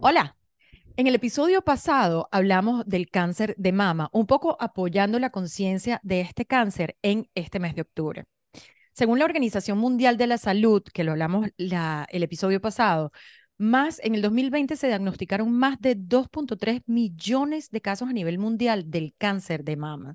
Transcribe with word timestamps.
Hola. 0.00 0.36
En 0.96 1.08
el 1.08 1.16
episodio 1.16 1.62
pasado 1.62 2.28
hablamos 2.30 2.86
del 2.86 3.10
cáncer 3.10 3.56
de 3.58 3.72
mama, 3.72 4.10
un 4.12 4.26
poco 4.26 4.56
apoyando 4.60 5.18
la 5.18 5.30
conciencia 5.30 5.98
de 6.04 6.20
este 6.20 6.46
cáncer 6.46 6.96
en 7.02 7.28
este 7.34 7.58
mes 7.58 7.74
de 7.74 7.82
octubre. 7.82 8.24
Según 8.92 9.18
la 9.18 9.24
Organización 9.24 9.78
Mundial 9.78 10.16
de 10.16 10.28
la 10.28 10.38
Salud, 10.38 10.84
que 10.84 11.02
lo 11.02 11.12
hablamos 11.12 11.48
el 11.56 12.22
episodio 12.22 12.60
pasado, 12.60 13.10
más 13.56 14.00
en 14.04 14.14
el 14.14 14.22
2020 14.22 14.76
se 14.76 14.86
diagnosticaron 14.86 15.52
más 15.52 15.80
de 15.80 15.96
2.3 15.96 16.82
millones 16.86 17.70
de 17.70 17.80
casos 17.80 18.08
a 18.08 18.12
nivel 18.12 18.38
mundial 18.38 18.90
del 18.92 19.14
cáncer 19.18 19.64
de 19.64 19.76
mama. 19.76 20.14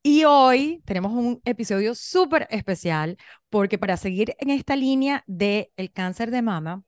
Y 0.00 0.24
hoy 0.26 0.80
tenemos 0.84 1.12
un 1.12 1.40
episodio 1.44 1.96
súper 1.96 2.46
especial 2.50 3.16
porque 3.50 3.78
para 3.78 3.96
seguir 3.96 4.36
en 4.38 4.50
esta 4.50 4.76
línea 4.76 5.24
del 5.26 5.70
el 5.76 5.90
cáncer 5.90 6.30
de 6.30 6.42
mama, 6.42 6.84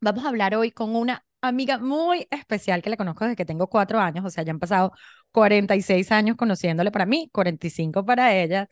vamos 0.00 0.24
a 0.24 0.28
hablar 0.28 0.54
hoy 0.54 0.70
con 0.70 0.94
una 0.94 1.24
amiga 1.48 1.78
muy 1.78 2.26
especial 2.30 2.82
que 2.82 2.90
la 2.90 2.96
conozco 2.96 3.24
desde 3.24 3.36
que 3.36 3.44
tengo 3.44 3.68
cuatro 3.68 4.00
años, 4.00 4.24
o 4.24 4.30
sea, 4.30 4.44
ya 4.44 4.52
han 4.52 4.58
pasado 4.60 4.92
46 5.32 6.12
años 6.12 6.36
conociéndole 6.36 6.90
para 6.90 7.06
mí, 7.06 7.28
45 7.32 8.04
para 8.04 8.34
ella, 8.36 8.68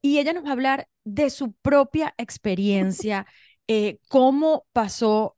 y 0.00 0.18
ella 0.18 0.32
nos 0.32 0.44
va 0.44 0.50
a 0.50 0.52
hablar 0.52 0.88
de 1.04 1.30
su 1.30 1.52
propia 1.54 2.14
experiencia, 2.18 3.26
eh, 3.68 3.98
cómo 4.08 4.66
pasó 4.72 5.36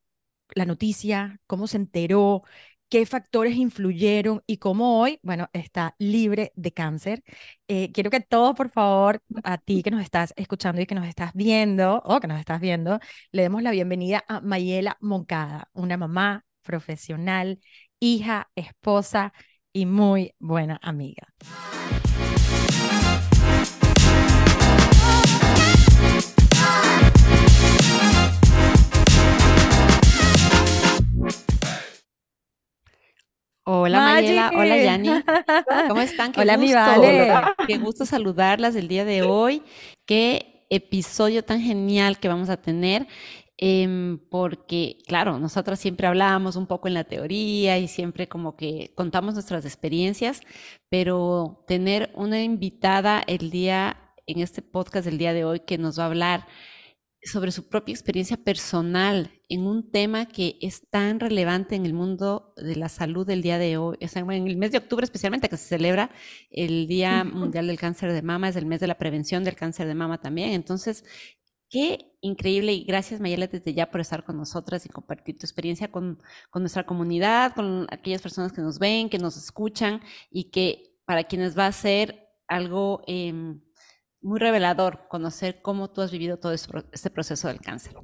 la 0.55 0.67
noticia, 0.67 1.41
cómo 1.47 1.67
se 1.67 1.77
enteró, 1.79 2.43
qué 2.89 3.07
factores 3.07 3.57
influyeron 3.57 4.43
y 4.47 4.59
cómo 4.59 5.01
hoy, 5.01 5.19
bueno, 5.23 5.49
está 5.53 5.95
libre 5.99 6.53
de 6.57 6.73
cáncer. 6.73 7.25
Eh, 7.69 7.91
quiero 7.93 8.11
que 8.11 8.21
todos, 8.21 8.55
por 8.55 8.71
favor, 8.71 9.23
a 9.43 9.59
ti 9.59 9.83
que 9.83 9.91
nos 9.91 10.03
estás 10.03 10.33
escuchando 10.37 10.81
y 10.81 10.87
que 10.87 10.95
nos 10.95 11.07
estás 11.07 11.33
viendo 11.35 12.03
o 12.05 12.21
que 12.21 12.29
nos 12.29 12.39
estás 12.39 12.61
viendo, 12.61 13.01
le 13.33 13.43
demos 13.43 13.63
la 13.63 13.73
bienvenida 13.73 14.25
a 14.29 14.41
Mayela 14.41 14.97
Moncada, 15.01 15.69
una 15.73 15.97
mamá 15.97 16.45
profesional, 16.65 17.61
hija, 18.01 18.51
esposa 18.57 19.33
y 19.73 19.87
muy 19.87 20.35
buena 20.41 20.81
amiga. 20.83 21.33
Hola 33.67 33.99
Mayela, 33.99 34.53
hola 34.55 34.77
Yani, 34.77 35.09
¿cómo 35.89 36.03
están? 36.03 36.33
Qué 36.33 36.41
hola 36.43 36.57
gusto, 36.57 36.69
mi 36.69 36.75
Vale. 36.75 37.33
Qué 37.67 37.79
gusto 37.79 38.05
saludarlas 38.05 38.77
el 38.77 38.89
día 38.89 39.07
de 39.07 39.23
hoy. 39.23 39.63
Qué 40.05 40.67
episodio 40.69 41.43
tan 41.45 41.63
genial 41.63 42.19
que 42.19 42.29
vamos 42.29 42.51
a 42.51 42.59
tener. 42.59 43.07
Em, 43.57 44.19
porque, 44.31 44.99
claro, 45.07 45.39
nosotras 45.39 45.79
siempre 45.79 46.09
hablábamos 46.09 46.57
un 46.57 46.67
poco 46.67 46.89
en 46.89 46.95
la 46.95 47.05
teoría 47.05 47.79
y 47.79 47.87
siempre 47.87 48.29
como 48.29 48.57
que 48.57 48.93
contamos 48.97 49.35
nuestras 49.35 49.65
experiencias, 49.65 50.41
pero 50.89 51.65
tener 51.69 52.11
una 52.17 52.43
invitada 52.43 53.23
el 53.27 53.51
día, 53.51 54.13
en 54.27 54.41
este 54.41 54.63
podcast 54.63 55.05
del 55.07 55.19
día 55.19 55.33
de 55.33 55.45
hoy, 55.45 55.61
que 55.61 55.79
nos 55.79 55.99
va 55.99 56.05
a 56.05 56.07
hablar 56.07 56.47
sobre 57.23 57.53
su 57.53 57.69
propia 57.69 57.93
experiencia 57.95 58.37
personal 58.37 59.31
en 59.49 59.67
un 59.67 59.91
tema 59.91 60.27
que 60.27 60.59
es 60.61 60.89
tan 60.91 61.21
relevante 61.21 61.75
en 61.75 61.87
el 61.87 61.95
mundo 61.95 62.53
de 62.57 62.77
la 62.77 62.89
salud 62.89 63.27
del 63.27 63.41
día 63.41 63.59
de 63.59 63.77
hoy, 63.79 63.97
en 64.01 64.31
el 64.49 64.57
mes 64.57 64.73
de 64.73 64.79
octubre 64.79 65.05
especialmente 65.05 65.49
que 65.49 65.57
se 65.57 65.69
celebra 65.69 66.11
el 66.51 66.87
Día 66.87 67.25
Mundial 67.25 67.67
del 67.67 67.79
Cáncer 67.79 68.13
de 68.13 68.23
Mama, 68.23 68.49
es 68.49 68.57
el 68.57 68.67
mes 68.67 68.81
de 68.81 68.89
la 68.89 68.99
prevención 68.99 69.45
del 69.45 69.57
cáncer 69.57 69.87
de 69.87 69.95
mama 69.95 70.21
también. 70.21 70.51
Entonces, 70.51 71.05
qué 71.75 72.13
increíble 72.21 72.73
y 72.73 72.85
gracias 72.85 73.21
Mayela 73.21 73.49
desde 73.49 73.75
ya 73.75 73.91
por 73.91 74.01
estar 74.01 74.23
con 74.23 74.37
nosotras 74.37 74.87
y 74.87 74.89
compartir 74.89 75.37
tu 75.37 75.45
experiencia 75.45 75.91
con, 75.91 76.23
con 76.51 76.63
nuestra 76.63 76.87
comunidad, 76.87 77.53
con 77.53 77.89
aquellas 77.91 78.23
personas 78.23 78.53
que 78.53 78.61
nos 78.61 78.79
ven, 78.79 79.09
que 79.09 79.19
nos 79.19 79.37
escuchan 79.37 80.01
y 80.31 80.51
que 80.51 80.95
para 81.05 81.25
quienes 81.25 81.59
va 81.59 81.67
a 81.67 81.73
ser 81.73 82.29
algo... 82.47 83.03
Eh, 83.09 83.57
muy 84.23 84.39
revelador 84.39 85.07
conocer 85.07 85.61
cómo 85.61 85.91
tú 85.91 86.01
has 86.01 86.11
vivido 86.11 86.39
todo 86.39 86.53
este 86.55 87.11
proceso 87.11 87.49
del 87.49 87.61
cáncer. 87.61 87.95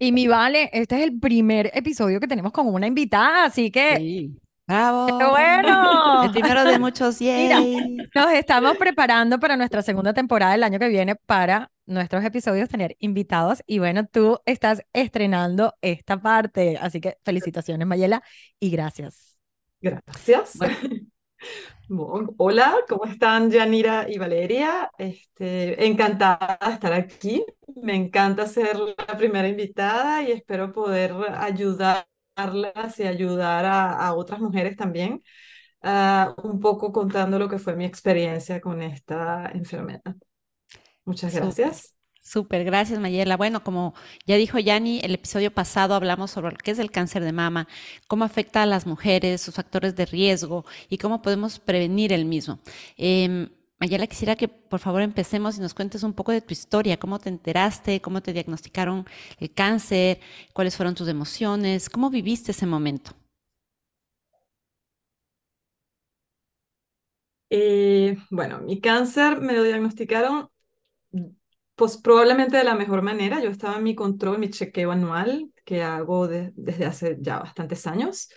Y 0.00 0.10
mi 0.10 0.26
Vale, 0.26 0.70
este 0.72 0.96
es 0.96 1.02
el 1.04 1.20
primer 1.20 1.70
episodio 1.72 2.18
que 2.18 2.26
tenemos 2.26 2.50
con 2.50 2.66
una 2.66 2.88
invitada, 2.88 3.44
así 3.44 3.70
que... 3.70 3.96
Sí. 3.96 4.36
¡Bravo! 4.68 5.18
¡Qué 5.18 5.24
bueno! 5.24 6.22
El 6.24 6.30
primero 6.30 6.62
de 6.62 6.78
muchos, 6.78 7.20
yay. 7.20 7.96
nos 8.14 8.32
estamos 8.32 8.76
preparando 8.76 9.40
para 9.40 9.56
nuestra 9.56 9.80
segunda 9.80 10.12
temporada 10.12 10.52
del 10.52 10.62
año 10.62 10.78
que 10.78 10.88
viene 10.88 11.16
para 11.16 11.72
nuestros 11.86 12.22
episodios 12.22 12.68
tener 12.68 12.94
invitados 12.98 13.62
y 13.66 13.78
bueno, 13.78 14.06
tú 14.06 14.38
estás 14.44 14.82
estrenando 14.92 15.72
esta 15.80 16.20
parte, 16.20 16.76
así 16.82 17.00
que 17.00 17.16
felicitaciones 17.24 17.86
Mayela 17.86 18.22
y 18.60 18.68
gracias. 18.68 19.38
Gracias. 19.80 20.58
hola, 22.36 22.76
¿cómo 22.90 23.06
están 23.06 23.50
Yanira 23.50 24.04
y 24.06 24.18
Valeria? 24.18 24.90
Este, 24.98 25.86
encantada 25.86 26.58
de 26.62 26.74
estar 26.74 26.92
aquí. 26.92 27.42
Me 27.74 27.94
encanta 27.94 28.46
ser 28.46 28.76
la 28.76 29.16
primera 29.16 29.48
invitada 29.48 30.22
y 30.22 30.32
espero 30.32 30.74
poder 30.74 31.14
ayudarlas 31.38 32.17
y 32.98 33.02
ayudar 33.02 33.64
a, 33.64 34.14
otras 34.14 34.40
mujeres 34.40 34.76
también, 34.76 35.22
uh, 35.82 36.46
un 36.46 36.60
poco 36.60 36.92
contando 36.92 37.38
lo 37.38 37.48
que 37.48 37.58
fue 37.58 37.74
mi 37.74 37.84
experiencia 37.84 38.60
con 38.60 38.80
esta 38.82 39.50
enfermedad. 39.52 40.14
Muchas 41.04 41.34
gracias. 41.34 41.94
Súper, 42.20 42.64
gracias 42.64 43.00
Mayela. 43.00 43.38
Bueno, 43.38 43.64
como 43.64 43.94
ya 44.26 44.36
dijo 44.36 44.58
Yani, 44.58 45.00
el 45.02 45.14
episodio 45.14 45.50
pasado 45.50 45.94
hablamos 45.94 46.30
sobre 46.30 46.52
lo 46.52 46.58
que 46.58 46.72
es 46.72 46.78
el 46.78 46.90
cáncer 46.90 47.24
de 47.24 47.32
mama, 47.32 47.66
cómo 48.06 48.24
afecta 48.24 48.62
a 48.62 48.66
las 48.66 48.86
mujeres, 48.86 49.40
sus 49.40 49.54
factores 49.54 49.96
de 49.96 50.04
riesgo 50.04 50.66
y 50.90 50.98
cómo 50.98 51.22
podemos 51.22 51.58
prevenir 51.58 52.12
el 52.12 52.26
mismo. 52.26 52.60
Eh, 52.98 53.48
Mayela, 53.80 54.06
quisiera 54.08 54.34
que 54.36 54.48
por 54.48 54.80
favor 54.80 55.02
empecemos 55.02 55.56
y 55.56 55.60
nos 55.60 55.74
cuentes 55.74 56.02
un 56.02 56.12
poco 56.12 56.32
de 56.32 56.40
tu 56.40 56.52
historia, 56.52 56.98
cómo 56.98 57.18
te 57.20 57.28
enteraste, 57.28 58.00
cómo 58.00 58.20
te 58.22 58.32
diagnosticaron 58.32 59.06
el 59.38 59.52
cáncer, 59.54 60.18
cuáles 60.52 60.76
fueron 60.76 60.94
tus 60.96 61.08
emociones, 61.08 61.88
cómo 61.88 62.10
viviste 62.10 62.50
ese 62.52 62.66
momento. 62.66 63.12
Eh, 67.50 68.16
bueno, 68.30 68.60
mi 68.60 68.80
cáncer 68.80 69.40
me 69.40 69.54
lo 69.54 69.62
diagnosticaron 69.62 70.50
pues 71.74 71.96
probablemente 71.96 72.56
de 72.56 72.64
la 72.64 72.74
mejor 72.74 73.02
manera. 73.02 73.40
Yo 73.42 73.50
estaba 73.50 73.76
en 73.76 73.84
mi 73.84 73.94
control, 73.94 74.38
mi 74.38 74.50
chequeo 74.50 74.90
anual 74.92 75.50
que 75.64 75.82
hago 75.82 76.26
desde 76.28 76.84
hace 76.86 77.16
ya 77.20 77.38
bastantes 77.38 77.86
años. 77.86 78.28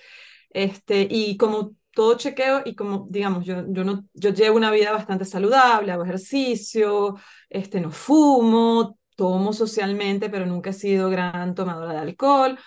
Este, 0.49 1.07
y 1.09 1.37
como 1.37 1.75
todo 1.93 2.17
chequeo 2.17 2.61
y 2.65 2.75
como 2.75 3.07
digamos, 3.09 3.45
yo, 3.45 3.63
yo, 3.69 3.83
no, 3.83 4.05
yo 4.13 4.31
llevo 4.31 4.57
una 4.57 4.71
vida 4.71 4.91
bastante 4.91 5.25
saludable, 5.25 5.91
hago 5.91 6.03
ejercicio, 6.03 7.15
este, 7.49 7.81
no 7.81 7.91
fumo, 7.91 8.97
tomo 9.15 9.53
socialmente, 9.53 10.29
pero 10.29 10.45
nunca 10.45 10.71
he 10.71 10.73
sido 10.73 11.09
gran 11.09 11.55
tomadora 11.55 11.93
de 11.93 11.99
alcohol. 11.99 12.57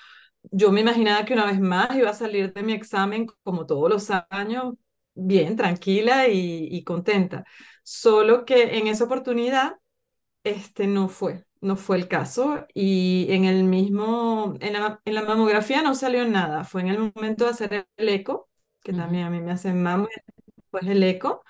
Yo 0.51 0.73
me 0.73 0.81
imaginaba 0.83 1.25
que 1.25 1.34
una 1.34 1.47
vez 1.47 1.61
más 1.61 1.95
iba 1.97 2.11
a 2.11 2.15
salir 2.15 2.53
de 2.53 2.63
mi 2.63 2.73
examen 2.75 3.27
como 3.43 3.67
todos 3.67 3.91
los 3.91 4.11
años, 4.31 4.75
bien, 5.15 5.57
tranquila 5.57 6.29
y, 6.29 6.69
y 6.71 6.84
contenta. 6.84 7.45
Solo 7.83 8.45
que 8.45 8.79
en 8.79 8.87
esa 8.89 9.05
oportunidad 9.05 9.77
este 10.45 10.87
no 10.87 11.09
fue, 11.09 11.45
no 11.61 11.77
fue 11.77 11.97
el 11.97 12.09
caso. 12.09 12.67
Y 12.75 13.27
en 13.31 13.45
el 13.45 13.65
mismo, 13.65 14.55
en 14.61 14.75
la, 14.75 15.01
en 15.05 15.15
la 15.15 15.23
mamografía 15.23 15.83
no 15.83 15.95
salió 15.95 16.27
nada. 16.29 16.65
Fue 16.65 16.83
en 16.83 16.89
el 16.89 17.13
momento 17.15 17.45
de 17.45 17.51
hacer 17.51 17.89
el 17.97 18.09
eco, 18.09 18.49
que 18.84 18.93
también 18.93 19.25
a 19.27 19.31
mí 19.31 19.41
me 19.41 19.53
hacen 19.53 19.83
mamá, 19.83 20.09
pues 20.71 20.87
el 20.87 21.03
eco, 21.03 21.45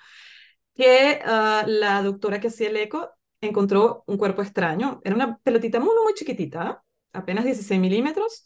que 0.75 1.21
ah, 1.25 1.65
la 1.67 2.01
doctora 2.03 2.39
que 2.41 2.49
hacía 2.49 2.69
el 2.69 2.77
eco 2.77 3.11
encontró 3.41 4.03
un 4.07 4.17
cuerpo 4.17 4.41
extraño. 4.43 5.01
Era 5.03 5.15
una 5.15 5.37
pelotita 5.39 5.79
muy, 5.79 5.95
muy 6.03 6.13
chiquitita, 6.15 6.83
apenas 7.13 7.45
16 7.45 7.79
milímetros. 7.81 8.45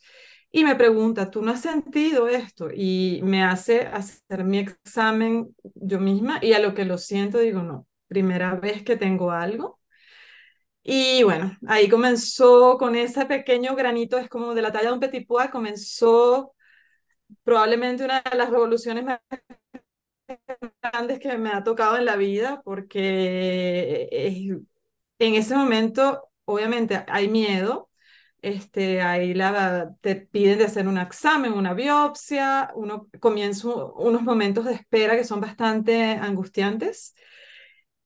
Y 0.51 0.63
me 0.63 0.75
pregunta, 0.75 1.31
¿tú 1.31 1.41
no 1.44 1.51
has 1.51 1.62
sentido 1.62 2.27
esto? 2.27 2.69
Y 2.74 3.21
me 3.24 3.44
hace 3.44 3.81
hacer 3.88 4.44
mi 4.44 4.59
examen 4.59 5.56
yo 5.75 6.00
misma 6.00 6.39
y 6.41 6.53
a 6.53 6.59
lo 6.59 6.74
que 6.74 6.86
lo 6.86 6.97
siento 6.97 7.39
digo, 7.39 7.62
no, 7.63 7.88
primera 8.07 8.56
vez 8.56 8.83
que 8.83 8.97
tengo 8.97 9.31
algo 9.31 9.80
y 10.83 11.24
bueno, 11.24 11.57
ahí 11.68 11.89
comenzó 11.89 12.77
con 12.77 12.95
ese 12.95 13.25
pequeño 13.25 13.75
granito, 13.75 14.18
es 14.18 14.30
como 14.30 14.53
de 14.56 14.62
la 14.62 14.71
talla 14.71 14.88
de 14.88 14.94
un 14.94 15.00
petit 15.00 15.27
pois, 15.27 15.50
comenzó 15.51 16.53
probablemente 17.43 18.05
una 18.05 18.21
de 18.21 18.37
las 18.37 18.49
revoluciones 18.49 19.03
más 19.05 19.19
grandes 20.81 21.19
que 21.19 21.37
me 21.37 21.51
ha 21.51 21.63
tocado 21.63 21.97
en 21.97 22.05
la 22.05 22.15
vida, 22.15 22.61
porque 22.63 24.09
en 25.19 25.35
ese 25.35 25.55
momento, 25.55 26.29
obviamente, 26.45 27.03
hay 27.07 27.27
miedo, 27.29 27.89
este, 28.41 29.01
ahí 29.01 29.33
la, 29.33 29.93
te 30.01 30.15
piden 30.15 30.59
de 30.59 30.65
hacer 30.65 30.87
un 30.87 30.97
examen, 30.97 31.53
una 31.53 31.73
biopsia, 31.73 32.71
uno 32.75 33.09
comienza 33.19 33.67
unos 33.69 34.21
momentos 34.21 34.65
de 34.65 34.73
espera 34.73 35.15
que 35.17 35.23
son 35.25 35.41
bastante 35.41 36.13
angustiantes. 36.13 37.15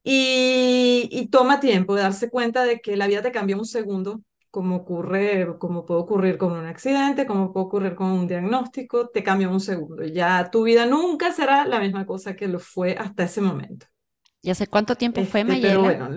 Y, 0.03 1.29
toma 1.31 1.59
tiempo 1.59 1.95
de 1.95 2.01
darse 2.03 2.29
cuenta 2.29 2.63
de 2.65 2.81
que 2.81 2.97
la 2.97 3.07
vida 3.07 3.21
te 3.21 3.31
cambió 3.31 3.57
un 3.57 3.65
segundo, 3.65 4.21
como 4.53 4.77
ocurre, 4.77 5.47
como 5.59 5.85
puede 5.85 6.01
ocurrir 6.01 6.37
con 6.37 6.53
un 6.53 6.65
accidente, 6.67 7.25
como 7.27 7.51
puede 7.53 7.65
ocurrir 7.67 7.95
con 7.95 8.11
un 8.11 8.27
diagnóstico, 8.27 9.09
te 9.09 9.23
cambia 9.23 9.49
un 9.49 9.59
segundo. 9.61 10.05
Ya 10.05 10.49
tu 10.51 10.63
vida 10.63 10.85
nunca 10.85 11.31
será 11.33 11.65
la 11.67 11.79
misma 11.81 12.05
cosa 12.05 12.35
que 12.37 12.47
lo 12.47 12.59
fue 12.59 12.93
hasta 12.97 13.23
ese 13.25 13.41
momento. 13.41 13.87
¿Y 14.43 14.51
hace 14.51 14.67
cuánto 14.67 14.95
tiempo 14.95 15.23
fue, 15.23 15.43
Este, 15.43 15.43
Mayela? 15.43 15.79
pero 15.79 15.81
bueno, 15.81 16.09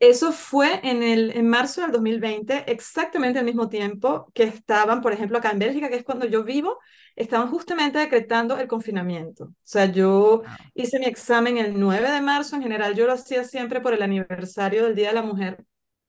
eso 0.00 0.32
fue 0.32 0.80
en, 0.82 1.02
el, 1.02 1.30
en 1.36 1.48
marzo 1.48 1.80
del 1.82 1.92
2020, 1.92 2.70
exactamente 2.70 3.38
al 3.38 3.44
mismo 3.46 3.68
tiempo 3.68 4.30
que 4.34 4.42
estaban, 4.44 5.00
por 5.00 5.12
ejemplo, 5.12 5.38
acá 5.38 5.50
en 5.52 5.58
Bélgica, 5.60 5.88
que 5.88 5.96
es 5.96 6.04
cuando 6.04 6.26
yo 6.26 6.44
vivo, 6.44 6.78
estaban 7.16 7.48
justamente 7.50 7.98
decretando 7.98 8.58
el 8.58 8.68
confinamiento. 8.68 9.44
O 9.44 9.54
sea, 9.62 9.86
yo 9.86 10.42
Wow. 10.46 10.70
hice 10.74 10.98
mi 10.98 11.06
examen 11.06 11.56
el 11.58 11.78
9 11.80 12.10
de 12.10 12.20
marzo, 12.20 12.56
en 12.56 12.62
general 12.62 12.94
yo 12.94 13.06
lo 13.06 13.12
hacía 13.14 13.44
siempre 13.44 13.80
por 13.80 13.94
el 13.94 14.02
aniversario 14.02 14.84
del 14.84 14.94
Día 14.94 15.08
de 15.08 15.14
la 15.14 15.22
Mujer, 15.22 15.64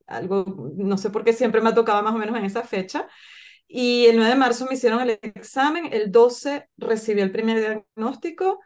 algo, 0.08 0.72
no 0.78 0.98
sé 0.98 1.10
por 1.10 1.24
qué 1.24 1.34
siempre 1.34 1.62
me 1.62 1.74
tocaba 1.74 2.02
más 2.02 2.16
o 2.16 2.18
menos 2.18 2.38
en 2.38 2.46
esa 2.46 2.64
fecha. 2.64 3.08
Y 3.68 4.06
el 4.08 4.18
9 4.18 4.32
de 4.32 4.38
marzo 4.38 4.66
me 4.68 4.76
hicieron 4.76 5.02
el 5.02 5.20
examen, 5.22 5.90
el 5.94 6.12
12 6.12 6.70
recibí 6.78 7.22
el 7.22 7.32
primer 7.32 7.60
diagnóstico 7.60 8.60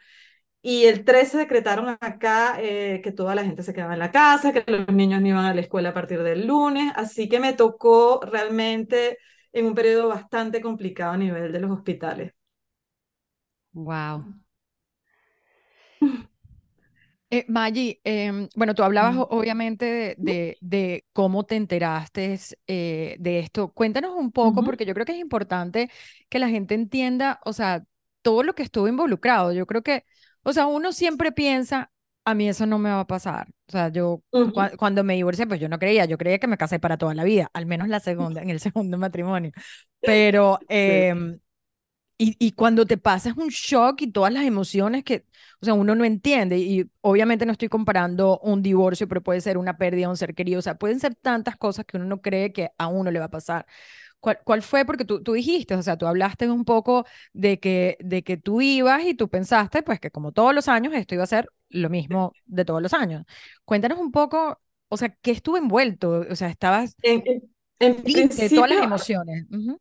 y 0.62 0.86
el 0.86 1.06
13 1.06 1.38
decretaron 1.38 1.98
acá 2.02 2.58
eh, 2.62 3.02
que 3.04 3.12
toda 3.12 3.36
la 3.36 3.46
gente 3.46 3.64
se 3.64 3.74
quedaba 3.74 3.94
en 3.94 4.00
la 4.00 4.12
casa, 4.12 4.52
que 4.54 4.64
los 4.68 4.88
niños 4.90 5.22
no 5.22 5.28
iban 5.30 5.46
a 5.46 5.54
la 5.54 5.62
escuela 5.62 5.90
a 5.90 5.94
partir 5.94 6.22
del 6.24 6.48
lunes, 6.48 6.92
así 6.96 7.30
que 7.30 7.40
me 7.40 7.54
tocó 7.54 8.20
realmente 8.24 9.20
en 9.54 9.66
un 9.68 9.76
periodo 9.76 10.10
bastante 10.10 10.62
complicado 10.62 11.14
a 11.14 11.18
nivel 11.18 11.52
de 11.54 11.60
los 11.62 11.72
hospitales. 11.72 12.34
Wow. 13.74 14.26
Eh, 17.32 17.46
Maggie, 17.48 18.02
em, 18.04 18.50
bueno, 18.56 18.74
tú 18.74 18.82
hablabas 18.84 19.16
Mm. 19.16 19.18
o- 19.18 19.28
obviamente 19.30 19.86
de, 19.86 20.16
de- 20.18 20.58
de 20.62 21.06
cómo 21.14 21.46
te 21.46 21.56
enteraste 21.56 22.40
eh, 22.68 23.18
de 23.20 23.40
esto. 23.40 23.72
Cuéntanos 23.74 24.16
un 24.16 24.32
poco, 24.32 24.64
Ujú, 24.64 24.64
porque 24.64 24.86
yo 24.86 24.96
creo 24.96 25.06
que 25.06 25.12
es 25.14 25.20
importante 25.20 25.92
que 26.30 26.40
la 26.40 26.50
gente 26.50 26.74
entienda, 26.74 27.40
o 27.46 27.54
sea, 27.54 27.86
todo 28.24 28.42
lo 28.44 28.56
que 28.56 28.64
estuvo 28.64 28.88
involucrado. 28.88 29.54
Yo 29.54 29.68
creo 29.68 29.84
que, 29.84 30.06
o 30.44 30.54
sea, 30.54 30.66
uno 30.66 30.92
siempre 30.92 31.32
piensa, 31.32 31.92
a 32.26 32.34
mí 32.34 32.50
eso 32.50 32.66
no 32.66 32.80
me 32.80 32.90
va 32.90 33.02
a 33.02 33.08
pasar. 33.08 33.48
O 33.68 33.72
sea, 33.72 33.90
yo 33.90 34.24
ujú, 34.32 34.52
cua- 34.52 34.76
cuando 34.76 35.04
me 35.04 35.14
divorcié, 35.16 35.46
pues 35.46 35.60
yo 35.60 35.70
no 35.70 35.78
creía, 35.78 36.06
yo 36.06 36.18
creía 36.18 36.40
que 36.40 36.48
me 36.48 36.58
casé 36.58 36.80
para 36.80 36.98
toda 36.98 37.14
la 37.14 37.24
vida, 37.26 37.50
al 37.54 37.68
menos 37.68 37.88
la 37.90 38.00
segunda, 38.40 38.42
en 38.42 38.50
el 38.50 38.60
segundo 38.60 38.98
matrimonio. 38.98 39.52
Pero, 40.04 40.66
Sí. 40.86 41.08
em, 41.08 41.40
y, 42.18 42.36
y 42.40 42.52
cuando 42.54 42.86
te 42.86 42.98
pasa 42.98 43.30
es 43.30 43.38
un 43.38 43.48
shock 43.50 44.02
y 44.02 44.12
todas 44.12 44.34
las 44.34 44.44
emociones 44.44 45.04
que, 45.04 45.26
o 45.26 45.28
sea, 45.66 45.74
uno 45.74 45.96
no 45.96 46.06
entiende. 46.06 46.58
Y 46.58 46.90
obviamente 47.02 47.46
no 47.46 47.52
estoy 47.54 47.70
comparando 47.70 48.40
un 48.40 48.62
divorcio, 48.62 49.08
pero 49.08 49.22
puede 49.24 49.42
ser 49.42 49.58
una 49.58 49.78
pérdida 49.78 50.04
de 50.08 50.12
un 50.12 50.18
ser 50.18 50.36
querido. 50.36 50.60
O 50.60 50.62
sea, 50.62 50.76
pueden 50.78 51.00
ser 51.00 51.16
tantas 51.16 51.58
cosas 51.58 51.86
que 51.86 51.98
uno 51.98 52.06
no 52.06 52.22
cree 52.22 52.54
que 52.54 52.72
a 52.78 52.88
uno 52.88 53.12
le 53.12 53.20
va 53.20 53.26
a 53.26 53.30
pasar. 53.32 53.66
¿Cuál, 54.20 54.40
cuál 54.44 54.62
fue? 54.64 54.86
Porque 54.86 55.06
tú, 55.06 55.24
tú 55.24 55.34
dijiste, 55.34 55.76
o 55.76 55.82
sea, 55.84 55.98
tú 55.98 56.08
hablaste 56.08 56.50
un 56.50 56.66
poco 56.66 57.06
de 57.34 57.60
que, 57.60 57.98
de 58.02 58.24
que 58.24 58.38
tú 58.38 58.62
ibas 58.62 59.04
y 59.06 59.14
tú 59.16 59.30
pensaste, 59.30 59.84
pues, 59.84 60.00
que 60.00 60.12
como 60.12 60.32
todos 60.34 60.54
los 60.54 60.68
años 60.68 60.94
esto 60.94 61.16
iba 61.16 61.24
a 61.24 61.28
ser 61.28 61.50
lo 61.70 61.90
mismo 61.90 62.38
de 62.46 62.66
todos 62.66 62.82
los 62.82 62.94
años. 62.94 63.26
Cuéntanos 63.66 64.00
un 64.00 64.12
poco, 64.12 64.62
o 64.90 64.98
sea, 64.98 65.10
¿qué 65.22 65.32
estuvo 65.32 65.58
envuelto? 65.58 66.26
O 66.30 66.36
sea, 66.36 66.50
estabas 66.50 66.98
En, 67.02 67.24
en, 67.26 67.42
en 67.80 68.04
triste, 68.04 68.50
todas 68.50 68.70
las 68.70 68.82
emociones. 68.82 69.46
Ujú. 69.52 69.80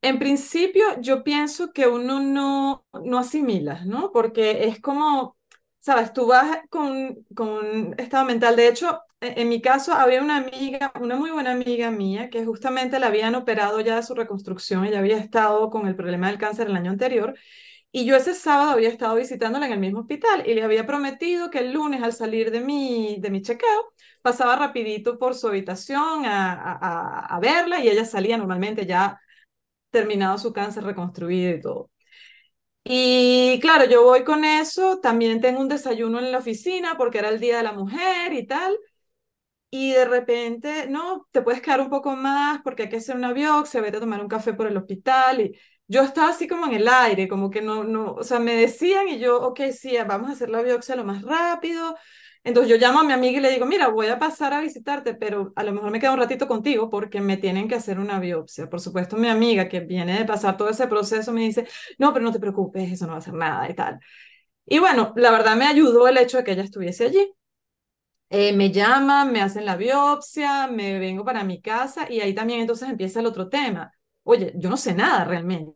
En 0.00 0.18
principio, 0.20 0.84
yo 1.00 1.24
pienso 1.24 1.72
que 1.72 1.86
uno 1.88 2.20
no, 2.20 2.86
no 3.04 3.18
asimila, 3.18 3.84
¿no? 3.84 4.12
Porque 4.12 4.64
es 4.68 4.80
como, 4.80 5.36
sabes, 5.80 6.12
tú 6.12 6.26
vas 6.26 6.60
con, 6.70 7.16
con 7.34 7.48
un 7.48 7.94
estado 7.98 8.24
mental. 8.24 8.54
De 8.56 8.68
hecho, 8.68 9.00
en, 9.20 9.40
en 9.40 9.48
mi 9.48 9.60
caso, 9.60 9.92
había 9.94 10.22
una 10.22 10.36
amiga, 10.36 10.92
una 11.00 11.16
muy 11.16 11.30
buena 11.32 11.50
amiga 11.52 11.90
mía, 11.90 12.30
que 12.30 12.44
justamente 12.44 12.98
la 13.00 13.08
habían 13.08 13.34
operado 13.34 13.80
ya 13.80 13.96
de 13.96 14.02
su 14.04 14.14
reconstrucción. 14.14 14.84
Ella 14.84 15.00
había 15.00 15.18
estado 15.18 15.68
con 15.70 15.88
el 15.88 15.96
problema 15.96 16.28
del 16.28 16.38
cáncer 16.38 16.68
el 16.68 16.76
año 16.76 16.92
anterior. 16.92 17.34
Y 17.90 18.04
yo 18.04 18.16
ese 18.16 18.34
sábado 18.34 18.70
había 18.72 18.88
estado 18.90 19.16
visitándola 19.16 19.66
en 19.66 19.72
el 19.72 19.78
mismo 19.80 20.00
hospital 20.00 20.44
y 20.46 20.54
le 20.54 20.62
había 20.62 20.86
prometido 20.86 21.50
que 21.50 21.58
el 21.60 21.72
lunes 21.72 22.02
al 22.02 22.12
salir 22.12 22.50
de 22.50 22.60
mi, 22.60 23.16
de 23.20 23.30
mi 23.30 23.42
chequeo 23.42 23.92
pasaba 24.22 24.56
rapidito 24.56 25.18
por 25.18 25.34
su 25.34 25.48
habitación 25.48 26.26
a, 26.26 26.52
a 26.54 27.36
a 27.36 27.40
verla 27.40 27.80
y 27.80 27.88
ella 27.88 28.04
salía 28.04 28.36
normalmente 28.36 28.84
ya 28.86 29.20
terminado 29.90 30.38
su 30.38 30.52
cáncer 30.52 30.84
reconstruido 30.84 31.52
y 31.56 31.60
todo. 31.60 31.90
Y 32.84 33.58
claro, 33.60 33.84
yo 33.86 34.02
voy 34.04 34.24
con 34.24 34.44
eso, 34.44 34.98
también 35.00 35.40
tengo 35.40 35.60
un 35.60 35.68
desayuno 35.68 36.18
en 36.18 36.32
la 36.32 36.38
oficina 36.38 36.96
porque 36.96 37.18
era 37.18 37.28
el 37.28 37.40
Día 37.40 37.58
de 37.58 37.62
la 37.64 37.72
Mujer 37.72 38.32
y 38.32 38.46
tal, 38.46 38.78
y 39.70 39.92
de 39.92 40.04
repente, 40.06 40.86
no, 40.88 41.28
te 41.30 41.42
puedes 41.42 41.60
quedar 41.62 41.80
un 41.80 41.90
poco 41.90 42.16
más 42.16 42.60
porque 42.62 42.84
hay 42.84 42.88
que 42.88 42.96
hacer 42.96 43.16
una 43.16 43.32
biopsia, 43.32 43.80
vete 43.82 43.98
a 43.98 44.00
tomar 44.00 44.20
un 44.22 44.28
café 44.28 44.54
por 44.54 44.66
el 44.66 44.76
hospital, 44.76 45.40
y 45.42 45.58
yo 45.88 46.02
estaba 46.02 46.30
así 46.30 46.48
como 46.48 46.66
en 46.66 46.74
el 46.74 46.88
aire, 46.88 47.28
como 47.28 47.50
que 47.50 47.62
no, 47.62 47.84
no, 47.84 48.14
o 48.14 48.24
sea, 48.24 48.38
me 48.40 48.54
decían 48.54 49.08
y 49.08 49.18
yo, 49.18 49.40
ok, 49.42 49.60
sí, 49.72 49.96
vamos 50.06 50.30
a 50.30 50.32
hacer 50.32 50.50
la 50.50 50.62
biopsia 50.62 50.96
lo 50.96 51.04
más 51.04 51.22
rápido, 51.22 51.96
entonces 52.44 52.70
yo 52.70 52.76
llamo 52.78 53.00
a 53.00 53.04
mi 53.04 53.12
amiga 53.12 53.38
y 53.38 53.42
le 53.42 53.50
digo, 53.50 53.66
mira, 53.66 53.88
voy 53.88 54.06
a 54.08 54.18
pasar 54.18 54.52
a 54.54 54.60
visitarte, 54.60 55.14
pero 55.14 55.52
a 55.56 55.62
lo 55.64 55.72
mejor 55.72 55.90
me 55.90 56.00
quedo 56.00 56.12
un 56.14 56.18
ratito 56.20 56.46
contigo 56.48 56.90
porque 56.90 57.20
me 57.20 57.36
tienen 57.36 57.68
que 57.68 57.74
hacer 57.74 57.98
una 57.98 58.20
biopsia. 58.20 58.68
Por 58.70 58.80
supuesto, 58.80 59.16
mi 59.16 59.28
amiga 59.28 59.68
que 59.68 59.80
viene 59.80 60.18
de 60.18 60.24
pasar 60.24 60.56
todo 60.56 60.68
ese 60.70 60.86
proceso 60.88 61.32
me 61.32 61.42
dice, 61.42 61.66
no, 61.98 62.12
pero 62.12 62.24
no 62.24 62.32
te 62.32 62.40
preocupes, 62.40 62.90
eso 62.92 63.06
no 63.06 63.12
va 63.12 63.16
a 63.16 63.20
hacer 63.20 63.34
nada 63.34 63.68
y 63.70 63.74
tal. 63.74 64.00
Y 64.66 64.78
bueno, 64.80 65.12
la 65.16 65.30
verdad 65.32 65.56
me 65.56 65.66
ayudó 65.66 66.08
el 66.08 66.18
hecho 66.18 66.38
de 66.38 66.44
que 66.44 66.52
ella 66.52 66.64
estuviese 66.64 67.06
allí. 67.06 67.32
Eh, 68.30 68.52
me 68.52 68.70
llaman, 68.70 69.32
me 69.32 69.40
hacen 69.40 69.64
la 69.64 69.76
biopsia, 69.76 70.66
me 70.68 70.98
vengo 70.98 71.24
para 71.24 71.44
mi 71.44 71.62
casa 71.62 72.06
y 72.12 72.20
ahí 72.20 72.34
también 72.34 72.60
entonces 72.60 72.88
empieza 72.88 73.20
el 73.20 73.26
otro 73.26 73.48
tema. 73.48 73.92
Oye, 74.24 74.52
yo 74.56 74.68
no 74.68 74.76
sé 74.76 74.94
nada 74.94 75.24
realmente. 75.24 75.72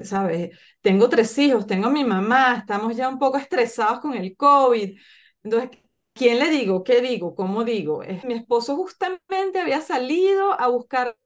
¿Sabes? 0.00 0.58
Tengo 0.80 1.08
tres 1.08 1.36
hijos, 1.38 1.66
tengo 1.66 1.86
a 1.88 1.90
mi 1.90 2.04
mamá, 2.04 2.56
estamos 2.58 2.96
ya 2.96 3.08
un 3.08 3.18
poco 3.18 3.38
estresados 3.38 4.00
con 4.00 4.14
el 4.14 4.36
COVID. 4.36 4.98
Entonces, 5.42 5.70
¿quién 6.12 6.38
le 6.38 6.50
digo? 6.50 6.84
¿Qué 6.84 7.00
digo? 7.00 7.34
¿Cómo 7.34 7.64
digo? 7.64 8.02
Es, 8.02 8.24
mi 8.24 8.34
esposo 8.34 8.76
justamente 8.76 9.60
había 9.60 9.80
salido 9.80 10.58
a 10.60 10.68
buscar 10.68 11.16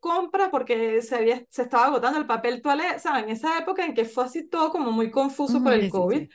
compras 0.00 0.48
porque 0.50 1.02
se, 1.02 1.16
había, 1.16 1.44
se 1.50 1.62
estaba 1.62 1.86
agotando 1.86 2.18
el 2.18 2.26
papel 2.26 2.62
toalé, 2.62 2.98
¿saben? 2.98 3.28
Esa 3.30 3.58
época 3.58 3.84
en 3.84 3.94
que 3.94 4.04
fue 4.04 4.24
así 4.24 4.48
todo 4.48 4.70
como 4.70 4.92
muy 4.92 5.10
confuso 5.10 5.62
por 5.62 5.72
Ujú, 5.72 5.74
el 5.74 5.88
sí, 5.90 5.90
COVID. 5.90 6.28
sí. 6.28 6.30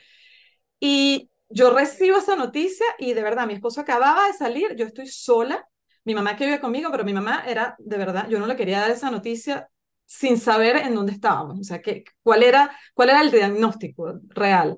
Y 0.82 1.32
yo 1.50 1.72
recibo 1.74 2.18
esa 2.20 2.38
noticia 2.38 2.88
y 3.00 3.14
de 3.16 3.24
verdad, 3.24 3.48
mi 3.48 3.56
esposo 3.56 3.82
acababa 3.82 4.28
de 4.28 4.34
salir, 4.36 4.76
yo 4.78 4.88
estoy 4.88 5.08
sola, 5.08 5.68
mi 6.06 6.16
mamá 6.16 6.38
que 6.38 6.46
vive 6.48 6.62
conmigo, 6.62 6.92
pero 6.92 7.06
mi 7.06 7.14
mamá 7.14 7.46
era, 7.48 7.76
de 7.80 7.98
verdad, 8.00 8.30
yo 8.30 8.40
no 8.40 8.48
le 8.48 8.58
quería 8.58 8.82
dar 8.82 8.92
esa 8.92 9.12
noticia 9.12 9.70
sin 10.12 10.38
saber 10.38 10.76
en 10.78 10.94
dónde 10.96 11.14
estábamos, 11.14 11.58
o 11.60 11.64
sea, 11.64 11.82
que, 11.82 12.04
cuál, 12.22 12.44
era, 12.44 12.78
cuál 12.94 13.12
era 13.12 13.22
el 13.22 13.32
diagnóstico 13.32 14.20
real. 14.28 14.78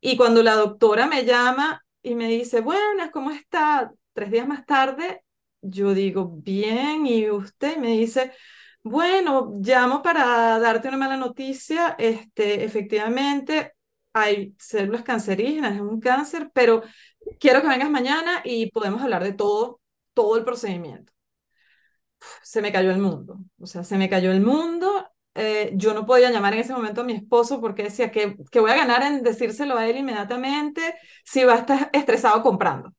Y 0.00 0.16
cuando 0.16 0.42
la 0.44 0.54
doctora 0.54 1.06
me 1.08 1.24
llama 1.24 1.84
y 2.02 2.14
me 2.14 2.28
dice, 2.28 2.60
buenas, 2.60 3.10
¿cómo 3.10 3.32
está? 3.32 3.92
Tres 4.12 4.30
días 4.30 4.46
más 4.46 4.64
tarde, 4.66 5.22
yo 5.60 5.92
digo, 5.94 6.28
bien, 6.36 7.06
y 7.06 7.30
usted 7.30 7.78
me 7.78 7.88
dice, 7.98 8.32
bueno, 8.84 9.54
llamo 9.60 10.02
para 10.02 10.58
darte 10.60 10.88
una 10.88 10.98
mala 10.98 11.16
noticia, 11.16 11.96
este, 11.98 12.64
efectivamente 12.64 13.72
hay 14.12 14.54
células 14.60 15.02
cancerígenas, 15.02 15.74
es 15.74 15.80
un 15.80 16.00
cáncer, 16.00 16.50
pero 16.54 16.82
quiero 17.40 17.60
que 17.62 17.68
vengas 17.68 17.90
mañana 17.90 18.40
y 18.44 18.70
podemos 18.70 19.02
hablar 19.02 19.24
de 19.24 19.32
todo, 19.32 19.80
todo 20.14 20.36
el 20.36 20.44
procedimiento 20.44 21.13
se 22.42 22.62
me 22.62 22.72
cayó 22.72 22.90
el 22.90 22.98
mundo. 22.98 23.38
O 23.58 23.66
sea, 23.66 23.84
se 23.84 23.96
me 23.98 24.08
cayó 24.10 24.32
el 24.32 24.40
mundo. 24.40 25.08
Eh, 25.34 25.72
yo 25.74 25.94
no 25.94 26.06
podía 26.06 26.30
llamar 26.30 26.54
en 26.54 26.60
ese 26.60 26.72
momento 26.72 27.00
a 27.02 27.04
mi 27.04 27.12
esposo 27.14 27.60
porque 27.60 27.82
decía 27.84 28.10
que, 28.12 28.36
que 28.50 28.60
voy 28.60 28.70
a 28.70 28.76
ganar 28.76 29.02
en 29.02 29.22
decírselo 29.22 29.76
a 29.76 29.86
él 29.88 29.96
inmediatamente 29.96 30.94
si 31.24 31.44
va 31.44 31.54
a 31.54 31.58
estar 31.58 31.90
estresado 31.92 32.42
comprando. 32.42 32.92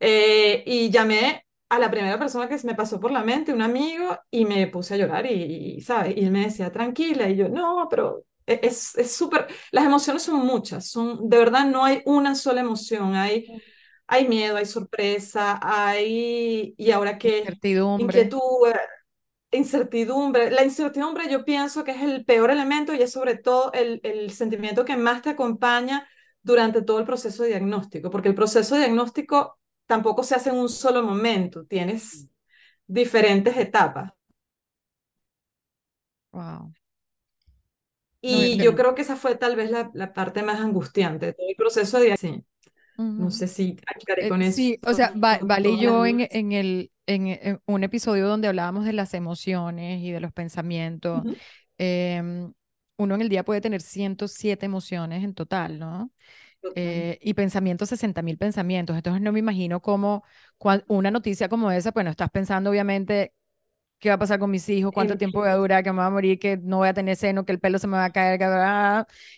Eh, 0.00 0.62
y 0.66 0.90
llamé 0.90 1.44
a 1.68 1.78
la 1.78 1.90
primera 1.90 2.18
persona 2.18 2.48
que 2.48 2.56
me 2.64 2.74
pasó 2.74 3.00
por 3.00 3.10
la 3.10 3.22
mente, 3.24 3.52
un 3.52 3.62
amigo, 3.62 4.16
y 4.30 4.44
me 4.44 4.66
puse 4.68 4.94
a 4.94 4.96
llorar 4.98 5.26
y, 5.26 5.76
y 5.78 5.80
¿sabes? 5.80 6.16
Y 6.16 6.24
él 6.24 6.30
me 6.30 6.44
decía, 6.44 6.70
tranquila, 6.70 7.28
y 7.28 7.36
yo, 7.36 7.48
no, 7.48 7.86
pero 7.90 8.24
e-, 8.46 8.60
es 8.62 8.94
súper, 9.16 9.46
las 9.72 9.84
emociones 9.86 10.22
son 10.22 10.44
muchas, 10.46 10.88
son, 10.90 11.28
de 11.28 11.38
verdad 11.38 11.66
no 11.66 11.84
hay 11.84 12.02
una 12.06 12.34
sola 12.34 12.60
emoción, 12.60 13.14
hay 13.14 13.46
hay 14.06 14.28
miedo, 14.28 14.56
hay 14.56 14.66
sorpresa, 14.66 15.58
hay, 15.62 16.74
¿y 16.78 16.90
ahora 16.92 17.18
qué? 17.18 17.44
Incertidumbre. 17.44 18.22
Inquietud, 18.30 18.40
incertidumbre. 19.50 20.50
La 20.50 20.64
incertidumbre 20.64 21.30
yo 21.30 21.44
pienso 21.44 21.84
que 21.84 21.92
es 21.92 22.02
el 22.02 22.24
peor 22.24 22.50
elemento 22.50 22.94
y 22.94 23.02
es 23.02 23.12
sobre 23.12 23.36
todo 23.38 23.72
el, 23.72 24.00
el 24.04 24.30
sentimiento 24.32 24.84
que 24.84 24.96
más 24.96 25.22
te 25.22 25.30
acompaña 25.30 26.08
durante 26.42 26.82
todo 26.82 26.98
el 27.00 27.06
proceso 27.06 27.42
de 27.42 27.50
diagnóstico, 27.50 28.10
porque 28.10 28.28
el 28.28 28.34
proceso 28.34 28.74
de 28.74 28.82
diagnóstico 28.82 29.58
tampoco 29.86 30.22
se 30.24 30.34
hace 30.36 30.50
en 30.50 30.56
un 30.56 30.68
solo 30.68 31.02
momento, 31.02 31.64
tienes 31.66 32.28
diferentes 32.86 33.56
etapas. 33.58 34.12
Wow. 36.32 36.72
No, 38.28 38.40
Y 38.48 38.56
de- 38.56 38.58
yo 38.60 38.74
creo 38.74 38.94
que 38.94 39.02
esa 39.02 39.16
fue 39.16 39.36
tal 39.36 39.56
vez 39.56 39.70
la, 39.70 39.90
la 39.94 40.12
parte 40.12 40.42
más 40.42 40.60
angustiante 40.60 41.26
de 41.26 41.32
todo 41.34 41.46
el 41.48 41.56
proceso 41.56 42.00
de 42.00 42.16
sí. 42.16 42.44
No 43.16 43.30
sé 43.30 43.48
si 43.48 43.76
aclaré 43.86 44.26
con 44.26 44.42
Eh, 44.42 44.42
eso. 44.42 44.62
sí, 44.62 44.80
o 44.86 44.94
sea, 44.94 45.12
Va- 45.16 45.38
Vale 45.42 45.70
y 45.70 45.78
yo 45.78 46.06
en, 46.06 46.26
en 46.30 46.52
el, 46.52 46.92
en, 47.06 47.26
en 47.28 47.60
un 47.66 47.84
episodio 47.84 48.28
donde 48.28 48.48
hablábamos 48.48 48.84
de 48.86 48.92
las 48.94 49.14
emociones 49.14 50.00
y 50.02 50.10
de 50.12 50.20
los 50.20 50.32
pensamientos, 50.32 51.26
em, 51.78 52.52
uno 52.98 53.14
en 53.14 53.20
el 53.22 53.28
día 53.28 53.44
puede 53.44 53.60
tener 53.60 53.82
107 53.82 54.66
emociones 54.66 55.22
en 55.24 55.34
total, 55.34 55.78
¿no? 55.78 56.10
Eh, 56.74 57.18
y 57.22 57.34
pensamientos, 57.34 57.88
60 57.90 58.22
mil 58.22 58.38
pensamientos. 58.38 58.96
Entonces 58.96 59.22
no 59.22 59.32
me 59.32 59.38
imagino 59.40 59.80
cómo 59.82 60.24
una 60.88 61.10
noticia 61.10 61.48
como 61.48 61.70
esa, 61.70 61.90
bueno, 61.92 62.10
estás 62.10 62.30
pensando 62.30 62.70
obviamente 62.70 63.34
qué 63.98 64.08
va 64.10 64.16
a 64.16 64.18
pasar 64.18 64.38
con 64.38 64.50
mis 64.50 64.68
hijos, 64.68 64.92
cuánto 64.92 65.16
tiempo 65.16 65.40
voy 65.40 65.48
a 65.48 65.54
durar, 65.56 65.82
que 65.84 65.92
me 65.92 65.98
va 65.98 66.06
a 66.06 66.10
morir, 66.10 66.38
que 66.38 66.56
no 66.58 66.78
voy 66.78 66.88
a 66.88 66.94
tener 66.94 67.16
seno, 67.16 67.44
que 67.44 67.52
el 67.52 67.60
pelo 67.60 67.78
se 67.78 67.86
me 67.86 67.96
va 67.96 68.04
a 68.06 68.12
caer, 68.12 68.38
que 68.38 68.46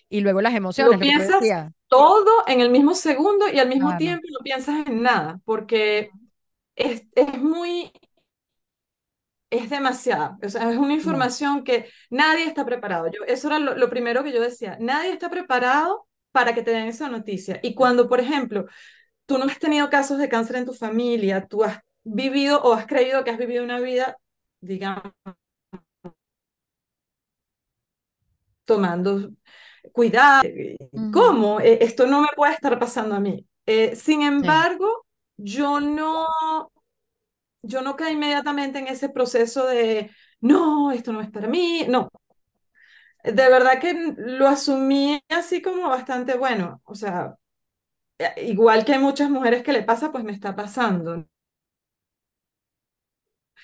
y 0.08 0.20
luego 0.20 0.40
las 0.40 0.54
emociones, 0.54 0.90
Lo 0.92 0.98
lo 0.98 1.06
piensas 1.06 1.40
decías. 1.40 1.72
todo 1.88 2.30
en 2.46 2.60
el 2.60 2.70
mismo 2.70 2.94
segundo 2.94 3.48
y 3.48 3.58
al 3.58 3.68
mismo 3.68 3.88
Claro. 3.88 3.98
tiempo 3.98 4.26
no 4.30 4.40
piensas 4.44 4.86
en 4.86 5.02
nada, 5.02 5.40
porque 5.44 6.10
es, 6.76 7.04
es 7.14 7.38
muy, 7.38 7.92
es 9.50 9.70
demasiada. 9.70 10.38
O 10.44 10.48
sea, 10.48 10.70
es 10.70 10.76
una 10.76 10.94
información 10.94 11.64
que 11.64 11.88
nadie 12.10 12.44
está 12.44 12.64
preparado. 12.64 13.06
Yo, 13.10 13.24
eso 13.26 13.48
era 13.48 13.58
lo, 13.58 13.76
lo 13.76 13.88
primero 13.90 14.22
que 14.24 14.32
yo 14.32 14.40
decía. 14.42 14.76
Nadie 14.80 15.12
está 15.12 15.30
preparado 15.30 16.06
para 16.32 16.54
que 16.54 16.62
te 16.62 16.70
den 16.72 16.88
esa 16.88 17.08
noticia. 17.08 17.58
Y 17.62 17.74
cuando, 17.74 18.08
por 18.08 18.20
ejemplo, 18.20 18.66
tú 19.26 19.38
no 19.38 19.46
has 19.46 19.58
tenido 19.58 19.90
casos 19.90 20.18
de 20.18 20.28
cáncer 20.28 20.56
en 20.56 20.66
tu 20.66 20.74
familia, 20.74 21.46
tú 21.46 21.64
has 21.64 21.80
vivido 22.04 22.62
o 22.62 22.74
has 22.74 22.86
creído 22.86 23.24
que 23.24 23.30
has 23.30 23.38
vivido 23.38 23.64
una 23.64 23.80
vida, 23.80 24.18
digamos, 24.60 25.12
tomando 28.64 29.30
cuidado. 29.92 30.48
¿Cómo? 31.10 31.60
Eh, 31.60 31.78
Esto 31.82 32.06
no 32.06 32.22
me 32.22 32.28
puede 32.36 32.54
estar 32.54 32.78
pasando 32.78 33.14
a 33.16 33.20
mí. 33.20 33.46
Eh, 33.66 33.96
sin 33.96 34.22
Sí. 34.40 34.48
embargo, 34.52 35.06
yo 35.36 35.80
no, 35.80 36.26
yo 37.62 37.82
no 37.82 37.96
caí 37.96 38.14
inmediatamente 38.14 38.78
en 38.78 38.88
ese 38.88 39.08
proceso 39.08 39.66
de, 39.66 40.10
no, 40.40 40.92
esto 40.92 41.12
no 41.12 41.20
es 41.20 41.30
para 41.30 41.48
mí. 41.48 41.84
No, 41.88 42.08
de 43.24 43.32
verdad 43.50 43.80
que 43.80 44.14
lo 44.16 44.46
asumí 44.48 45.20
así 45.28 45.60
como 45.62 45.88
bastante 45.88 46.36
bueno. 46.36 46.80
O 46.84 46.94
sea, 46.94 47.36
eh, 48.18 48.34
igual 48.46 48.84
que 48.84 48.94
hay 48.94 49.00
muchas 49.00 49.30
mujeres 49.30 49.62
que 49.62 49.72
le 49.72 49.82
pasa, 49.84 50.12
pues 50.12 50.24
me 50.24 50.32
está 50.32 50.56
pasando. 50.56 51.26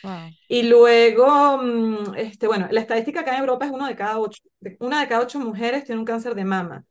Wow. 0.04 0.30
Y 0.48 0.64
luego, 0.64 1.58
mm, 1.58 2.14
este, 2.16 2.46
bueno, 2.46 2.68
la 2.70 2.80
estadística 2.80 3.20
acá 3.20 3.34
en 3.34 3.40
Europa 3.40 3.66
es 3.66 3.72
uno 3.72 3.86
de 3.86 3.96
cada 3.96 4.18
ocho. 4.20 4.42
Una 4.80 5.00
de 5.00 5.08
cada 5.08 5.22
ocho 5.22 5.40
mujeres 5.40 5.84
tiene 5.84 5.98
un 6.00 6.04
cáncer 6.06 6.34
de 6.34 6.44
mama. 6.44 6.84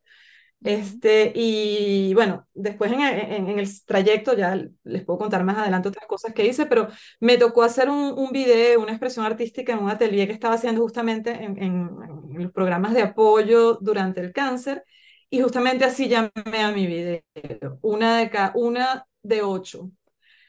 Este, 0.63 1.33
y 1.35 2.13
bueno, 2.13 2.47
después 2.53 2.91
en, 2.91 3.01
en- 3.01 3.49
en 3.49 3.59
el 3.59 3.85
trayecto 3.85 4.33
ya 4.33 4.55
les 4.83 5.03
puedo 5.05 5.19
contar 5.19 5.43
más 5.43 5.57
adelante 5.57 5.89
otras 5.89 6.07
cosas 6.07 6.33
que 6.33 6.45
hice, 6.45 6.65
pero 6.67 6.87
me 7.19 7.37
tocó 7.37 7.63
hacer 7.63 7.89
un, 7.89 8.13
un 8.17 8.31
video, 8.31 8.81
una 8.81 8.91
expresión 8.93 9.25
artística 9.25 9.73
en 9.73 9.79
un 9.79 9.89
atelier 9.89 10.27
que 10.27 10.33
estaba 10.33 10.55
haciendo 10.55 10.81
justamente 10.81 11.31
en, 11.31 11.61
en- 11.61 11.89
los 12.43 12.51
programas 12.53 12.93
de 12.93 13.01
apoyo 13.03 13.75
durante 13.81 14.21
el 14.21 14.31
cáncer, 14.33 14.83
y 15.29 15.41
justamente 15.41 15.85
así 15.85 16.07
llamé 16.09 16.31
a 16.63 16.71
mi 16.71 16.87
video, 16.87 17.21
una 17.81 18.17
de 18.19 18.29
cada, 18.29 18.51
una 18.55 19.05
de 19.23 19.41
ocho. 19.43 19.89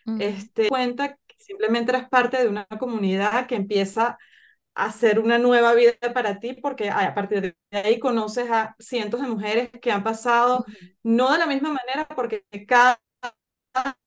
Ujú. 0.06 0.18
Este, 0.20 0.68
cuenta 0.68 1.18
simplemente 1.44 1.92
eras 1.92 2.08
parte 2.08 2.42
de 2.42 2.48
una 2.48 2.66
comunidad 2.66 3.46
que 3.46 3.56
empieza 3.56 4.18
hacer 4.74 5.20
una 5.20 5.38
nueva 5.38 5.72
vida 5.74 5.94
para 6.14 6.40
ti, 6.40 6.54
porque 6.54 6.90
a 6.90 7.14
partir 7.14 7.56
de 7.70 7.78
ahí 7.78 7.98
conoces 7.98 8.50
a 8.50 8.74
cientos 8.78 9.20
de 9.20 9.28
mujeres 9.28 9.70
que 9.80 9.92
han 9.92 10.02
pasado, 10.02 10.64
no 11.02 11.32
de 11.32 11.38
la 11.38 11.46
misma 11.46 11.70
manera, 11.70 12.06
porque 12.08 12.44
cada, 12.66 13.00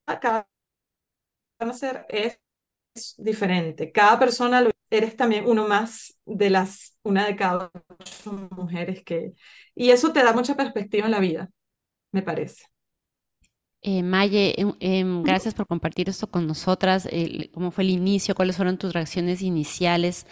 cada 0.06 0.48
cáncer 1.58 2.06
es 2.10 2.40
diferente. 3.18 3.92
Cada 3.92 4.20
persona 4.20 4.62
lo, 4.62 4.72
eres 4.90 5.16
también 5.16 5.46
uno 5.48 5.68
más 5.68 6.20
de 6.26 6.50
las, 6.50 6.98
una 7.04 7.26
de 7.26 7.36
cada 7.36 7.72
ocho 8.00 8.50
mujeres 8.52 9.04
que... 9.04 9.34
Y 9.76 9.92
eso 9.92 10.14
te 10.14 10.24
da 10.24 10.34
mucha 10.34 10.56
perspectiva 10.56 11.06
en 11.06 11.12
la 11.12 11.20
vida, 11.20 11.50
me 12.12 12.24
parece. 12.24 12.66
Eh, 13.90 14.04
Maye, 14.04 14.54
em- 14.58 14.76
em, 14.82 15.24
gracias 15.24 15.54
por 15.54 15.66
compartir 15.66 16.10
esto 16.10 16.28
con 16.28 16.46
nosotras. 16.46 17.08
¿cómo 17.54 17.72
fue 17.72 17.86
el 17.86 17.92
inicio? 17.92 18.36
¿Cuáles 18.36 18.58
fueron 18.58 18.78
tus 18.78 18.92
reacciones 18.92 19.42
iniciales? 19.42 20.28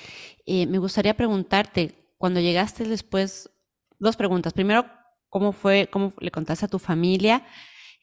Eh, 0.45 0.65
me 0.65 0.77
gustaría 0.77 1.15
preguntarte, 1.15 2.11
cuando 2.17 2.41
llegaste 2.41 2.83
después, 2.83 3.49
dos 3.97 4.17
preguntas. 4.17 4.51
Primero, 4.51 4.85
¿cómo 5.29 5.53
fue, 5.53 5.87
cómo 5.89 6.11
le 6.19 6.31
contaste 6.31 6.65
a 6.65 6.67
tu 6.67 6.79
familia? 6.79 7.45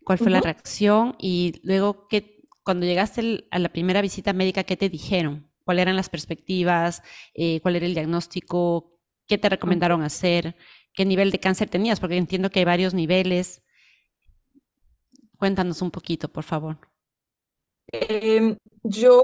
¿Cuál 0.04 0.16
fue 0.16 0.30
la 0.30 0.40
reacción? 0.40 1.16
Y 1.18 1.60
luego, 1.64 2.08
¿qué, 2.08 2.44
cuando 2.64 2.86
llegaste 2.86 3.44
a 3.50 3.58
la 3.58 3.68
primera 3.68 4.00
visita 4.00 4.32
médica, 4.32 4.64
¿qué 4.64 4.78
te 4.78 4.88
dijeron? 4.88 5.50
¿Cuáles 5.66 5.82
eran 5.82 5.96
las 5.96 6.08
perspectivas? 6.08 7.02
Eh, 7.34 7.60
¿cuál 7.60 7.76
era 7.76 7.84
el 7.84 7.92
diagnóstico? 7.92 8.98
¿Qué 9.26 9.36
te 9.36 9.50
recomendaron 9.50 10.02
hacer? 10.02 10.56
¿Qué 10.94 11.04
nivel 11.04 11.30
de 11.30 11.40
cáncer 11.40 11.68
tenías? 11.68 12.00
Porque 12.00 12.16
entiendo 12.16 12.48
que 12.48 12.60
hay 12.60 12.64
varios 12.64 12.94
niveles. 12.94 13.61
Cuéntanos 15.42 15.82
un 15.86 15.90
poquito, 15.96 16.26
por 16.34 16.44
favor. 16.50 16.74
Em, 17.88 18.56
yo, 18.82 19.22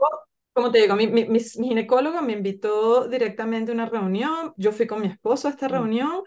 como 0.52 0.70
te 0.70 0.80
digo, 0.82 0.94
mi, 0.96 1.06
mi, 1.06 1.24
mi 1.26 1.40
ginecólogo 1.40 2.20
me 2.22 2.32
invitó 2.34 3.08
directamente 3.08 3.70
a 3.72 3.74
una 3.74 3.86
reunión, 3.86 4.52
yo 4.56 4.72
fui 4.72 4.86
con 4.86 5.00
mi 5.00 5.06
esposo 5.08 5.48
a 5.48 5.50
esta 5.52 5.68
Mm, 5.70 5.78
reunión 5.78 6.22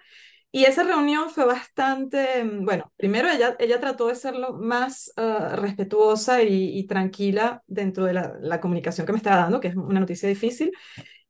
y 0.51 0.65
esa 0.65 0.83
reunión 0.83 1.31
fue 1.31 1.45
bastante, 1.45 2.43
mm, 2.45 2.65
bueno, 2.65 2.93
primero 2.98 3.29
ella, 3.29 3.55
ella 3.60 3.79
trató 3.81 4.07
de 4.10 4.15
ser 4.15 4.36
lo 4.38 4.53
más 4.53 5.12
ah, 5.17 5.55
respetuosa 5.57 6.43
y, 6.43 6.77
y 6.79 6.88
tranquila 6.88 7.63
dentro 7.67 8.05
de 8.05 8.13
la, 8.13 8.36
la 8.41 8.62
comunicación 8.62 9.07
que 9.07 9.13
me 9.13 9.17
estaba 9.19 9.38
dando, 9.38 9.60
que 9.62 9.69
es 9.69 9.75
una 9.75 10.00
noticia 10.01 10.29
difícil. 10.29 10.71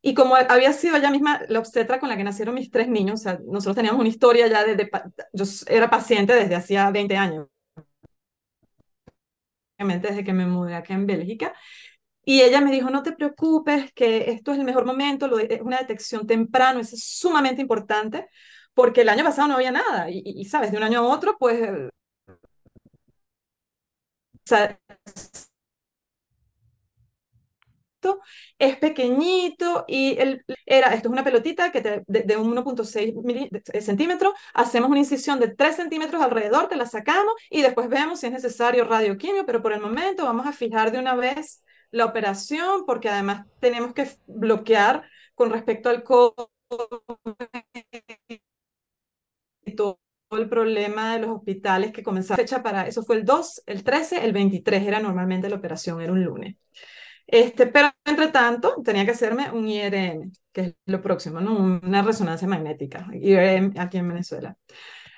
Y 0.02 0.14
como 0.14 0.36
había 0.36 0.72
sido 0.72 0.96
ella 0.96 1.10
misma 1.10 1.42
la 1.48 1.60
obstetra 1.60 2.00
con 2.00 2.08
la 2.10 2.16
que 2.16 2.24
nacieron 2.24 2.54
mis 2.56 2.70
tres 2.70 2.88
niños, 2.88 3.20
o 3.20 3.22
sea, 3.24 3.40
nosotros 3.46 3.76
teníamos 3.76 4.00
una 4.00 4.08
historia 4.10 4.48
ya 4.48 4.64
desde, 4.64 4.90
yo 5.32 5.44
era 5.68 5.90
paciente 5.90 6.34
desde 6.34 6.54
hacía 6.56 6.90
20 6.90 7.16
años, 7.16 7.48
desde 10.02 10.24
que 10.24 10.32
me 10.32 10.46
mudé 10.46 10.74
acá 10.74 10.94
en 10.94 11.06
Bélgica. 11.06 11.54
Y 12.24 12.42
ella 12.42 12.60
me 12.60 12.70
dijo, 12.72 12.90
no 12.90 13.02
te 13.02 13.12
preocupes, 13.12 13.92
que 13.94 14.30
esto 14.30 14.52
es 14.52 14.58
el 14.58 14.64
mejor 14.64 14.86
momento, 14.86 15.28
lo 15.28 15.36
de- 15.38 15.48
es 15.56 15.60
una 15.62 15.78
detección 15.78 16.26
temprano, 16.26 16.80
eso 16.80 16.94
es 16.96 17.04
sumamente 17.04 17.62
importante, 17.62 18.28
porque 18.74 19.02
el 19.02 19.08
año 19.10 19.24
pasado 19.24 19.48
no 19.48 19.54
había 19.56 19.72
nada, 19.72 20.08
y, 20.10 20.44
sabes, 20.46 20.70
de 20.72 20.76
un 20.78 20.84
año 20.84 21.00
a 21.00 21.02
otro, 21.14 21.36
pues, 21.38 21.68
es 28.58 28.76
pequeñito 28.76 29.84
y 29.88 30.16
era, 30.66 30.94
esto 30.94 31.08
es 31.08 31.12
una 31.12 31.24
pelotita 31.24 31.72
que 31.72 31.80
de, 31.80 32.02
de 32.06 32.38
1.6 32.38 33.14
centímetros, 33.80 34.32
hacemos 34.54 34.90
una 34.90 34.98
incisión 35.00 35.40
de 35.40 35.48
3 35.48 35.76
centímetros 35.76 36.22
alrededor, 36.22 36.68
te 36.68 36.76
la 36.76 36.86
sacamos 36.86 37.34
y 37.50 37.62
después 37.62 37.88
vemos 37.88 38.20
si 38.20 38.26
es 38.26 38.32
necesario 38.32 38.84
radioquimio, 38.84 39.46
pero 39.46 39.62
por 39.62 39.72
el 39.72 39.80
momento 39.80 40.24
vamos 40.24 40.46
a 40.46 40.52
fijar 40.52 40.92
de 40.92 40.98
una 40.98 41.14
vez 41.14 41.64
la 41.90 42.06
operación 42.06 42.84
porque 42.86 43.08
además 43.08 43.46
tenemos 43.60 43.92
que 43.94 44.08
bloquear 44.26 45.04
con 45.34 45.50
respecto 45.50 45.88
al 45.90 46.02
COVID 46.02 46.46
todo 49.76 49.98
el 50.32 50.48
problema 50.48 51.14
de 51.14 51.20
los 51.20 51.30
hospitales 51.30 51.92
que 51.92 52.02
comenzaba 52.02 52.36
fecha 52.36 52.62
para 52.62 52.86
eso 52.86 53.02
fue 53.02 53.16
el 53.16 53.24
2, 53.24 53.62
el 53.66 53.84
13, 53.84 54.24
el 54.24 54.32
23 54.32 54.82
era 54.86 55.00
normalmente 55.00 55.48
la 55.50 55.56
operación, 55.56 56.00
era 56.00 56.12
un 56.12 56.24
lunes. 56.24 56.56
Este, 57.26 57.66
pero 57.66 57.90
entre 58.04 58.28
tanto 58.28 58.82
tenía 58.84 59.04
que 59.04 59.12
hacerme 59.12 59.50
un 59.50 59.68
IRM, 59.68 60.32
que 60.52 60.60
es 60.60 60.74
lo 60.86 61.00
próximo, 61.00 61.40
¿no? 61.40 61.56
Una 61.56 62.02
resonancia 62.02 62.48
magnética, 62.48 63.08
IRM 63.12 63.74
aquí 63.78 63.98
en 63.98 64.08
Venezuela, 64.08 64.56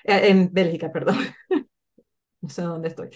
eh, 0.04 0.28
en 0.30 0.52
Bélgica, 0.52 0.92
perdón, 0.92 1.16
no 2.40 2.48
sé 2.48 2.62
dónde 2.62 2.88
estoy. 2.88 3.10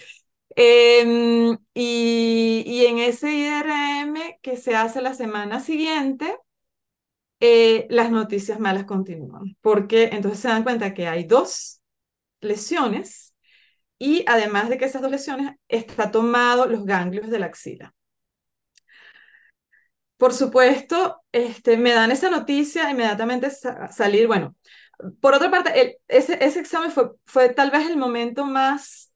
Eh, 0.55 1.57
y, 1.73 2.63
y, 2.65 2.85
en 2.85 2.97
ese 2.99 3.31
IRM 3.31 4.39
que 4.41 4.57
se 4.57 4.75
hace 4.75 5.01
la 5.01 5.13
semana 5.13 5.59
siguiente, 5.59 6.37
eh, 7.39 7.87
las 7.89 8.11
noticias 8.11 8.59
malas 8.59 8.85
continúan, 8.85 9.55
porque 9.61 10.09
entonces 10.11 10.41
se 10.41 10.49
dan 10.49 10.63
cuenta 10.63 10.93
que 10.93 11.07
hay 11.07 11.23
dos 11.23 11.81
lesiones 12.41 13.35
y 13.99 14.25
además 14.27 14.69
de 14.69 14.77
que 14.77 14.85
esas 14.85 15.01
dos 15.01 15.11
lesiones 15.11 15.55
está 15.69 16.11
tomado 16.11 16.65
los 16.67 16.85
ganglios 16.85 17.29
de 17.29 17.39
la 17.39 17.47
axila. 17.47 17.95
Por 20.19 20.33
supuesto, 20.33 21.21
este, 21.31 21.77
me 21.77 21.93
dan 21.93 22.11
esa 22.11 22.29
noticia, 22.29 22.91
inmediatamente 22.91 23.49
sa 23.49 23.87
salir, 23.89 24.27
bueno, 24.27 24.53
por 25.21 25.33
otra 25.33 25.49
parte, 25.49 26.01
ese, 26.09 26.37
ese 26.43 26.59
examen 26.59 26.91
fue, 26.91 27.11
fue 27.25 27.47
tal 27.53 27.71
vez 27.71 27.87
el 27.89 27.95
momento 27.95 28.43
más 28.43 29.13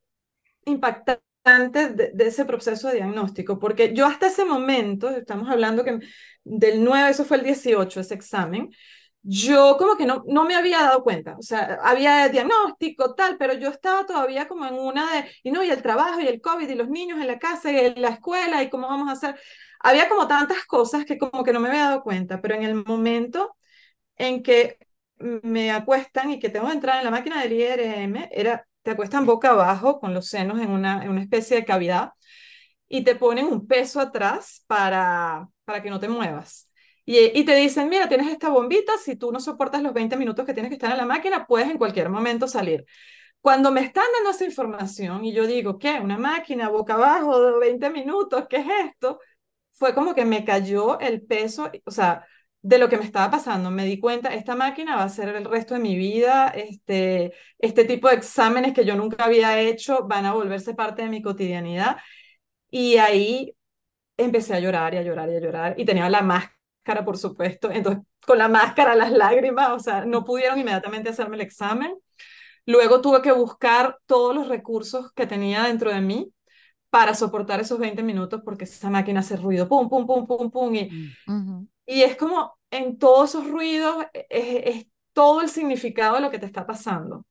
impactante 0.66 1.90
de, 1.90 2.14
ese 2.26 2.46
proceso 2.46 2.88
de 2.88 2.96
diagnóstico, 2.96 3.60
porque 3.60 3.94
yo 3.94 4.06
hasta 4.06 4.28
ese 4.28 4.46
momento, 4.46 5.10
estamos 5.10 5.50
hablando 5.50 5.84
que 5.84 6.00
del 6.46 6.82
9, 6.82 7.10
eso 7.10 7.26
fue 7.26 7.36
el 7.36 7.44
18, 7.44 8.00
ese 8.00 8.14
examen, 8.14 8.70
yo 9.24 9.76
como 9.78 9.98
que 9.98 10.06
no, 10.06 10.24
no 10.26 10.46
me 10.46 10.56
había 10.56 10.80
dado 10.80 11.04
cuenta, 11.04 11.36
o 11.38 11.42
sea, 11.42 11.80
había 11.84 12.30
diagnóstico, 12.30 13.14
tal, 13.14 13.38
pero 13.38 13.54
yo 13.56 13.68
estaba 13.68 14.06
todavía 14.06 14.48
como 14.48 14.66
en 14.66 14.76
una 14.76 15.12
de, 15.12 15.30
y 15.44 15.52
no, 15.52 15.66
y 15.66 15.70
el 15.70 15.82
trabajo, 15.82 16.22
y 16.22 16.28
el 16.28 16.40
COVID, 16.40 16.70
y 16.70 16.76
los 16.76 16.88
niños 16.90 17.20
en 17.20 17.28
la 17.28 17.40
casa, 17.40 17.74
y 17.74 17.94
la 17.96 18.10
escuela, 18.10 18.64
y 18.64 18.70
cómo 18.70 18.88
vamos 18.88 19.10
a 19.10 19.14
hacer. 19.14 19.38
Había 19.84 20.10
como 20.10 20.28
tantas 20.28 20.66
cosas 20.66 21.06
que 21.06 21.18
como 21.20 21.44
que 21.44 21.54
no 21.54 21.60
me 21.60 21.70
había 21.70 21.82
dado 21.88 22.04
cuenta, 22.04 22.42
pero 22.42 22.56
en 22.56 22.64
el 22.64 22.76
momento 22.86 23.56
en 24.18 24.44
que 24.44 24.78
me 25.18 25.72
acuestan 25.72 26.32
y 26.32 26.40
que 26.40 26.50
tengo 26.50 26.68
que 26.68 26.74
entrar 26.74 27.00
en 27.00 27.06
la 27.06 27.12
máquina 27.12 27.42
del 27.42 27.54
IRM, 27.54 28.30
era, 28.32 28.68
te 28.84 28.92
acuestan 28.92 29.26
boca 29.26 29.52
abajo 29.52 30.00
con 30.00 30.14
los 30.14 30.28
senos 30.28 30.60
en 30.62 30.70
una, 30.72 31.04
en 31.04 31.10
una 31.12 31.22
especie 31.22 31.58
de 31.58 31.66
cavidad 31.66 32.12
y 32.88 33.04
te 33.04 33.16
ponen 33.16 33.46
un 33.48 33.68
peso 33.68 34.00
atrás 34.00 34.64
para, 34.68 35.50
para 35.66 35.82
que 35.82 35.90
no 35.90 36.00
te 36.00 36.10
muevas. 36.10 36.70
Y, 37.06 37.18
y, 37.38 37.44
te 37.46 37.56
dicen, 37.56 37.90
mira, 37.90 38.08
tienes 38.08 38.28
esta 38.28 38.50
bombita, 38.50 38.98
si 38.98 39.16
tú 39.18 39.32
no 39.32 39.40
soportas 39.42 39.82
los 39.84 39.94
20 39.94 40.16
minutos 40.16 40.46
que 40.46 40.54
tienes 40.54 40.70
que 40.70 40.76
estar 40.76 40.92
en 40.92 40.98
la 40.98 41.06
máquina, 41.06 41.46
puedes 41.48 41.70
en 41.70 41.78
cualquier 41.78 42.10
momento 42.10 42.48
salir. 42.48 42.86
Cuando 43.42 43.72
me 43.72 43.82
están 43.82 44.06
dando 44.16 44.32
esa 44.32 44.46
información 44.46 45.26
y 45.26 45.34
yo 45.34 45.48
digo, 45.48 45.80
¿qué? 45.80 46.00
¿Una 46.02 46.18
máquina 46.18 46.70
boca 46.70 46.96
abajo 46.96 47.42
de 47.42 47.60
20 47.60 47.90
minutos? 47.90 48.46
¿Qué 48.50 48.58
es 48.58 48.68
esto? 48.90 49.20
Fue 49.74 49.94
como 49.94 50.16
que 50.16 50.26
me 50.26 50.46
cayó 50.46 51.00
el 51.00 51.22
peso, 51.24 51.72
o 51.86 51.92
sea, 51.92 52.26
de 52.62 52.78
lo 52.78 52.90
que 52.90 52.98
me 52.98 53.04
estaba 53.06 53.30
pasando. 53.32 53.72
Me 53.72 53.86
di 53.86 54.00
cuenta, 54.00 54.34
esta 54.34 54.56
máquina 54.56 54.96
va 54.96 55.04
a 55.04 55.10
ser 55.10 55.30
el 55.30 55.46
resto 55.46 55.74
de 55.76 55.82
mi 55.82 55.96
vida, 55.98 56.48
este, 56.50 57.34
este 57.60 57.86
tipo 57.86 58.08
de 58.10 58.16
exámenes 58.16 58.74
que 58.74 58.86
yo 58.86 58.96
nunca 58.96 59.26
había 59.26 59.60
hecho 59.60 60.08
van 60.08 60.26
a 60.26 60.34
volverse 60.34 60.74
parte 60.74 61.04
de 61.04 61.10
mi 61.10 61.22
cotidianidad. 61.22 61.98
Y 62.70 62.98
ahí 62.98 63.56
empecé 64.18 64.56
a 64.56 64.60
llorar 64.60 64.94
y 64.94 64.98
a 64.98 65.02
llorar 65.04 65.30
y 65.30 65.36
a 65.36 65.40
llorar. 65.40 65.76
Y 65.78 65.86
tenía 65.86 66.10
la 66.10 66.22
máscara, 66.22 67.06
por 67.06 67.18
supuesto. 67.18 67.72
Entonces, 67.72 68.04
con 68.26 68.38
la 68.38 68.48
máscara, 68.48 68.96
las 68.96 69.12
lágrimas, 69.12 69.72
o 69.72 69.80
sea, 69.80 70.06
no 70.06 70.24
pudieron 70.24 70.60
inmediatamente 70.60 71.10
hacerme 71.10 71.36
el 71.38 71.42
examen. 71.42 71.96
Luego 72.66 73.02
tuve 73.02 73.22
que 73.22 73.32
buscar 73.32 74.00
todos 74.06 74.34
los 74.36 74.48
recursos 74.48 75.12
que 75.14 75.28
tenía 75.28 75.64
dentro 75.64 75.92
de 75.92 76.02
mí 76.02 76.32
para 76.94 77.16
soportar 77.16 77.60
esos 77.60 77.80
20 77.80 78.04
minutos 78.04 78.44
porque 78.46 78.66
esa 78.66 78.88
máquina 78.88 79.22
hace 79.22 79.36
ruido, 79.36 79.68
pum, 79.68 79.90
pum, 79.90 80.06
pum, 80.06 80.28
pum, 80.28 80.52
pum. 80.52 80.76
Y, 80.76 81.16
mm. 81.26 81.68
y 81.88 82.04
es 82.04 82.16
como 82.16 82.56
en 82.70 83.00
todos 83.00 83.32
esos 83.32 83.48
ruidos 83.48 84.06
es, 84.30 84.86
todo 85.12 85.42
el 85.42 85.50
significado 85.50 86.14
de 86.14 86.22
lo 86.22 86.30
que 86.30 86.38
te 86.38 86.46
está 86.46 86.68
pasando. 86.68 87.26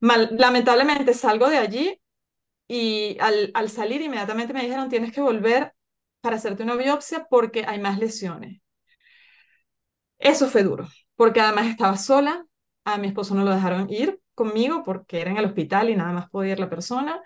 lamentablemente 0.00 1.14
salgo 1.14 1.48
de 1.48 1.58
allí 1.58 2.00
y 2.66 3.16
al, 3.20 3.52
al 3.54 3.70
salir 3.70 4.02
inmediatamente 4.02 4.52
me 4.52 4.62
dijeron 4.62 4.88
tienes 4.88 5.12
que 5.12 5.20
volver 5.20 5.74
para 6.20 6.34
hacerte 6.34 6.64
una 6.64 6.74
biopsia 6.74 7.28
porque 7.30 7.64
hay 7.68 7.78
más 7.78 8.00
lesiones. 8.00 8.60
Eso 10.18 10.48
fue 10.48 10.64
duro, 10.64 10.88
porque 11.14 11.40
además 11.40 11.66
estaba 11.68 11.96
sola, 11.96 12.44
a 12.84 12.98
mi 12.98 13.06
esposo 13.06 13.36
no 13.36 13.44
lo 13.44 13.52
dejaron 13.52 13.88
ir 13.90 14.20
conmigo 14.34 14.82
porque 14.82 15.20
era 15.20 15.30
en 15.30 15.36
el 15.36 15.44
hospital 15.44 15.88
y 15.88 15.94
nada 15.94 16.12
más 16.12 16.28
podía 16.30 16.54
ir 16.54 16.58
la 16.58 16.68
persona. 16.68 17.22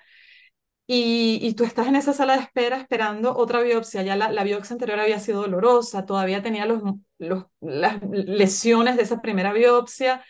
Y, 0.86 1.38
y, 1.40 1.54
tú 1.54 1.64
estás 1.64 1.86
en 1.86 1.96
esa 1.96 2.12
sala 2.12 2.36
de 2.36 2.42
espera 2.42 2.76
esperando 2.78 3.36
otra 3.36 3.62
biopsia. 3.62 4.02
Ya 4.02 4.16
la, 4.16 4.30
la 4.32 4.44
biopsia 4.44 4.74
anterior 4.74 5.00
había 5.00 5.20
sido 5.20 5.42
dolorosa, 5.42 6.04
todavía 6.04 6.42
tenía 6.42 6.66
los, 6.66 6.82
los, 7.18 7.44
las 7.60 8.02
lesiones 8.10 8.96
de 8.96 9.02
esa 9.04 9.22
primera 9.22 9.52
biopsia. 9.52 10.24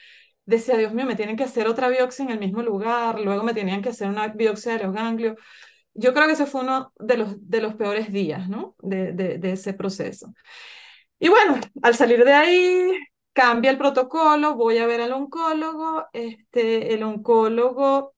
Decía, 0.45 0.77
Dios 0.77 0.93
mío, 0.93 1.07
me 1.07 1.17
tienen 1.17 1.37
que 1.37 1.45
hacer 1.45 1.67
otra 1.69 1.89
biopsia 1.89 2.25
en 2.25 2.31
el 2.33 2.39
mismo 2.39 2.63
lugar, 2.63 3.21
luego 3.21 3.43
me 3.45 3.55
tenían 3.55 3.81
que 3.83 3.89
hacer 3.91 4.09
una 4.09 4.29
biopsia 4.29 4.77
de 4.77 4.85
los 4.85 4.93
ganglios. 4.95 5.37
Yo 5.95 6.15
creo 6.15 6.27
que 6.27 6.33
ese 6.35 6.47
fue 6.47 6.63
uno 6.63 6.93
de 6.99 7.17
los, 7.17 7.49
de 7.51 7.61
los 7.63 7.75
peores 7.75 8.13
días, 8.13 8.49
¿no? 8.49 8.77
De, 8.81 9.13
de, 9.13 9.39
de 9.39 9.53
ese 9.53 9.75
proceso. 9.75 10.33
Y 11.19 11.29
bueno, 11.29 11.59
al 11.83 11.95
salir 11.95 12.25
de 12.25 12.33
ahí, 12.33 12.93
cambia 13.33 13.71
el 13.71 13.79
protocolo, 13.79 14.55
voy 14.57 14.79
a 14.79 14.87
ver 14.87 15.01
al 15.01 15.13
oncólogo, 15.13 16.07
este, 16.13 16.95
el 16.95 17.03
oncólogo 17.05 18.12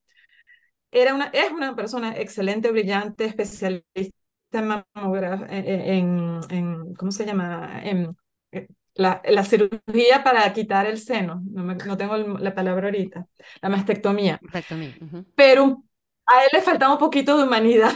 era 0.91 1.13
una, 1.13 1.25
es 1.27 1.51
una 1.51 1.75
persona 1.75 2.17
excelente, 2.17 2.71
brillante, 2.71 3.25
especialista 3.25 4.15
en 4.51 4.83
mamografía, 4.93 5.47
en, 5.49 6.39
en, 6.49 6.93
¿cómo 6.95 7.11
se 7.11 7.25
llama? 7.25 7.81
En, 7.83 8.15
eh, 8.51 8.67
la, 8.95 9.21
la, 9.25 9.43
cirugía 9.43 10.23
para 10.23 10.51
quitar 10.53 10.85
el 10.85 10.97
seno, 10.97 11.41
no, 11.51 11.63
no 11.63 11.97
tengo 11.97 12.15
la 12.15 12.55
palabra 12.55 12.87
ahorita, 12.87 13.27
la 13.61 13.69
mastectomía. 13.69 14.39
mastectomía. 14.41 14.95
Pero 15.35 15.83
a 16.25 16.43
él 16.43 16.49
le 16.53 16.61
faltaba 16.61 16.93
un 16.93 16.99
poquito 16.99 17.37
de 17.37 17.43
humanidad. 17.43 17.91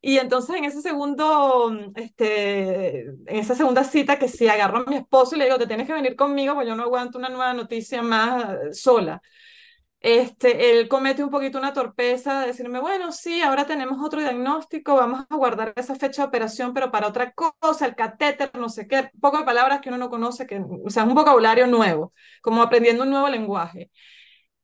Y 0.00 0.18
entonces 0.18 0.54
en 0.54 0.64
ese 0.64 0.82
segundo, 0.82 1.76
este, 1.96 3.00
en 3.00 3.36
esa 3.36 3.56
segunda 3.56 3.82
cita 3.82 4.18
que 4.20 4.28
sí 4.28 4.46
agarro 4.46 4.78
a 4.78 4.84
mi 4.84 4.96
esposo 4.96 5.34
y 5.34 5.38
le 5.38 5.46
digo, 5.46 5.58
te 5.58 5.66
tienes 5.66 5.86
que 5.86 5.92
venir 5.92 6.14
conmigo, 6.14 6.54
porque 6.54 6.68
yo 6.68 6.76
no 6.76 6.84
aguanto 6.84 7.18
una 7.18 7.28
nueva 7.28 7.54
noticia 7.54 8.02
más 8.02 8.78
sola 8.78 9.20
este, 10.06 10.70
él 10.70 10.86
comete 10.86 11.24
un 11.24 11.30
poquito 11.30 11.58
una 11.58 11.72
torpeza 11.72 12.40
de 12.40 12.46
decirme, 12.48 12.78
bueno, 12.78 13.10
sí, 13.10 13.42
ahora 13.42 13.66
tenemos 13.66 13.98
otro 14.04 14.20
diagnóstico, 14.20 14.94
vamos 14.94 15.26
a 15.28 15.34
guardar 15.34 15.72
esa 15.74 15.96
fecha 15.96 16.22
de 16.22 16.28
operación, 16.28 16.72
pero 16.72 16.92
para 16.92 17.08
otra 17.08 17.32
cosa, 17.32 17.86
el 17.86 17.96
catéter, 17.96 18.52
no 18.56 18.68
sé 18.68 18.86
qué, 18.86 19.10
poco 19.20 19.38
de 19.38 19.44
palabras 19.44 19.80
que 19.80 19.88
uno 19.88 19.98
no 19.98 20.08
conoce, 20.08 20.46
que, 20.46 20.62
o 20.84 20.90
sea, 20.90 21.02
un 21.02 21.14
vocabulario 21.14 21.66
nuevo, 21.66 22.12
como 22.40 22.62
aprendiendo 22.62 23.02
un 23.02 23.10
nuevo 23.10 23.28
lenguaje. 23.28 23.90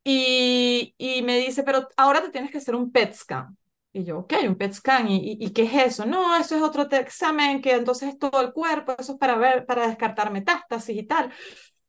Y, 0.04 0.94
y 0.98 1.22
me 1.22 1.38
dice, 1.38 1.62
pero 1.64 1.88
ahora 1.96 2.22
te 2.22 2.30
tienes 2.30 2.50
que 2.50 2.58
hacer 2.58 2.74
un 2.74 2.92
PET 2.92 3.14
scan. 3.14 3.56
Y 3.92 4.04
yo, 4.04 4.20
ok, 4.20 4.34
un 4.48 4.56
PET 4.56 4.72
scan, 4.74 5.08
¿y, 5.08 5.38
y, 5.40 5.50
qué 5.52 5.64
es 5.64 5.74
eso? 5.74 6.06
No, 6.06 6.36
eso 6.36 6.56
es 6.56 6.62
otro 6.62 6.88
examen 6.92 7.60
que 7.60 7.72
entonces 7.74 8.10
es 8.10 8.18
todo 8.18 8.40
el 8.40 8.52
cuerpo, 8.52 8.94
eso 8.98 9.12
es 9.12 9.18
para 9.18 9.36
ver, 9.36 9.66
para 9.66 9.86
descartar 9.88 10.30
metástasis 10.32 10.96
y 10.96 11.02
tal. 11.04 11.32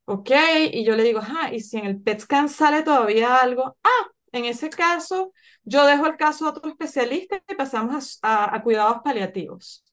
Ok, 0.06 0.32
y 0.72 0.84
yo 0.84 0.96
le 0.96 1.04
digo, 1.04 1.20
ajá, 1.20 1.54
y 1.54 1.62
si 1.62 1.78
en 1.78 1.86
el 1.86 2.02
PET 2.02 2.22
scan 2.22 2.50
sale 2.50 2.84
todavía 2.84 3.38
algo, 3.38 3.78
ah, 3.84 4.12
en 4.34 4.46
ese 4.46 4.70
caso, 4.70 5.34
yo 5.64 5.86
dejo 5.86 6.06
el 6.08 6.18
caso 6.18 6.46
a 6.46 6.50
otro 6.50 6.70
especialista 6.70 7.42
y 7.48 7.56
pasamos 7.56 8.20
a, 8.22 8.62
cuidados 8.64 8.98
paliativos. 9.04 9.84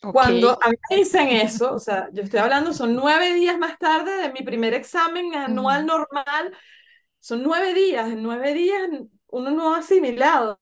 Cuando 0.00 0.58
a 0.62 0.68
mí 0.70 0.76
me 0.90 0.96
dicen 0.96 1.28
eso, 1.28 1.72
o 1.74 1.78
sea, 1.78 2.08
yo 2.12 2.22
estoy 2.22 2.40
hablando, 2.40 2.72
son 2.72 2.94
nueve 2.94 3.34
días 3.34 3.58
más 3.58 3.78
tarde 3.78 4.16
de 4.18 4.32
mi 4.32 4.42
primer 4.42 4.74
examen 4.74 5.34
anual 5.34 5.86
normal, 5.86 6.56
son 7.20 7.42
nueve 7.42 7.72
días, 7.74 8.08
en 8.10 8.22
nueve 8.22 8.52
días 8.52 8.88
uno 9.28 9.50
no 9.50 9.74
ha 9.74 9.78
asimilado. 9.78 10.60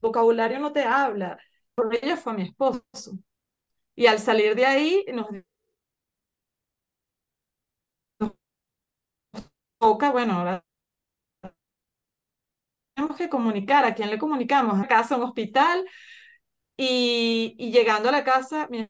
vocabulario 0.00 0.58
no 0.58 0.72
te 0.72 0.82
habla. 0.84 1.38
Por 1.74 1.94
ella 1.94 2.16
fue 2.16 2.34
mi 2.34 2.42
esposo. 2.42 3.18
Y 3.96 4.06
al 4.06 4.18
salir 4.18 4.54
de 4.56 4.66
ahí 4.66 5.04
nos 5.12 5.26
toca, 9.78 10.10
bueno, 10.12 10.34
ahora 10.34 10.64
tenemos 12.94 13.16
que 13.16 13.28
comunicar. 13.28 13.84
¿A 13.84 13.94
quién 13.94 14.10
le 14.10 14.18
comunicamos? 14.18 14.78
A 14.80 14.86
casa, 14.88 15.14
a 15.14 15.18
un 15.18 15.24
hospital. 15.24 15.86
Y, 16.76 17.56
y 17.58 17.72
llegando 17.72 18.08
a 18.08 18.12
la 18.12 18.24
casa, 18.24 18.68
mi 18.70 18.88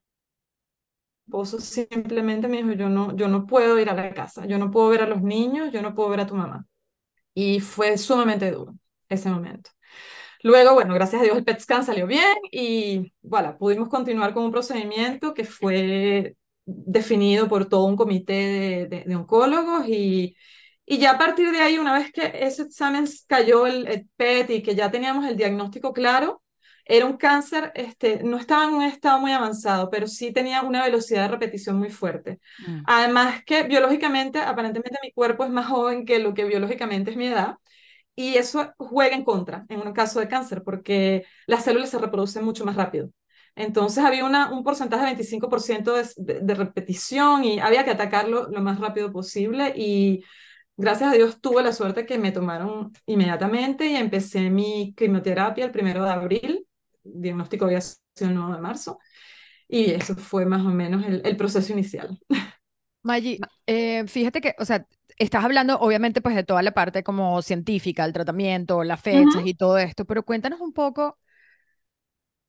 esposo 1.26 1.60
simplemente 1.60 2.48
me 2.48 2.58
dijo, 2.58 2.72
yo 2.72 2.88
no, 2.88 3.14
yo 3.16 3.28
no 3.28 3.46
puedo 3.46 3.78
ir 3.78 3.88
a 3.90 3.94
la 3.94 4.12
casa, 4.14 4.46
yo 4.46 4.58
no 4.58 4.70
puedo 4.70 4.88
ver 4.88 5.02
a 5.02 5.06
los 5.06 5.22
niños, 5.22 5.72
yo 5.72 5.82
no 5.82 5.94
puedo 5.94 6.08
ver 6.10 6.20
a 6.20 6.26
tu 6.26 6.34
mamá. 6.34 6.66
Y 7.34 7.60
fue 7.60 7.98
sumamente 7.98 8.50
duro 8.52 8.74
ese 9.08 9.30
momento. 9.30 9.70
Luego, 10.42 10.74
bueno, 10.74 10.94
gracias 10.94 11.20
a 11.20 11.24
Dios 11.24 11.36
el 11.36 11.44
PET 11.44 11.60
scan 11.60 11.84
salió 11.84 12.06
bien 12.06 12.36
y 12.50 13.12
voilà, 13.22 13.58
pudimos 13.58 13.88
continuar 13.88 14.32
con 14.32 14.44
un 14.44 14.52
procedimiento 14.52 15.34
que 15.34 15.44
fue 15.44 16.36
definido 16.64 17.48
por 17.48 17.68
todo 17.68 17.84
un 17.84 17.96
comité 17.96 18.86
de, 18.88 19.16
oncólogos 19.16 19.86
y, 19.88 20.36
y 20.86 20.98
ya 20.98 21.12
a 21.12 21.18
partir 21.18 21.50
de 21.50 21.60
ahí, 21.60 21.78
una 21.78 21.94
vez 21.98 22.12
que 22.12 22.32
ese 22.34 22.62
examen 22.62 23.06
cayó 23.26 23.66
el, 23.66 24.08
PET 24.16 24.50
y 24.50 24.62
que 24.62 24.74
ya 24.74 24.90
teníamos 24.90 25.26
el 25.26 25.36
diagnóstico 25.36 25.92
claro, 25.92 26.42
era 26.84 27.06
un 27.06 27.16
cáncer, 27.16 27.70
este, 27.74 28.22
no 28.24 28.36
estaba 28.36 28.64
en 28.64 28.74
un 28.74 28.82
estado 28.82 29.20
muy 29.20 29.32
avanzado, 29.32 29.90
pero 29.90 30.06
sí 30.06 30.32
tenía 30.32 30.62
una 30.62 30.82
velocidad 30.82 31.22
de 31.22 31.28
repetición 31.28 31.76
muy 31.78 31.90
fuerte. 31.90 32.40
Mm. 32.66 32.82
Además 32.86 33.44
que 33.44 33.62
biológicamente, 33.64 34.40
aparentemente 34.40 34.98
mi 35.02 35.12
cuerpo 35.12 35.44
es 35.44 35.50
más 35.50 35.66
joven 35.66 36.04
que 36.04 36.18
lo 36.18 36.34
que 36.34 36.44
biológicamente 36.44 37.12
es 37.12 37.16
mi 37.16 37.26
edad 37.28 37.56
y 38.20 38.36
eso 38.36 38.74
juega 38.76 39.16
en 39.16 39.24
contra 39.24 39.64
en 39.70 39.80
un 39.80 39.94
caso 39.94 40.20
de 40.20 40.28
cáncer 40.28 40.62
porque 40.62 41.24
las 41.46 41.64
células 41.64 41.88
se 41.88 41.98
reproducen 41.98 42.44
mucho 42.44 42.66
más 42.66 42.76
rápido. 42.76 43.10
Entonces 43.56 44.04
había 44.04 44.26
una, 44.26 44.52
un 44.52 44.62
porcentaje 44.62 45.04
de 45.04 45.10
25% 45.12 45.94
de, 45.94 46.40
de, 46.42 46.54
repetición 46.54 47.44
y 47.44 47.60
había 47.60 47.82
que 47.84 47.92
atacarlo 47.92 48.48
lo 48.50 48.60
más 48.60 48.78
rápido 48.78 49.10
posible 49.10 49.72
y 49.74 50.22
gracias 50.76 51.10
a 51.10 51.14
Dios 51.14 51.40
tuve 51.40 51.62
la 51.62 51.72
suerte 51.72 52.04
que 52.04 52.18
me 52.18 52.30
tomaron 52.30 52.92
inmediatamente 53.06 53.86
y 53.86 53.96
empecé 53.96 54.50
mi 54.50 54.94
quimioterapia 54.94 55.64
el 55.64 55.70
primero 55.70 56.04
de 56.04 56.10
abril, 56.10 56.66
diagnóstico 57.02 57.64
había 57.64 57.80
sido 57.80 58.28
el 58.28 58.34
9 58.34 58.56
de 58.56 58.60
marzo 58.60 58.98
y 59.66 59.92
eso 59.92 60.14
fue 60.14 60.44
más 60.44 60.60
o 60.60 60.70
menos 60.70 61.06
el, 61.06 61.22
el 61.24 61.36
proceso 61.38 61.72
inicial. 61.72 62.18
Maggi, 63.02 63.40
eh, 63.66 64.06
fíjate 64.06 64.42
que, 64.42 64.54
o 64.58 64.64
sea, 64.66 64.86
estás 65.20 65.44
hablando 65.44 65.78
obviamente 65.80 66.20
pues 66.22 66.34
de 66.36 66.44
toda 66.44 66.62
la 66.62 66.72
parte 66.72 67.02
como 67.04 67.42
científica, 67.42 68.04
el 68.04 68.12
tratamiento, 68.12 68.84
las 68.84 69.00
fechas 69.00 69.44
y 69.46 69.54
todo 69.54 69.78
esto, 69.78 70.04
pero 70.06 70.24
cuéntanos 70.24 70.60
un 70.60 70.72
poco 70.72 71.18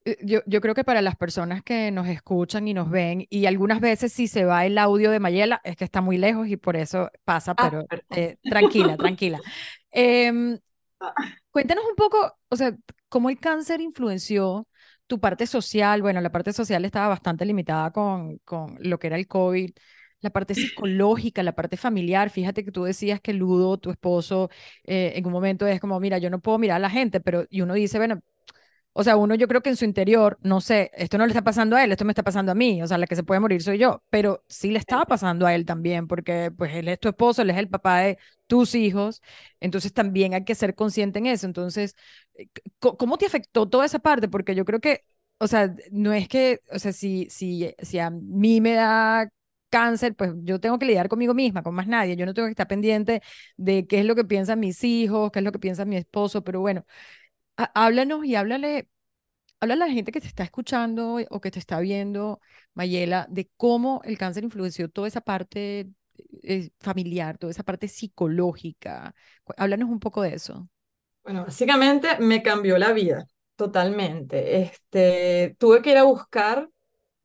Eh, 0.06 0.18
Yo, 0.24 0.40
yo 0.48 0.62
creo 0.62 0.74
que 0.76 0.84
para 0.84 1.02
las 1.02 1.16
personas 1.16 1.62
que 1.64 1.92
nos 1.92 2.08
escuchan 2.08 2.68
y 2.68 2.74
nos 2.74 2.90
ven, 2.90 3.26
y 3.30 3.46
algunas 3.46 3.80
veces 3.82 4.12
si 4.14 4.28
se 4.28 4.46
va 4.46 4.66
el 4.66 4.78
audio 4.78 5.12
de 5.12 5.20
Mayela, 5.20 5.62
es 5.64 5.76
que 5.76 5.84
está 5.86 6.02
muy 6.02 6.18
lejos 6.18 6.48
y 6.48 6.58
por 6.58 6.76
eso 6.76 7.10
pasa, 7.24 7.56
Ah, 7.58 7.70
pero 7.70 7.86
perdón. 7.88 8.04
eh, 8.12 8.38
tranquila, 8.48 8.98
tranquila. 8.98 9.42
Em, 9.92 10.58
Ah, 11.00 11.18
cuéntanos 11.52 11.86
un 11.90 11.96
poco, 11.96 12.38
o 12.50 12.56
sea, 12.56 12.76
cómo 13.10 13.30
el 13.30 13.40
cáncer 13.40 13.82
influenció 13.82 14.68
tu 15.08 15.20
parte 15.20 15.48
social. 15.48 16.02
Bueno, 16.02 16.22
la 16.22 16.32
parte 16.32 16.54
social 16.54 16.86
estaba 16.86 17.10
bastante 17.10 17.46
limitada 17.46 17.92
con, 17.92 18.38
con 18.40 18.78
lo 18.82 19.00
que 19.00 19.08
era 19.08 19.18
el 19.18 19.28
COVID. 19.28 19.72
La 20.22 20.30
parte 20.30 20.56
psicológica, 20.56 21.44
la 21.44 21.54
parte 21.56 21.78
familiar. 21.78 22.30
Fíjate 22.30 22.64
que 22.66 22.72
tú 22.72 22.84
decías 22.84 23.20
que 23.22 23.34
Ludo, 23.34 23.78
tu 23.78 23.92
esposo, 23.92 24.50
eh, 24.84 25.14
en 25.16 25.26
un 25.26 25.32
momento 25.34 25.68
es 25.68 25.80
como, 25.80 26.00
mira, 26.00 26.18
yo 26.20 26.30
no 26.30 26.40
puedo 26.40 26.58
mirar 26.60 26.78
a 26.78 26.80
la 26.80 26.90
gente, 26.90 27.20
pero 27.22 27.46
y 27.50 27.62
uno 27.62 27.74
dice, 27.74 27.98
bueno, 27.98 28.22
o 28.94 29.04
sea, 29.04 29.16
uno 29.16 29.36
yo 29.36 29.48
creo 29.48 29.62
que 29.62 29.70
en 29.70 29.78
su 29.78 29.86
interior, 29.86 30.38
no 30.42 30.60
sé, 30.60 30.92
esto 30.96 31.18
no 31.18 31.26
le 31.26 31.32
está 31.32 31.44
pasando 31.44 31.78
a 31.78 31.84
él, 31.84 31.92
esto 31.92 32.04
me 32.06 32.12
está 32.12 32.24
pasando 32.24 32.52
a 32.52 32.56
mí, 32.56 32.82
o 32.84 32.88
sea, 32.88 32.98
la 32.98 33.08
que 33.08 33.16
se 33.16 33.24
puede 33.24 33.40
morir 33.40 33.62
soy 33.64 33.78
yo, 33.78 34.04
pero 34.10 34.44
sí 34.50 34.70
le 34.72 34.80
estaba 34.80 35.06
pasando 35.06 35.46
a 35.48 35.56
él 35.56 35.66
también, 35.66 36.08
porque 36.08 36.52
pues 36.58 36.74
él 36.76 36.90
es 36.90 37.00
tu 37.00 37.08
esposo, 37.10 37.42
él 37.42 37.50
es 37.52 37.58
el 37.58 37.70
papá 37.70 38.00
de 38.02 38.18
tus 38.48 38.76
hijos, 38.76 39.22
entonces 39.62 39.94
también 39.94 40.34
hay 40.34 40.44
que 40.44 40.56
ser 40.56 40.76
consciente 40.76 41.20
en 41.20 41.28
eso. 41.28 41.46
Entonces, 41.48 41.96
eh, 42.36 42.50
¿cómo 42.80 43.18
te 43.18 43.26
afectó 43.26 43.68
toda 43.70 43.86
esa 43.86 44.00
parte? 44.00 44.28
Porque 44.28 44.56
yo 44.56 44.66
creo 44.66 44.80
que, 44.82 45.06
o 45.38 45.48
sea, 45.48 45.74
no 45.92 46.12
es 46.14 46.28
que, 46.28 46.60
o 46.72 46.78
sea, 46.80 46.92
si, 46.94 47.28
si, 47.30 47.74
si 47.80 48.00
a 48.00 48.10
mí 48.10 48.60
me 48.62 48.74
da 48.74 49.30
cáncer, 49.72 50.16
pues 50.16 50.34
yo 50.44 50.60
tengo 50.62 50.80
que 50.80 50.88
lidiar 50.88 51.10
conmigo 51.10 51.34
misma, 51.36 51.64
con 51.64 51.76
más 51.76 51.88
nadie, 51.88 52.18
yo 52.18 52.28
no 52.28 52.36
tengo 52.36 52.48
que 52.48 52.52
estar 52.54 52.70
pendiente 52.70 53.24
de 53.58 53.88
qué 53.88 54.02
es 54.02 54.06
lo 54.08 54.16
que 54.16 54.26
piensan 54.26 54.62
mis 54.62 54.84
hijos, 54.86 55.32
qué 55.32 55.40
es 55.40 55.46
lo 55.46 55.54
que 55.54 55.60
piensa 55.60 55.86
mi 55.86 55.98
esposo, 55.98 56.44
pero 56.44 56.62
bueno 56.62 56.86
há- 57.58 57.72
háblanos 57.76 58.26
y 58.26 58.36
háblale, 58.36 58.90
háblale 59.60 59.84
a 59.86 59.88
la 59.88 59.94
gente 59.94 60.12
que 60.12 60.22
te 60.22 60.28
está 60.28 60.44
escuchando 60.44 61.18
o 61.30 61.42
que 61.42 61.52
te 61.52 61.60
está 61.60 61.80
viendo, 61.80 62.42
Mayela, 62.74 63.28
de 63.30 63.50
cómo 63.58 64.02
el 64.06 64.18
cáncer 64.18 64.44
influenció 64.44 64.90
toda 64.90 65.08
esa 65.08 65.22
parte 65.22 65.90
eh, 66.44 66.72
familiar, 66.80 67.38
toda 67.38 67.52
esa 67.52 67.64
parte 67.64 67.88
psicológica. 67.88 69.16
Háblanos 69.58 69.90
un 69.90 70.00
poco 70.00 70.22
de 70.24 70.36
eso. 70.36 70.70
Bueno, 71.24 71.46
básicamente 71.46 72.18
me 72.20 72.42
cambió 72.42 72.78
la 72.78 72.94
vida 72.94 73.28
totalmente. 73.56 74.62
Este, 74.62 75.56
tuve 75.60 75.82
que 75.82 75.92
ir 75.92 75.98
a 75.98 76.04
buscar 76.04 76.70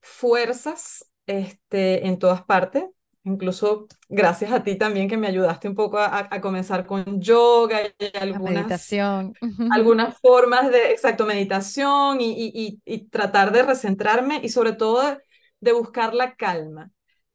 fuerzas 0.02 1.06
este, 1.26 2.06
en 2.06 2.18
todas 2.18 2.44
partes, 2.44 2.84
incluso 3.24 3.86
gracias 4.08 4.52
a 4.52 4.62
ti 4.62 4.76
también 4.76 5.08
que 5.08 5.16
me 5.16 5.26
ayudaste 5.26 5.68
un 5.68 5.74
poco 5.74 5.98
a, 5.98 6.28
a 6.30 6.40
comenzar 6.40 6.86
con 6.86 7.20
yoga 7.20 7.80
y 7.98 8.16
algunas, 8.16 8.54
meditación. 8.54 9.34
algunas 9.72 10.18
formas 10.20 10.70
de, 10.70 10.92
exacto, 10.92 11.26
meditación 11.26 12.20
y, 12.20 12.32
y, 12.32 12.52
y, 12.54 12.94
y 12.94 13.08
tratar 13.08 13.52
de 13.52 13.62
recentrarme 13.64 14.40
y 14.42 14.48
sobre 14.48 14.72
todo 14.72 15.02
de, 15.02 15.18
de 15.60 15.72
buscar 15.72 16.14
la 16.14 16.36
calma. 16.36 16.90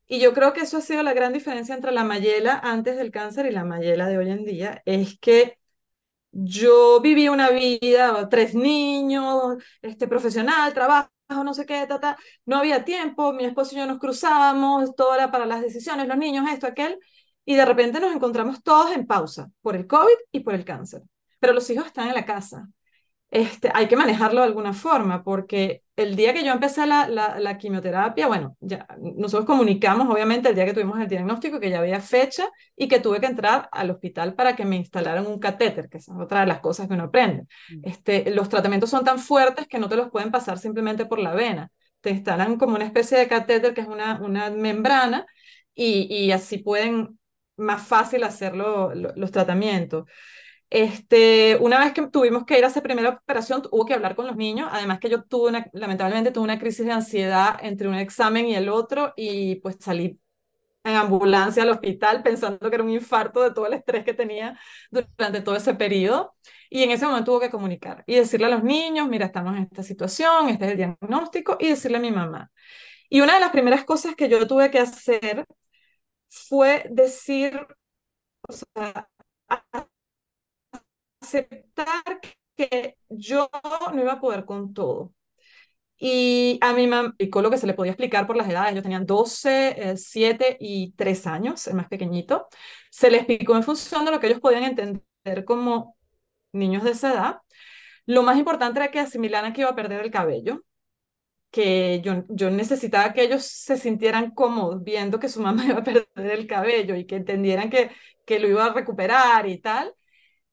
Y 0.07 0.19
yo 0.19 0.33
creo 0.33 0.51
que 0.53 0.61
eso 0.61 0.77
ha 0.77 0.81
sido 0.81 1.03
la 1.03 1.13
gran 1.13 1.31
diferencia 1.31 1.73
entre 1.73 1.91
la 1.91 2.03
Mayela 2.03 2.59
antes 2.63 2.97
del 2.97 3.11
cáncer 3.11 3.45
y 3.45 3.51
la 3.51 3.63
Mayela 3.63 4.07
de 4.07 4.17
hoy 4.17 4.29
en 4.29 4.43
día, 4.43 4.81
es 4.85 5.17
que 5.19 5.57
yo 6.31 7.01
viví 7.01 7.29
una 7.29 7.49
vida, 7.49 8.27
tres 8.29 8.55
niños, 8.55 9.57
este, 9.81 10.07
profesional, 10.07 10.73
trabajo, 10.73 11.09
no 11.43 11.53
sé 11.53 11.65
qué, 11.65 11.85
ta, 11.87 11.99
ta. 11.99 12.17
No 12.45 12.57
había 12.57 12.83
tiempo, 12.85 13.33
mi 13.33 13.45
esposo 13.45 13.75
y 13.75 13.79
yo 13.79 13.85
nos 13.85 13.99
cruzábamos, 13.99 14.95
todo 14.95 15.15
era 15.15 15.31
para 15.31 15.45
las 15.45 15.61
decisiones, 15.61 16.07
los 16.07 16.17
niños, 16.17 16.45
esto, 16.51 16.67
aquel, 16.67 16.99
y 17.45 17.55
de 17.55 17.65
repente 17.65 17.99
nos 17.99 18.13
encontramos 18.15 18.61
todos 18.63 18.91
en 18.91 19.07
pausa 19.07 19.49
por 19.61 19.75
el 19.75 19.87
COVID 19.87 20.15
y 20.31 20.41
por 20.41 20.53
el 20.53 20.65
cáncer. 20.65 21.03
Pero 21.39 21.53
los 21.53 21.69
hijos 21.69 21.87
están 21.87 22.07
en 22.07 22.15
la 22.15 22.25
casa 22.25 22.67
este, 23.31 23.71
hay 23.73 23.87
que 23.87 23.95
manejarlo 23.95 24.41
de 24.41 24.47
alguna 24.47 24.73
forma, 24.73 25.23
porque 25.23 25.83
el 25.95 26.17
día 26.17 26.33
que 26.33 26.43
yo 26.43 26.51
empecé 26.51 26.85
la, 26.85 27.07
la, 27.07 27.39
la, 27.39 27.57
quimioterapia, 27.57 28.27
bueno, 28.27 28.57
ya 28.59 28.85
nosotros 28.99 29.45
comunicamos 29.45 30.09
obviamente 30.09 30.49
el 30.49 30.55
día 30.55 30.65
que 30.65 30.73
tuvimos 30.73 30.99
el 30.99 31.07
diagnóstico 31.07 31.59
que 31.59 31.69
ya 31.69 31.79
había 31.79 32.01
fecha 32.01 32.49
y 32.75 32.89
que 32.89 32.99
tuve 32.99 33.21
que 33.21 33.27
entrar 33.27 33.69
al 33.71 33.89
hospital 33.89 34.35
para 34.35 34.53
que 34.55 34.65
me 34.65 34.75
instalaran 34.75 35.27
un 35.27 35.39
catéter, 35.39 35.87
que 35.87 35.99
es 35.99 36.09
otra 36.09 36.41
de 36.41 36.47
las 36.47 36.59
cosas 36.59 36.89
que 36.89 36.93
uno 36.93 37.05
aprende. 37.05 37.45
Este, 37.83 38.29
los 38.31 38.49
tratamientos 38.49 38.89
son 38.89 39.05
tan 39.05 39.17
fuertes 39.17 39.65
que 39.67 39.79
no 39.79 39.87
te 39.87 39.95
los 39.95 40.09
pueden 40.11 40.29
pasar 40.31 40.57
simplemente 40.59 41.05
por 41.05 41.19
la 41.19 41.33
vena, 41.33 41.71
te 42.01 42.09
instalan 42.09 42.57
como 42.57 42.75
una 42.75 42.85
especie 42.85 43.17
de 43.17 43.29
catéter 43.29 43.73
que 43.73 43.81
es 43.81 43.87
una, 43.87 44.19
una 44.21 44.49
membrana 44.49 45.25
y, 45.73 46.07
y 46.13 46.31
así 46.33 46.57
pueden 46.57 47.17
más 47.55 47.87
fácil 47.87 48.23
hacer 48.23 48.55
lo, 48.57 48.93
lo, 48.93 49.13
los 49.15 49.31
tratamientos. 49.31 50.05
Este, 50.71 51.57
una 51.59 51.79
vez 51.79 51.93
que 51.93 52.07
tuvimos 52.07 52.45
que 52.45 52.57
ir 52.57 52.63
a 52.63 52.69
esa 52.69 52.81
primera 52.81 53.09
operación, 53.09 53.61
hubo 53.71 53.85
que 53.85 53.93
hablar 53.93 54.15
con 54.15 54.25
los 54.27 54.37
niños. 54.37 54.69
Además 54.71 54.99
que 54.99 55.09
yo 55.09 55.23
tuve 55.23 55.49
una, 55.49 55.67
lamentablemente 55.73 56.31
tuve 56.31 56.45
una 56.45 56.59
crisis 56.59 56.85
de 56.85 56.93
ansiedad 56.93 57.57
entre 57.61 57.89
un 57.89 57.95
examen 57.95 58.47
y 58.47 58.55
el 58.55 58.69
otro 58.69 59.13
y 59.17 59.57
pues 59.57 59.77
salí 59.81 60.19
en 60.83 60.95
ambulancia 60.95 61.63
al 61.63 61.69
hospital 61.69 62.23
pensando 62.23 62.69
que 62.69 62.75
era 62.75 62.83
un 62.83 62.89
infarto 62.91 63.41
de 63.43 63.51
todo 63.53 63.67
el 63.67 63.73
estrés 63.73 64.03
que 64.05 64.13
tenía 64.15 64.59
durante 64.91 65.41
todo 65.41 65.55
ese 65.55 65.75
periodo. 65.75 66.35
Y 66.69 66.83
en 66.83 66.91
ese 66.91 67.05
momento 67.05 67.33
tuve 67.33 67.47
que 67.47 67.51
comunicar 67.51 68.03
y 68.07 68.15
decirle 68.15 68.47
a 68.47 68.49
los 68.49 68.63
niños, 68.63 69.09
mira, 69.09 69.27
estamos 69.27 69.57
en 69.57 69.63
esta 69.63 69.83
situación, 69.83 70.49
este 70.49 70.65
es 70.65 70.71
el 70.71 70.77
diagnóstico, 70.77 71.57
y 71.59 71.69
decirle 71.69 71.97
a 71.97 72.01
mi 72.01 72.11
mamá. 72.11 72.51
Y 73.09 73.21
una 73.21 73.35
de 73.35 73.41
las 73.41 73.51
primeras 73.51 73.85
cosas 73.85 74.15
que 74.15 74.29
yo 74.29 74.47
tuve 74.47 74.71
que 74.71 74.79
hacer 74.79 75.45
fue 76.29 76.85
decir, 76.91 77.59
o 78.47 78.53
sea, 78.53 79.09
aceptar 81.39 82.19
que 82.55 82.97
yo 83.09 83.49
no 83.93 84.01
iba 84.01 84.13
a 84.13 84.21
poder 84.21 84.45
con 84.45 84.73
todo. 84.73 85.13
Y 85.97 86.57
a 86.61 86.73
mi 86.73 86.87
mamá 86.87 87.09
explicó 87.09 87.41
lo 87.41 87.51
que 87.51 87.57
se 87.57 87.67
le 87.67 87.75
podía 87.75 87.91
explicar 87.91 88.25
por 88.27 88.35
las 88.35 88.49
edades. 88.49 88.71
Ellos 88.71 88.83
tenían 88.83 89.05
12, 89.05 89.91
eh, 89.91 89.97
7 89.97 90.57
y 90.59 90.93
3 90.93 91.27
años, 91.27 91.67
el 91.67 91.75
más 91.75 91.87
pequeñito. 91.89 92.47
Se 92.89 93.11
les 93.11 93.21
explicó 93.21 93.55
en 93.55 93.63
función 93.63 94.05
de 94.05 94.11
lo 94.11 94.19
que 94.19 94.27
ellos 94.27 94.39
podían 94.39 94.63
entender 94.63 95.03
como 95.45 95.97
niños 96.53 96.83
de 96.83 96.91
esa 96.91 97.13
edad. 97.13 97.37
Lo 98.05 98.23
más 98.23 98.37
importante 98.37 98.79
era 98.79 98.91
que 98.91 98.99
asimilaran 98.99 99.53
que 99.53 99.61
iba 99.61 99.69
a 99.71 99.75
perder 99.75 100.01
el 100.01 100.11
cabello, 100.11 100.63
que 101.51 102.01
yo, 102.03 102.25
yo 102.29 102.49
necesitaba 102.51 103.13
que 103.13 103.23
ellos 103.23 103.43
se 103.45 103.77
sintieran 103.77 104.31
cómodos 104.31 104.83
viendo 104.83 105.19
que 105.19 105.29
su 105.29 105.41
mamá 105.41 105.65
iba 105.67 105.79
a 105.79 105.83
perder 105.83 106.07
el 106.15 106.47
cabello 106.47 106.95
y 106.95 107.05
que 107.05 107.17
entendieran 107.17 107.69
que, 107.69 107.91
que 108.25 108.39
lo 108.39 108.47
iba 108.47 108.65
a 108.65 108.73
recuperar 108.73 109.47
y 109.47 109.59
tal. 109.59 109.93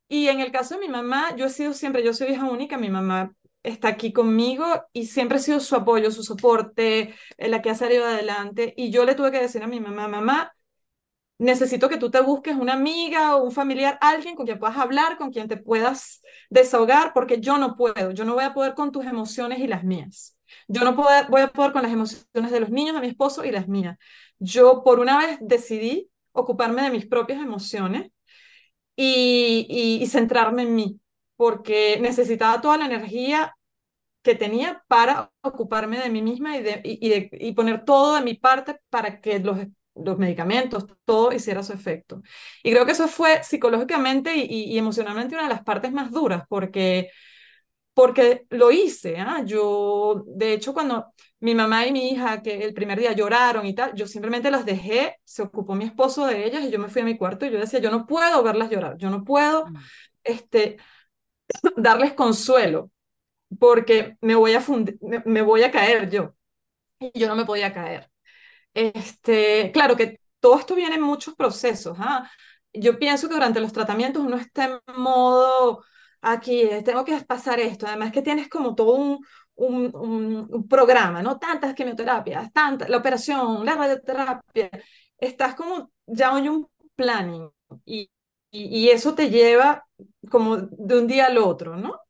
Y 0.09 0.29
en 0.29 0.41
el 0.41 0.51
caso 0.53 0.75
de 0.75 0.81
mi 0.81 0.89
mamá, 0.89 1.37
yo 1.37 1.47
he 1.47 1.51
sido 1.51 1.75
siempre, 1.75 2.03
yo 2.03 2.15
soy 2.15 2.29
hija 2.29 2.49
única, 2.51 2.79
mi 2.79 2.91
mamá 2.91 3.33
está 3.63 3.89
aquí 3.89 4.13
conmigo 4.13 4.65
y 4.93 5.07
siempre 5.07 5.39
ha 5.39 5.41
sido 5.41 5.61
su 5.61 5.77
apoyo, 5.77 6.11
su 6.11 6.23
soporte, 6.23 7.15
la 7.37 7.61
que 7.61 7.71
ha 7.71 7.75
salido 7.75 8.07
adelante. 8.07 8.73
Y 8.77 8.91
yo 8.91 9.05
le 9.05 9.15
tuve 9.15 9.31
que 9.31 9.41
decir 9.41 9.63
a 9.63 9.67
mi 9.67 9.81
mamá, 9.81 10.09
mamá, 10.09 10.55
necesito 11.39 11.89
que 11.89 11.99
tú 11.99 12.11
te 12.11 12.21
busques 12.21 12.57
una 12.57 12.75
amiga 12.75 13.37
o 13.37 13.45
un 13.45 13.53
familiar, 13.53 13.99
alguien 14.01 14.35
con 14.35 14.47
quien 14.47 14.59
puedas 14.59 14.77
hablar, 14.77 15.19
con 15.19 15.31
quien 15.31 15.47
te 15.49 15.57
puedas 15.57 16.23
desahogar, 16.51 17.13
porque 17.13 17.41
yo 17.41 17.59
no 17.59 17.77
puedo, 17.77 18.11
yo 18.13 18.25
no 18.25 18.35
voy 18.35 18.45
a 18.45 18.55
poder 18.55 18.75
con 18.75 18.93
tus 18.93 19.07
emociones 19.07 19.59
y 19.61 19.67
las 19.67 19.85
mías. 19.85 20.37
Yo 20.67 20.83
no 20.85 20.97
poder, 20.97 21.27
voy 21.29 21.43
a 21.43 21.49
poder 21.49 21.73
con 21.73 21.83
las 21.83 21.93
emociones 21.93 22.51
de 22.51 22.61
los 22.61 22.71
niños, 22.71 22.95
de 22.95 23.03
mi 23.03 23.09
esposo 23.09 23.45
y 23.45 23.51
las 23.51 23.69
mías. 23.69 23.99
Yo 24.39 24.83
por 24.83 25.01
una 25.01 25.19
vez 25.19 25.39
decidí 25.41 26.11
ocuparme 26.33 26.83
de 26.83 26.91
mis 26.91 27.07
propias 27.07 27.41
emociones 27.41 28.11
y, 29.01 30.07
centrarme 30.09 30.63
en 30.63 30.75
mí, 30.75 31.01
porque 31.37 31.99
necesitaba 32.01 32.61
toda 32.61 32.79
la 32.79 32.87
energía 32.87 33.57
que 34.23 34.35
tenía 34.35 34.85
para 34.89 35.33
ocuparme 35.43 35.99
de 35.99 36.11
mí 36.11 36.23
misma 36.23 36.57
y, 36.59 36.63
de, 36.63 36.81
y, 36.85 37.09
de, 37.09 37.31
y 37.33 37.53
poner 37.53 37.85
todo 37.85 38.17
de 38.17 38.23
mi 38.23 38.35
parte 38.35 38.81
para 38.91 39.21
que 39.21 39.39
los, 39.39 39.59
los 39.95 40.19
medicamentos, 40.19 40.87
todo 41.05 41.33
hiciera 41.33 41.63
su 41.63 41.73
efecto. 41.73 42.23
Y 42.63 42.73
creo 42.73 42.87
que 42.87 42.93
eso 42.93 43.09
fue 43.09 43.43
psicológicamente 43.45 44.35
y, 44.37 44.77
emocionalmente 44.79 45.35
una 45.35 45.45
de 45.45 45.51
las 45.55 45.63
partes 45.63 45.93
más 45.93 46.11
duras, 46.11 46.45
porque, 46.49 47.11
porque 47.99 48.47
lo 48.51 48.71
hice. 48.71 49.15
¿eh? 49.15 49.27
Yo, 49.45 50.23
de 50.29 50.53
hecho, 50.53 50.73
cuando 50.73 51.13
mi 51.41 51.53
mamá 51.53 51.85
y 51.85 51.91
mi 51.91 52.11
hija, 52.11 52.43
que 52.43 52.63
el 52.63 52.73
primer 52.73 52.97
día 52.97 53.11
lloraron 53.11 53.67
y 53.67 53.75
tal, 53.75 53.93
yo 53.97 54.07
simplemente 54.07 54.53
las 54.53 54.65
dejé, 54.65 55.17
se 55.25 55.43
ocupó 55.43 55.75
mi 55.75 55.87
esposo 55.87 56.25
de 56.25 56.47
ellas 56.47 56.63
y 56.63 56.71
yo 56.71 56.79
me 56.79 56.91
fui 56.91 57.03
a 57.03 57.05
mi 57.05 57.19
cuarto 57.19 57.45
y 57.45 57.51
yo 57.51 57.59
decía, 57.59 57.81
yo 57.81 57.91
no 57.91 58.07
puedo 58.07 58.41
verlas 58.45 58.71
llorar, 58.71 58.97
yo 58.99 59.11
no 59.11 59.25
puedo 59.25 59.65
este, 60.23 60.77
darles 61.77 62.13
consuelo 62.13 62.93
porque 63.59 64.17
me 64.21 64.37
voy 64.37 64.55
a 64.55 64.61
fundir, 64.61 64.97
me, 65.01 65.21
me, 65.27 65.43
voy 65.43 65.65
a 65.65 65.73
caer 65.73 66.09
yo. 66.09 66.37
Y 67.01 67.19
yo 67.19 67.27
no 67.27 67.35
me 67.35 67.47
podía 67.47 67.73
caer. 67.75 68.09
Este, 68.75 69.73
claro 69.73 69.97
que 69.97 70.21
todo 70.39 70.57
esto 70.61 70.77
viene 70.77 70.95
en 70.95 71.03
muchos 71.03 71.35
procesos. 71.35 71.99
¿ah? 72.01 72.31
Yo 72.73 72.97
pienso 73.01 73.29
que 73.29 73.35
durante 73.35 73.61
los 73.61 73.73
tratamientos 73.73 74.23
uno 74.23 74.37
está 74.37 74.67
en 74.67 74.95
modo, 74.97 75.83
aquí, 76.21 76.69
tengo 76.85 77.05
que 77.05 77.19
pasar 77.25 77.61
esto. 77.61 77.87
Además 77.87 78.13
que 78.13 78.23
tienes 78.23 78.49
como 78.49 78.75
todo 78.75 78.95
un, 78.97 79.19
un, 79.57 79.91
un, 79.95 80.47
un 80.51 80.69
programa, 80.69 81.23
¿no? 81.23 81.39
Tantas 81.39 81.75
quimioterapias, 81.75 82.53
tantas, 82.53 82.89
la 82.89 82.99
operación, 82.99 83.65
la 83.65 83.75
radioterapia. 83.77 84.71
Estás 85.19 85.55
como 85.55 85.91
ya 86.07 86.35
hay 86.35 86.49
un 86.49 86.69
planning 86.97 87.49
y, 87.85 88.11
y, 88.51 88.87
y, 88.87 88.91
eso 88.91 89.15
te 89.15 89.31
lleva 89.31 89.85
como 90.31 90.57
de 90.59 90.99
un 90.99 91.07
día 91.07 91.27
al 91.27 91.39
otro, 91.39 91.77
¿no? 91.77 92.01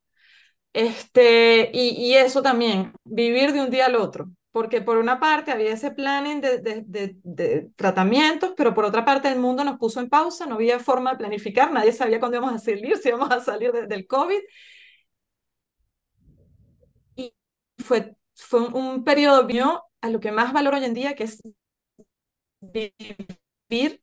Este, 0.73 1.71
y, 1.73 1.91
y 2.13 2.15
eso 2.17 2.43
también, 2.43 2.93
vivir 3.05 3.53
de 3.53 3.61
un 3.63 3.71
día 3.71 3.87
al 3.87 3.97
otro 3.97 4.29
porque 4.59 4.81
por 4.81 4.97
una 4.97 5.21
parte 5.21 5.53
había 5.53 5.73
ese 5.73 5.93
planning 5.93 6.41
de, 6.41 6.59
de, 6.59 6.83
de, 6.85 7.17
de, 7.23 7.71
tratamientos, 7.77 8.55
pero 8.57 8.75
por 8.75 8.85
otra 8.85 9.05
parte 9.05 9.29
el 9.29 9.39
mundo 9.39 9.63
nos 9.63 9.79
puso 9.79 10.01
en 10.01 10.09
pausa, 10.09 10.47
no 10.47 10.57
había 10.57 10.81
forma 10.81 11.13
de 11.13 11.19
planificar, 11.19 11.71
nadie 11.71 11.93
sabía 11.93 12.19
cuándo 12.19 12.39
íbamos 12.39 12.57
a 12.57 12.59
salir, 12.59 12.97
si 12.99 13.09
íbamos 13.09 13.31
a 13.31 13.41
salir 13.41 13.71
del 13.71 14.07
COVID. 14.09 14.41
Y 17.15 17.33
fue, 17.79 18.17
fue 18.35 18.67
un, 18.67 18.75
un 18.75 19.05
periodo 19.05 19.45
mío 19.45 19.85
a 20.01 20.11
lo 20.11 20.19
que 20.19 20.33
más 20.33 20.53
valoro 20.53 20.77
hoy 20.77 20.85
en 20.87 20.95
día, 20.95 21.15
que 21.15 21.23
es 21.23 21.41
vivir 22.61 24.03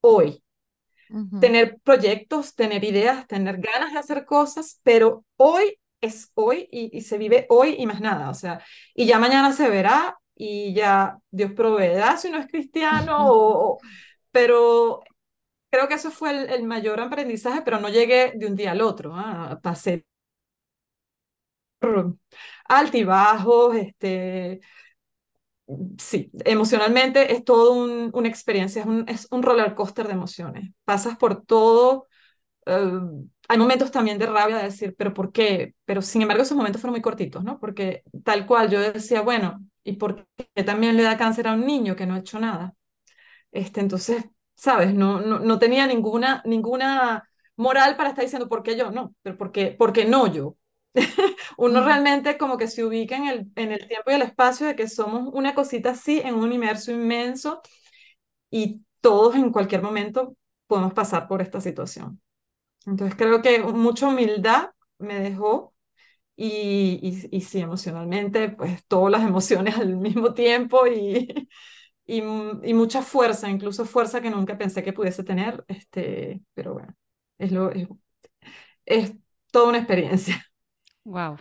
hoy. 0.00 0.42
Uh 1.08 1.18
-huh. 1.18 1.40
Tener 1.40 1.78
proyectos, 1.84 2.56
tener 2.56 2.82
ideas, 2.82 3.28
tener 3.28 3.58
ganas 3.58 3.92
de 3.92 4.00
hacer 4.00 4.24
cosas, 4.24 4.80
pero 4.82 5.24
hoy 5.36 5.78
es 6.00 6.30
hoy 6.34 6.68
y, 6.70 6.96
y, 6.96 7.00
se 7.02 7.18
vive 7.18 7.46
hoy 7.50 7.76
y 7.78 7.86
más 7.86 8.00
nada, 8.00 8.30
o 8.30 8.34
sea, 8.34 8.62
y 8.94 9.06
ya 9.06 9.18
mañana 9.18 9.52
se 9.52 9.68
verá 9.68 10.18
y 10.34 10.72
ya 10.74 11.18
Dios 11.30 11.52
proveerá 11.52 12.16
si 12.16 12.28
uno 12.28 12.38
es 12.38 12.46
cristiano, 12.46 13.30
o, 13.32 13.74
o, 13.74 13.78
pero 14.30 15.00
creo 15.70 15.88
que 15.88 15.94
eso 15.94 16.10
fue 16.10 16.30
el, 16.30 16.50
el, 16.50 16.64
mayor 16.64 17.00
aprendizaje, 17.00 17.62
pero 17.62 17.80
no 17.80 17.88
llegué 17.88 18.32
de 18.36 18.46
un 18.46 18.56
día 18.56 18.72
al 18.72 18.82
otro, 18.82 19.14
¿eh? 19.18 19.56
pasé 19.62 20.06
altibajos, 22.68 23.76
este, 23.76 24.60
sí, 25.98 26.30
emocionalmente 26.44 27.32
es 27.32 27.44
todo 27.44 27.72
un, 27.72 28.10
una 28.14 28.28
experiencia, 28.28 28.82
es 28.82 28.86
un, 28.86 29.04
es 29.08 29.28
un 29.30 29.42
roller 29.42 29.74
coaster 29.74 30.06
de 30.06 30.14
emociones, 30.14 30.70
pasas 30.84 31.16
por 31.16 31.42
todo. 31.44 32.06
Uh, 32.66 33.28
hay 33.48 33.58
momentos 33.58 33.90
también 33.90 34.18
de 34.18 34.26
rabia 34.26 34.58
de 34.58 34.64
decir, 34.64 34.94
pero 34.98 35.14
¿por 35.14 35.32
qué? 35.32 35.74
Pero 35.84 36.02
sin 36.02 36.22
embargo 36.22 36.42
esos 36.42 36.56
momentos 36.56 36.80
fueron 36.80 36.92
muy 36.94 37.02
cortitos, 37.02 37.42
¿no? 37.44 37.58
Porque 37.58 38.02
tal 38.24 38.46
cual 38.46 38.70
yo 38.70 38.80
decía, 38.80 39.22
bueno, 39.22 39.64
¿y 39.84 39.94
por 39.94 40.26
qué 40.54 40.64
también 40.64 40.96
le 40.96 41.02
da 41.02 41.16
cáncer 41.18 41.48
a 41.48 41.54
un 41.54 41.66
niño 41.66 41.96
que 41.96 42.06
no 42.06 42.14
ha 42.14 42.18
hecho 42.18 42.38
nada? 42.40 42.74
Este, 43.52 43.80
entonces, 43.80 44.24
¿sabes? 44.54 44.94
No, 44.94 45.20
no, 45.20 45.38
no 45.40 45.58
tenía 45.58 45.86
ninguna, 45.86 46.42
ninguna 46.44 47.28
moral 47.56 47.96
para 47.96 48.10
estar 48.10 48.24
diciendo, 48.24 48.48
¿por 48.48 48.62
qué 48.62 48.76
yo? 48.76 48.90
No, 48.90 49.14
pero 49.22 49.36
¿por 49.38 49.52
qué, 49.52 49.68
por 49.72 49.92
qué 49.92 50.04
no 50.04 50.26
yo? 50.32 50.56
Uno 51.58 51.84
realmente 51.84 52.38
como 52.38 52.56
que 52.58 52.68
se 52.68 52.84
ubica 52.84 53.16
en 53.16 53.26
el, 53.26 53.52
en 53.56 53.72
el 53.72 53.86
tiempo 53.88 54.10
y 54.10 54.14
el 54.14 54.22
espacio 54.22 54.66
de 54.66 54.76
que 54.76 54.88
somos 54.88 55.30
una 55.32 55.54
cosita 55.54 55.90
así 55.90 56.20
en 56.20 56.34
un 56.34 56.44
universo 56.44 56.92
inmenso 56.92 57.62
y 58.50 58.82
todos 59.00 59.36
en 59.36 59.52
cualquier 59.52 59.82
momento 59.82 60.36
podemos 60.66 60.92
pasar 60.94 61.28
por 61.28 61.42
esta 61.42 61.60
situación. 61.60 62.20
Entonces 62.90 63.16
creo 63.16 63.42
que 63.42 63.60
mucha 63.60 64.08
humildad 64.08 64.70
me 64.98 65.20
dejó 65.20 65.74
y, 66.36 67.00
y, 67.02 67.36
y, 67.36 67.40
sí, 67.42 67.60
emocionalmente, 67.60 68.50
pues 68.50 68.84
todas 68.86 69.12
las 69.12 69.22
emociones 69.28 69.76
al 69.78 69.96
mismo 69.96 70.34
tiempo 70.34 70.86
y, 70.86 71.48
y, 72.06 72.18
y, 72.18 72.74
mucha 72.74 73.02
fuerza, 73.02 73.50
incluso 73.50 73.84
fuerza 73.86 74.20
que 74.22 74.30
nunca 74.30 74.58
pensé 74.58 74.82
que 74.84 74.92
pudiese 74.92 75.24
tener, 75.24 75.64
este, 75.68 76.42
pero 76.54 76.74
bueno, 76.74 76.94
es, 77.38 77.52
lo, 77.52 77.70
es, 77.72 77.88
es 78.86 79.12
toda 79.50 79.68
una 79.70 79.78
experiencia. 79.78 80.44
Wow. 81.04 81.38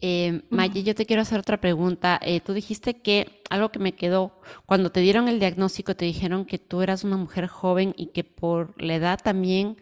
Eh, 0.00 0.42
Maggie, 0.50 0.82
yo 0.82 0.94
te 0.94 1.06
quiero 1.06 1.22
hacer 1.22 1.40
otra 1.40 1.60
pregunta. 1.60 2.18
Eh, 2.22 2.40
tú 2.40 2.52
dijiste 2.52 3.00
que 3.00 3.42
algo 3.50 3.70
que 3.70 3.78
me 3.78 3.94
quedó, 3.94 4.40
cuando 4.66 4.90
te 4.92 5.00
dieron 5.00 5.28
el 5.28 5.40
diagnóstico, 5.40 5.96
te 5.96 6.04
dijeron 6.04 6.44
que 6.44 6.58
tú 6.58 6.82
eras 6.82 7.04
una 7.04 7.16
mujer 7.16 7.46
joven 7.46 7.94
y 7.96 8.08
que 8.08 8.24
por 8.24 8.80
la 8.82 8.94
edad 8.96 9.18
también 9.22 9.76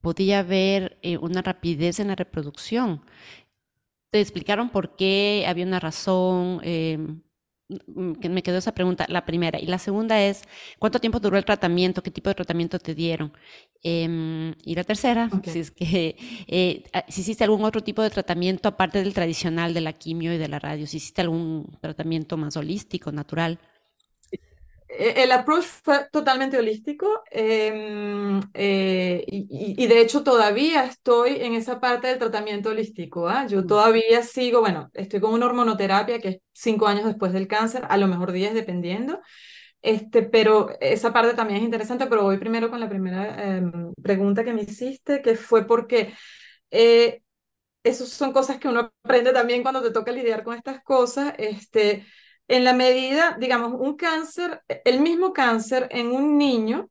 podía 0.00 0.40
haber 0.40 0.98
eh, 1.02 1.18
una 1.18 1.42
rapidez 1.42 2.00
en 2.00 2.08
la 2.08 2.14
reproducción. 2.16 3.02
¿Te 4.10 4.20
explicaron 4.20 4.70
por 4.70 4.96
qué? 4.96 5.44
¿Había 5.48 5.66
una 5.66 5.80
razón? 5.80 6.60
Em, 7.68 8.14
que 8.14 8.28
me 8.30 8.42
quedó 8.42 8.58
esa 8.58 8.72
pregunta, 8.72 9.04
la 9.08 9.24
primera. 9.24 9.60
Y 9.60 9.66
la 9.66 9.78
segunda 9.78 10.22
es, 10.22 10.42
¿cuánto 10.78 11.00
tiempo 11.00 11.20
duró 11.20 11.36
el 11.36 11.44
tratamiento? 11.44 12.02
¿Qué 12.02 12.10
tipo 12.10 12.30
de 12.30 12.34
tratamiento 12.34 12.78
te 12.78 12.94
dieron? 12.94 13.32
Eh, 13.82 14.54
y 14.64 14.74
la 14.74 14.84
tercera, 14.84 15.28
okay. 15.32 15.52
si 15.52 15.58
es 15.60 15.70
que, 15.70 16.16
eh, 16.46 16.84
si 17.08 17.20
hiciste 17.20 17.44
algún 17.44 17.64
otro 17.64 17.82
tipo 17.82 18.02
de 18.02 18.10
tratamiento 18.10 18.68
aparte 18.68 18.98
del 19.02 19.12
tradicional 19.12 19.74
de 19.74 19.82
la 19.82 19.92
quimio 19.92 20.32
y 20.32 20.38
de 20.38 20.48
la 20.48 20.58
radio, 20.58 20.86
si 20.86 20.96
hiciste 20.96 21.20
algún 21.20 21.76
tratamiento 21.80 22.36
más 22.36 22.56
holístico, 22.56 23.12
natural. 23.12 23.58
El 24.88 25.30
approach 25.32 25.64
fue 25.64 26.08
totalmente 26.10 26.58
holístico 26.58 27.22
eh, 27.30 28.40
eh, 28.54 29.24
y, 29.26 29.74
y, 29.76 29.86
de 29.86 30.00
hecho 30.00 30.22
todavía 30.24 30.84
estoy 30.86 31.36
en 31.42 31.54
esa 31.54 31.78
parte 31.78 32.06
del 32.06 32.18
tratamiento 32.18 32.70
holístico. 32.70 33.30
¿eh? 33.30 33.46
Yo 33.48 33.66
todavía 33.66 34.22
sigo, 34.22 34.60
bueno, 34.60 34.90
estoy 34.94 35.20
con 35.20 35.34
una 35.34 35.46
hormonoterapia 35.46 36.20
que 36.20 36.28
es 36.28 36.38
cinco 36.52 36.86
años 36.86 37.04
después 37.04 37.32
del 37.34 37.46
cáncer, 37.48 37.84
a 37.88 37.98
lo 37.98 38.06
mejor 38.06 38.32
diez 38.32 38.54
dependiendo. 38.54 39.20
Este, 39.82 40.22
pero 40.22 40.70
esa 40.80 41.12
parte 41.12 41.34
también 41.34 41.58
es 41.60 41.64
interesante, 41.64 42.06
pero 42.06 42.22
voy 42.24 42.38
primero 42.38 42.70
con 42.70 42.80
la 42.80 42.88
primera 42.88 43.56
em, 43.56 43.92
pregunta 44.02 44.42
que 44.44 44.52
me 44.54 44.62
hiciste, 44.62 45.22
que 45.22 45.36
fue 45.36 45.66
porque 45.66 46.14
eh, 46.70 47.22
esas 47.82 48.08
son 48.08 48.32
cosas 48.32 48.58
que 48.58 48.68
uno 48.68 48.92
aprende 49.04 49.32
también 49.32 49.62
cuando 49.62 49.82
te 49.82 49.90
toca 49.92 50.12
lidiar 50.12 50.44
con 50.44 50.56
estas 50.56 50.82
cosas. 50.82 51.34
Este, 51.38 52.06
en 52.48 52.64
la 52.64 52.72
medida, 52.72 53.36
digamos, 53.38 53.74
un 53.78 53.96
cáncer, 53.96 54.62
el 54.84 55.00
mismo 55.00 55.32
cáncer 55.32 55.86
en 55.90 56.10
un 56.10 56.38
niño 56.38 56.90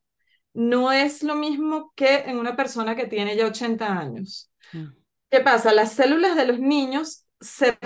no 0.53 0.91
es 0.91 1.23
lo 1.23 1.35
mismo 1.35 1.91
que 1.95 2.19
en 2.19 2.37
una 2.37 2.55
persona 2.55 2.95
que 2.95 3.07
tiene 3.07 3.35
ya 3.35 3.47
80 3.47 3.99
años. 3.99 4.51
Mm. 4.73 4.87
¿Qué 5.29 5.39
pasa? 5.41 5.73
Las 5.73 5.93
células 5.93 6.35
de 6.35 6.47
los 6.47 6.59
niños 6.59 7.25
se, 7.39 7.77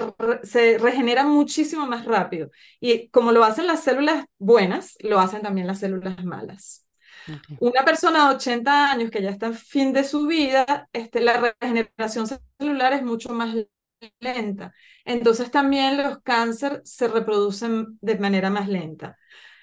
se, 0.43 0.77
regeneran 0.77 1.29
muchísimo 1.29 1.87
más 1.87 2.05
rápido. 2.05 2.49
Y 2.79 3.09
como 3.09 3.31
lo 3.31 3.43
hacen 3.43 3.67
las 3.67 3.83
células 3.83 4.25
buenas, 4.37 4.95
lo 5.01 5.19
hacen 5.19 5.41
también 5.41 5.67
las 5.67 5.79
células 5.79 6.23
malas. 6.23 6.85
Okay. 7.23 7.57
Una 7.59 7.83
persona 7.83 8.29
de 8.29 8.35
80 8.35 8.91
años 8.91 9.11
que 9.11 9.21
ya 9.21 9.29
está 9.29 9.47
en 9.47 9.53
fin 9.55 9.93
de 9.93 10.03
su 10.03 10.27
vida, 10.27 10.89
este, 10.93 11.21
la 11.21 11.55
regeneración 11.61 12.25
celular 12.57 12.93
es 12.93 13.03
mucho 13.03 13.33
más 13.33 13.53
lenta. 14.19 14.73
Entonces 15.05 15.51
también 15.51 15.97
los 15.97 16.19
cánceres 16.21 16.81
se 16.83 17.07
reproducen 17.07 17.97
de 18.01 18.17
manera 18.17 18.49
más 18.49 18.67
lenta. 18.67 19.17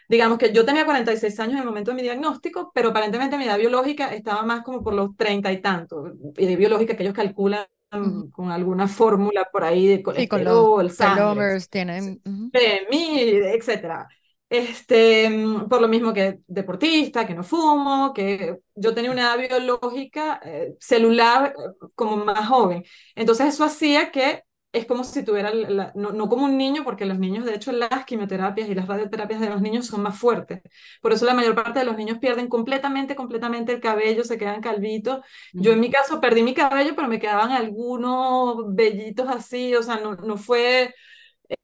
Digamos 0.09 0.39
que 0.39 0.53
yo 0.53 0.65
tenía 0.65 0.87
46 0.87 1.39
años 1.41 1.55
en 1.55 1.61
el 1.61 1.67
momento 1.67 1.91
de 1.91 1.97
mi 1.97 2.03
diagnóstico, 2.03 2.71
pero 2.75 2.91
aparentemente 2.91 3.37
mi 3.37 3.45
edad 3.45 3.59
biológica 3.59 4.15
estaba 4.15 4.43
más 4.43 4.63
como 4.63 4.83
por 4.83 4.95
los 4.95 5.15
30 5.17 5.53
y 5.53 5.61
tanto. 5.61 6.13
Y 6.37 6.47
de 6.47 6.57
biológica 6.57 6.97
que 6.97 7.03
ellos 7.03 7.15
calculan 7.15 7.67
uh 7.93 7.97
-huh. 7.97 8.31
con 8.31 8.51
alguna 8.51 8.89
fórmula 8.89 9.49
por 9.53 9.65
ahí 9.65 9.87
de 9.87 10.03
colesterol, 10.03 10.91
sí, 10.91 10.97
sangre, 10.97 11.61
tienen... 11.69 12.21
Uh 12.25 12.31
-huh. 12.31 12.51
PMI, 12.51 13.21
etcétera. 13.55 14.09
Este, 14.51 15.31
por 15.69 15.83
lo 15.83 15.89
mismo 15.89 16.15
que 16.15 16.41
deportista, 16.47 17.27
que 17.27 17.35
no 17.35 17.45
fumo, 17.45 18.15
que 18.15 18.57
yo 18.75 18.95
tenía 18.95 19.11
una 19.11 19.35
edad 19.35 19.39
biológica 19.39 20.41
eh, 20.43 20.75
celular 20.81 21.55
eh, 21.55 21.87
como 21.95 22.25
más 22.25 22.49
joven. 22.49 22.83
Entonces 23.15 23.49
eso 23.49 23.65
hacía 23.65 24.11
que 24.11 24.43
es 24.73 24.87
como 24.87 25.05
si 25.05 25.23
tuviera, 25.25 25.53
la, 25.53 25.93
no, 25.95 26.13
no, 26.13 26.29
como 26.29 26.45
un 26.45 26.57
niño, 26.59 26.85
porque 26.85 27.07
los 27.07 27.19
niños, 27.19 27.45
de 27.45 27.55
hecho, 27.55 27.73
las 27.73 28.05
quimioterapias 28.05 28.69
y 28.69 28.75
las 28.75 28.87
radioterapias 28.87 29.41
de 29.41 29.49
los 29.51 29.61
niños 29.63 29.87
son 29.87 30.03
más 30.03 30.19
fuertes. 30.19 30.63
Por 31.01 31.13
eso 31.13 31.25
la 31.27 31.35
mayor 31.35 31.55
parte 31.55 31.79
de 31.81 31.85
los 31.87 31.97
niños 31.97 32.19
pierden 32.19 32.49
completamente, 32.49 33.17
completamente 33.17 33.73
el 33.73 33.81
cabello, 33.81 34.25
se 34.25 34.39
quedan 34.39 34.61
calvitos. 34.61 35.21
Mm. 35.53 35.61
Yo 35.63 35.73
en 35.73 35.81
mi 35.81 35.91
caso 35.91 36.21
perdí 36.21 36.43
mi 36.43 36.55
cabello, 36.55 36.95
pero 36.95 37.09
me 37.09 37.19
quedaban 37.19 37.51
algunos 37.53 38.75
vellitos 38.75 39.29
así, 39.29 39.75
o 39.75 39.83
sea, 39.83 39.99
no, 40.01 40.15
no 40.17 40.37
fue 40.37 40.95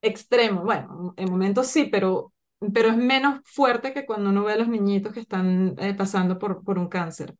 extremo. 0.02 0.64
Bueno, 0.64 1.14
en 1.16 1.30
momentos 1.30 1.68
sí, 1.68 1.86
pero 1.86 2.33
pero 2.72 2.90
es 2.90 2.96
menos 2.96 3.40
fuerte 3.44 3.92
que 3.92 4.06
cuando 4.06 4.30
uno 4.30 4.44
ve 4.44 4.52
a 4.52 4.56
los 4.56 4.68
niñitos 4.68 5.12
que 5.12 5.20
están 5.20 5.74
eh, 5.78 5.94
pasando 5.94 6.38
por, 6.38 6.62
por 6.62 6.78
un 6.78 6.88
cáncer. 6.88 7.34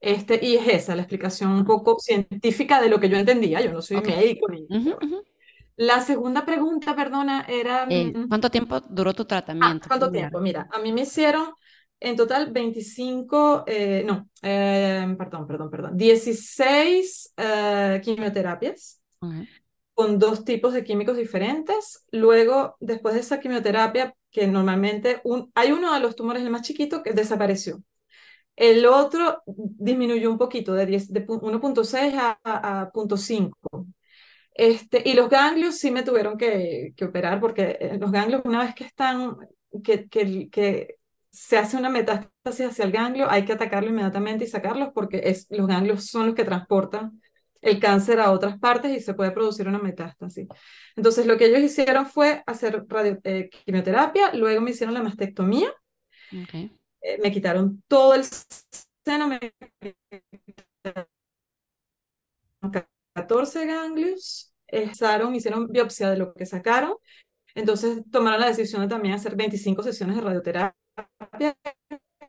Este, 0.00 0.38
y 0.42 0.56
es 0.56 0.68
esa 0.68 0.94
la 0.94 1.02
explicación 1.02 1.52
un 1.52 1.64
poco 1.64 1.98
científica 1.98 2.80
de 2.80 2.88
lo 2.88 3.00
que 3.00 3.08
yo 3.08 3.16
entendía. 3.16 3.60
Yo 3.60 3.72
no 3.72 3.80
soy 3.80 3.98
okay. 3.98 4.16
médico. 4.16 4.48
Ni, 4.48 4.60
uh 4.62 4.66
-huh, 4.68 4.96
uh 4.96 5.08
-huh. 5.08 5.22
La 5.76 6.00
segunda 6.00 6.44
pregunta, 6.44 6.94
perdona, 6.94 7.46
era... 7.48 7.86
Eh, 7.90 8.12
¿Cuánto 8.28 8.50
tiempo 8.50 8.80
duró 8.80 9.12
tu 9.12 9.24
tratamiento? 9.24 9.86
Ah, 9.86 9.88
¿Cuánto 9.88 10.10
tiempo? 10.10 10.40
Mira, 10.40 10.68
a 10.70 10.78
mí 10.78 10.92
me 10.92 11.00
hicieron 11.00 11.46
en 11.98 12.16
total 12.16 12.52
25, 12.52 13.64
eh, 13.66 14.04
no, 14.06 14.28
eh, 14.42 15.14
perdón, 15.18 15.46
perdón, 15.46 15.70
perdón, 15.70 15.96
16 15.96 17.34
quimioterapias. 18.02 19.00
Uh 19.20 19.26
-huh 19.26 19.63
con 19.94 20.18
dos 20.18 20.44
tipos 20.44 20.72
de 20.74 20.84
químicos 20.84 21.16
diferentes. 21.16 22.04
Luego, 22.10 22.76
después 22.80 23.14
de 23.14 23.20
esa 23.20 23.40
quimioterapia, 23.40 24.14
que 24.30 24.46
normalmente 24.46 25.22
hay 25.54 25.72
uno 25.72 25.94
de 25.94 26.00
los 26.00 26.16
tumores, 26.16 26.42
el 26.42 26.50
más 26.50 26.62
chiquito, 26.62 27.02
que 27.02 27.12
desapareció. 27.12 27.82
El 28.56 28.86
otro 28.86 29.42
disminuyó 29.46 30.30
un 30.30 30.38
poquito, 30.38 30.74
de, 30.74 30.86
de 30.86 31.26
1.6 31.26 32.14
a, 32.14 32.38
a, 32.44 32.82
a 32.82 32.92
0.5. 32.92 33.86
Este, 34.54 35.02
y 35.04 35.14
los 35.14 35.28
ganglios 35.28 35.78
sí 35.78 35.90
me 35.90 36.04
tuvieron 36.04 36.38
que, 36.38 36.94
operar, 37.02 37.40
porque 37.40 37.76
eh, 37.80 37.98
los 38.00 38.12
ganglios, 38.12 38.42
una 38.44 38.60
vez 38.64 38.74
que 38.74 38.84
están, 38.84 39.36
que, 39.82 40.08
que, 40.08 40.48
que 40.50 40.96
se 41.30 41.58
hace 41.58 41.76
una 41.76 41.90
metástasis 41.90 42.68
hacia 42.68 42.84
el 42.84 42.92
ganglio, 42.92 43.28
hay 43.28 43.44
que 43.44 43.52
atacarlo 43.52 43.90
inmediatamente 43.90 44.44
y 44.44 44.46
sacarlos, 44.48 44.90
porque 44.94 45.22
es, 45.24 45.46
los 45.50 45.66
ganglios 45.66 46.06
son 46.06 46.26
los 46.26 46.34
que 46.36 46.44
transportan 46.44 47.20
el 47.64 47.80
cáncer 47.80 48.20
a 48.20 48.30
otras 48.30 48.58
partes 48.58 48.92
y 48.92 49.00
se 49.00 49.14
puede 49.14 49.30
producir 49.30 49.66
una 49.66 49.78
metástasis. 49.78 50.46
Entonces, 50.94 51.26
lo 51.26 51.36
que 51.38 51.46
ellos 51.46 51.60
hicieron 51.60 52.06
fue 52.06 52.42
hacer 52.46 52.84
radio, 52.88 53.18
eh, 53.24 53.48
quimioterapia, 53.48 54.34
luego 54.34 54.60
me 54.60 54.70
hicieron 54.70 54.94
la 54.94 55.02
mastectomía, 55.02 55.72
eh, 56.30 57.18
me 57.22 57.32
quitaron 57.32 57.82
todo 57.88 58.14
el 58.14 58.24
seno, 58.24 59.28
me 59.28 59.40
14 63.14 63.66
ganglios, 63.66 64.52
hicieron 65.34 65.68
biopsia 65.68 66.10
de 66.10 66.18
lo 66.18 66.34
que 66.34 66.46
sacaron, 66.46 66.96
entonces 67.54 68.02
tomaron 68.10 68.40
la 68.40 68.48
decisión 68.48 68.82
de 68.82 68.88
también 68.88 69.14
hacer 69.14 69.36
25 69.36 69.82
sesiones 69.82 70.16
de 70.16 70.22
radioterapia, 70.22 70.74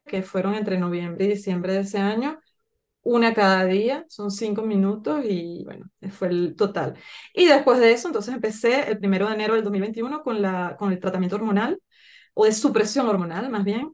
que 0.06 0.22
fueron 0.22 0.54
entre 0.54 0.78
noviembre 0.78 1.26
y 1.26 1.30
diciembre 1.30 1.74
de 1.74 1.80
ese 1.80 1.98
año, 1.98 2.40
una 3.06 3.34
cada 3.36 3.66
día, 3.66 4.06
son 4.10 4.32
cinco 4.32 4.64
minutos 4.64 5.24
y 5.26 5.64
bueno, 5.66 5.88
fue 6.12 6.30
el 6.30 6.56
total. 6.58 6.96
Y 7.34 7.48
después 7.48 7.80
de 7.80 7.94
eso, 7.94 8.10
entonces 8.10 8.36
empecé 8.36 8.90
el 8.92 9.00
primero 9.00 9.28
de 9.30 9.36
enero 9.36 9.56
del 9.56 9.64
2021 9.66 10.24
con, 10.24 10.42
la, 10.42 10.78
con 10.80 10.92
el 10.94 11.00
tratamiento 11.02 11.38
hormonal, 11.38 11.82
o 12.36 12.46
de 12.46 12.54
supresión 12.54 13.08
hormonal 13.10 13.50
más 13.52 13.66
bien, 13.66 13.94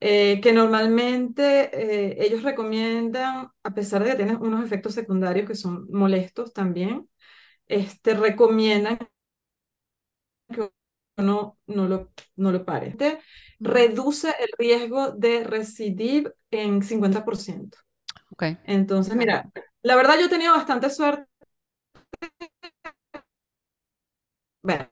eh, 0.00 0.40
que 0.42 0.52
normalmente 0.52 1.70
eh, 2.12 2.16
ellos 2.26 2.42
recomiendan, 2.42 3.48
a 3.62 3.74
pesar 3.74 4.04
de 4.04 4.10
que 4.10 4.16
tienen 4.16 4.36
unos 4.42 4.64
efectos 4.64 4.94
secundarios 4.94 5.48
que 5.48 5.54
son 5.54 5.86
molestos 5.90 6.52
también, 6.52 7.08
este, 7.68 8.14
recomiendan 8.14 8.98
que 10.52 10.70
uno 11.18 11.58
no 11.66 11.86
lo, 11.88 12.12
no 12.36 12.52
lo 12.52 12.64
pare. 12.64 12.88
Este 12.88 13.20
reduce 13.60 14.28
el 14.40 14.48
riesgo 14.58 15.12
de 15.12 15.44
recidiv 15.44 16.32
en 16.50 16.82
50%. 16.82 17.78
Okay. 18.36 18.58
Entonces, 18.64 19.16
mira, 19.16 19.50
la 19.82 19.96
verdad 19.96 20.18
yo 20.18 20.26
he 20.26 20.28
tenido 20.28 20.52
bastante 20.52 20.90
suerte. 20.90 21.26
Bueno, 24.62 24.90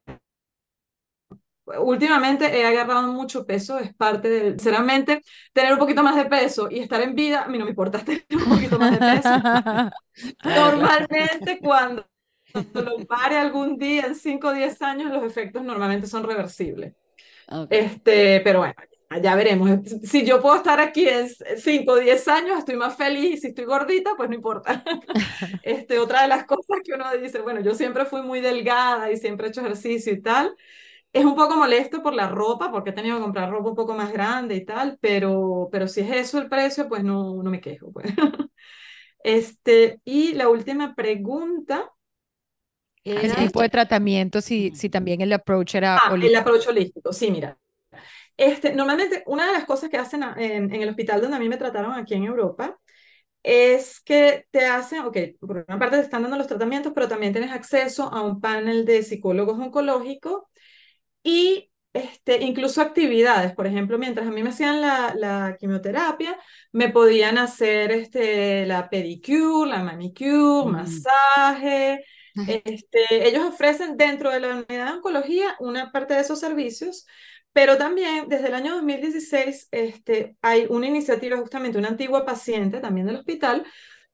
últimamente 1.79 2.47
he 2.59 2.65
agarrado 2.67 3.13
mucho 3.13 3.47
peso, 3.47 3.79
es 3.79 3.95
parte 3.95 4.29
de, 4.29 4.51
sinceramente, 4.51 5.23
tener 5.53 5.73
un 5.73 5.79
poquito 5.79 6.03
más 6.03 6.17
de 6.17 6.27
peso 6.27 6.69
y 6.71 6.79
estar 6.81 7.01
en 7.03 7.15
vida, 7.15 7.45
a 7.45 7.49
mí 7.49 7.59
no 7.59 7.65
me 7.65 7.71
importa 7.71 7.99
tener 8.05 8.25
un 8.31 8.45
poquito 8.45 8.79
más 8.79 8.93
de 8.93 8.99
peso. 8.99 9.91
Normalmente 10.45 11.59
cuando 11.61 12.07
lo 12.75 13.05
pare 13.07 13.39
algún 13.39 13.79
día, 13.79 14.07
en 14.07 14.15
5 14.15 14.49
o 14.49 14.53
10 14.53 14.81
años, 14.83 15.11
los 15.11 15.25
efectos 15.25 15.65
normalmente 15.65 16.07
son 16.07 16.25
reversibles. 16.25 16.95
Este, 17.71 18.41
pero 18.41 18.61
bueno, 18.61 18.75
ya 19.23 19.35
veremos. 19.37 19.71
Si 20.03 20.25
yo 20.25 20.41
puedo 20.41 20.57
estar 20.57 20.81
aquí 20.81 21.09
en 21.09 21.29
5 21.29 21.93
o 21.93 21.97
10 21.97 22.29
años, 22.29 22.59
estoy 22.59 22.77
más 22.77 22.97
feliz 22.97 23.35
y 23.35 23.37
si 23.39 23.47
estoy 23.49 23.65
gordita, 23.65 24.13
pues 24.17 24.29
no 24.29 24.35
importa. 24.35 24.85
Este, 25.63 25.99
otra 25.99 26.23
de 26.23 26.29
las 26.29 26.45
cosas 26.45 26.79
que 26.85 26.93
uno 26.95 27.05
dice, 27.17 27.41
bueno, 27.41 27.61
yo 27.61 27.75
siempre 27.75 28.05
fui 28.05 28.23
muy 28.23 28.41
delgada 28.41 29.11
y 29.11 29.17
siempre 29.17 29.47
he 29.47 29.51
hecho 29.51 29.61
ejercicio 29.61 30.13
y 30.13 30.21
tal. 30.21 30.55
Es 31.13 31.25
un 31.25 31.37
poco 31.37 31.57
molesto 31.57 32.03
por 32.03 32.13
la 32.15 32.29
ropa, 32.29 32.73
porque 32.73 32.91
he 32.91 32.93
tenido 32.93 33.17
que 33.17 33.23
comprar 33.23 33.51
ropa 33.51 33.71
un 33.71 33.77
poco 33.77 33.95
más 33.95 34.13
grande 34.13 34.57
y 34.57 34.65
tal, 34.65 34.99
pero, 35.01 35.69
pero 35.71 35.87
si 35.87 36.01
es 36.01 36.11
eso 36.11 36.39
el 36.39 36.49
precio, 36.49 36.89
pues 36.89 37.05
no, 37.05 37.43
no 37.43 37.51
me 37.51 37.61
quejo. 37.61 37.93
Pues. 37.93 38.07
Este, 39.27 40.01
y 40.05 40.35
la 40.35 40.51
última 40.51 40.95
pregunta 40.95 41.91
el 43.05 43.35
tipo 43.35 43.61
de 43.61 43.69
tratamiento, 43.69 44.41
si, 44.41 44.73
si 44.75 44.89
también 44.89 45.21
el 45.21 45.33
approach 45.33 45.75
era 45.75 45.99
ah, 45.99 46.15
el 46.15 46.35
approach 46.35 46.67
holístico, 46.67 47.13
sí, 47.13 47.31
mira. 47.31 47.59
Este, 48.37 48.73
normalmente, 48.75 49.23
una 49.27 49.47
de 49.47 49.53
las 49.53 49.65
cosas 49.65 49.91
que 49.91 49.97
hacen 49.97 50.23
en, 50.37 50.75
en, 50.75 50.83
el 50.83 50.89
hospital 50.89 51.21
donde 51.21 51.37
a 51.37 51.41
mí 51.41 51.49
me 51.49 51.57
trataron 51.57 51.93
aquí 51.93 52.15
en 52.15 52.25
Europa 52.25 52.79
es 53.43 54.01
que 54.01 54.47
te 54.51 54.67
hacen, 54.67 55.01
ok, 55.01 55.17
por 55.39 55.65
una 55.69 55.79
parte 55.79 55.99
te 55.99 56.03
están 56.03 56.23
dando 56.23 56.39
los 56.39 56.47
tratamientos, 56.47 56.93
pero 56.95 57.09
también 57.09 57.33
tienes 57.33 57.53
acceso 57.53 58.05
a 58.13 58.23
un 58.23 58.41
panel 58.41 58.85
de 58.87 59.03
psicólogos 59.03 59.59
oncológicos 59.59 60.45
y 61.23 61.71
este, 61.93 62.43
incluso 62.43 62.81
actividades. 62.81 63.55
Por 63.55 63.67
ejemplo, 63.67 63.99
mientras 63.99 64.27
a 64.27 64.31
mí 64.31 64.43
me 64.43 64.51
hacían 64.51 64.81
la, 64.81 65.15
la 65.15 65.57
quimioterapia, 65.61 66.39
me 66.73 66.89
podían 66.91 67.39
hacer 67.39 67.93
este, 67.93 68.67
la 68.67 68.91
pedicure, 68.91 69.71
la 69.71 69.83
manicure, 69.85 70.69
mm. 70.69 70.73
masaje, 70.73 72.05
este, 72.65 73.29
ellos 73.29 73.45
ofrecen 73.47 73.97
dentro 73.97 74.31
de 74.31 74.41
la 74.41 74.65
unidad 74.69 74.87
de 74.87 74.93
oncología 74.93 75.55
una 75.61 75.93
parte 75.93 76.15
de 76.15 76.21
esos 76.21 76.41
servicios, 76.41 77.07
pero 77.55 77.79
también 77.79 78.29
desde 78.29 78.49
el 78.49 78.55
año 78.55 78.75
2016 78.75 79.69
este, 79.73 80.37
hay 80.43 80.67
una 80.71 80.89
iniciativa, 80.89 81.39
justamente 81.39 81.79
una 81.79 81.89
antigua 81.89 82.27
paciente 82.27 82.81
también 82.81 83.07
del 83.07 83.17
hospital, 83.17 83.65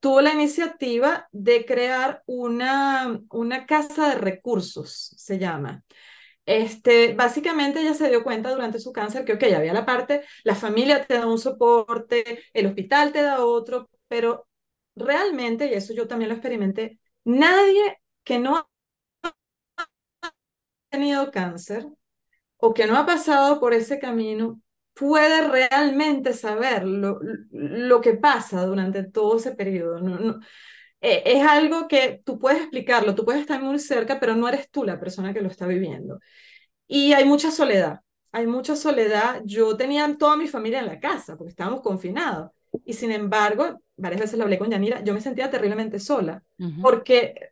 tuvo 0.00 0.20
la 0.20 0.35
iniciativa 0.35 1.29
de 1.33 1.64
crear 1.66 2.22
una, 2.26 3.20
una 3.31 3.66
casa 3.66 4.11
de 4.11 4.16
recursos, 4.16 5.14
se 5.16 5.38
llama. 5.40 5.83
Este, 6.46 7.14
básicamente 7.14 7.81
ella 7.81 7.94
se 7.94 8.09
dio 8.11 8.24
cuenta 8.24 8.50
durante 8.50 8.81
su 8.81 8.92
cáncer 8.92 9.24
que, 9.24 9.35
ok, 9.35 9.44
había 9.57 9.72
la 9.72 9.87
parte, 9.87 10.22
la 10.44 10.55
familia 10.57 11.07
te 11.07 11.14
da 11.14 11.26
un 11.26 11.38
soporte, 11.38 12.44
el 12.55 12.66
hospital 12.66 13.12
te 13.12 13.22
da 13.22 13.44
otro, 13.44 13.90
pero 14.09 14.48
realmente, 14.96 15.66
y 15.68 15.74
eso 15.74 15.94
yo 15.94 16.09
también 16.09 16.31
lo 16.31 16.35
experimenté, 16.37 17.00
nadie 17.24 17.98
que 18.24 18.38
no 18.38 18.57
ha 18.57 18.68
tenido 20.90 21.31
cáncer 21.31 21.87
o 22.61 22.75
que 22.75 22.87
no 22.87 22.96
ha 22.96 23.07
pasado 23.07 23.61
por 23.61 23.75
ese 23.75 23.99
camino 23.99 24.61
puede 24.94 25.49
realmente 25.49 26.33
saber 26.35 26.85
lo, 26.85 27.20
lo 27.51 28.01
que 28.01 28.14
pasa 28.14 28.64
durante 28.66 29.05
todo 29.05 29.37
ese 29.38 29.53
periodo. 29.53 30.01
No, 30.01 30.40
eh, 31.01 31.23
es 31.25 31.46
algo 31.46 31.88
que 31.88 32.20
tú 32.25 32.38
puedes 32.38 32.61
explicarlo, 32.61 33.14
tú 33.14 33.25
puedes 33.25 33.40
estar 33.40 33.62
muy 33.62 33.79
cerca, 33.79 34.20
pero 34.20 34.37
no 34.37 34.49
eres 34.49 34.70
tú 34.70 34.85
la 34.85 35.01
persona 35.01 35.33
que 35.33 35.40
lo 35.40 35.49
está 35.49 35.66
viviendo. 35.66 36.20
Y 36.87 37.12
hay 37.12 37.25
mucha 37.25 37.51
soledad, 37.51 38.01
hay 38.33 38.46
mucha 38.46 38.77
soledad. 38.77 39.42
Yo 39.44 39.77
tenía 39.77 40.16
toda 40.18 40.37
mi 40.37 40.49
familia 40.49 40.81
en 40.81 40.87
la 40.87 41.01
casa 41.01 41.37
porque 41.37 41.51
estábamos 41.51 41.81
confinados. 41.83 42.51
Y 42.85 42.92
sin 42.92 43.11
embargo, 43.11 43.81
varias 43.96 44.20
veces 44.20 44.38
lo 44.38 44.44
hablé 44.44 44.59
con 44.59 44.70
Yanira, 44.70 45.03
yo 45.03 45.14
me 45.14 45.20
sentía 45.20 45.51
terriblemente 45.51 45.99
sola, 45.99 46.42
porque 46.81 47.51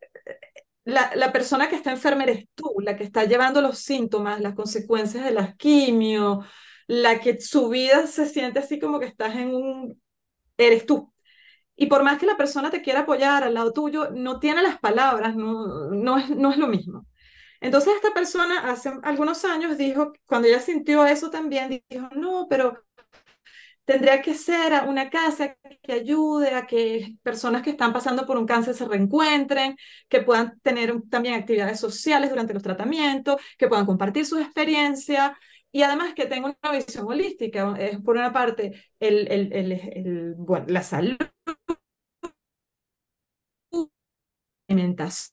la, 0.88 1.32
persona 1.32 1.68
que 1.68 1.76
está 1.76 1.90
enferma 1.90 2.24
eres 2.24 2.46
tú, 2.54 2.74
la 2.80 2.96
que 2.96 3.04
está 3.04 3.24
llevando 3.24 3.60
los 3.60 3.78
síntomas, 3.78 4.40
las 4.40 4.54
consecuencias 4.54 5.24
de 5.24 5.32
las 5.32 5.54
quimio, 5.56 6.44
la 6.86 7.20
que 7.20 7.40
su 7.40 7.68
vida 7.68 8.06
se 8.06 8.26
siente 8.26 8.60
así 8.60 8.78
como 8.78 8.98
que 8.98 9.06
estás 9.06 9.36
en 9.36 9.54
un... 9.54 10.02
eres 10.56 10.86
tú. 10.86 11.12
Y 11.76 11.86
por 11.86 12.02
más 12.02 12.18
que 12.18 12.26
la 12.26 12.36
persona 12.36 12.70
te 12.70 12.82
quiera 12.82 13.00
apoyar 13.00 13.44
al 13.44 13.54
lado 13.54 13.72
tuyo, 13.72 14.10
no 14.10 14.40
tiene 14.40 14.62
las 14.62 14.78
palabras, 14.80 15.36
no, 15.36 15.90
no, 15.90 16.18
es, 16.18 16.30
no 16.30 16.50
es 16.50 16.56
lo 16.58 16.66
mismo. 16.66 17.06
Entonces 17.60 17.94
esta 17.96 18.14
persona 18.14 18.70
hace 18.70 18.92
algunos 19.02 19.44
años 19.44 19.76
dijo, 19.78 20.12
cuando 20.26 20.48
ella 20.48 20.60
sintió 20.60 21.06
eso 21.06 21.30
también, 21.30 21.82
dijo, 21.88 22.08
no, 22.14 22.46
pero 22.48 22.82
tendría 23.88 24.20
que 24.20 24.34
ser 24.34 24.84
una 24.86 25.08
casa 25.08 25.56
que 25.82 25.92
ayude 25.94 26.50
a 26.54 26.66
que 26.66 27.16
personas 27.22 27.62
que 27.62 27.70
están 27.70 27.90
pasando 27.94 28.26
por 28.26 28.36
un 28.36 28.44
cáncer 28.46 28.74
se 28.74 28.84
reencuentren, 28.86 29.76
que 30.10 30.20
puedan 30.20 30.60
tener 30.60 30.94
también 31.08 31.34
actividades 31.36 31.80
sociales 31.80 32.28
durante 32.28 32.52
los 32.52 32.62
tratamientos, 32.62 33.36
que 33.56 33.66
puedan 33.66 33.86
compartir 33.86 34.26
sus 34.26 34.42
experiencias 34.42 35.32
y 35.72 35.82
además 35.82 36.12
que 36.14 36.26
tenga 36.26 36.54
una 36.62 36.72
visión 36.72 37.06
holística. 37.08 37.74
Es 37.78 37.98
por 38.02 38.16
una 38.16 38.30
parte 38.32 38.74
el, 39.00 39.26
el, 39.32 40.36
la 40.66 40.82
salud, 40.82 41.16
alimentación, 44.68 45.32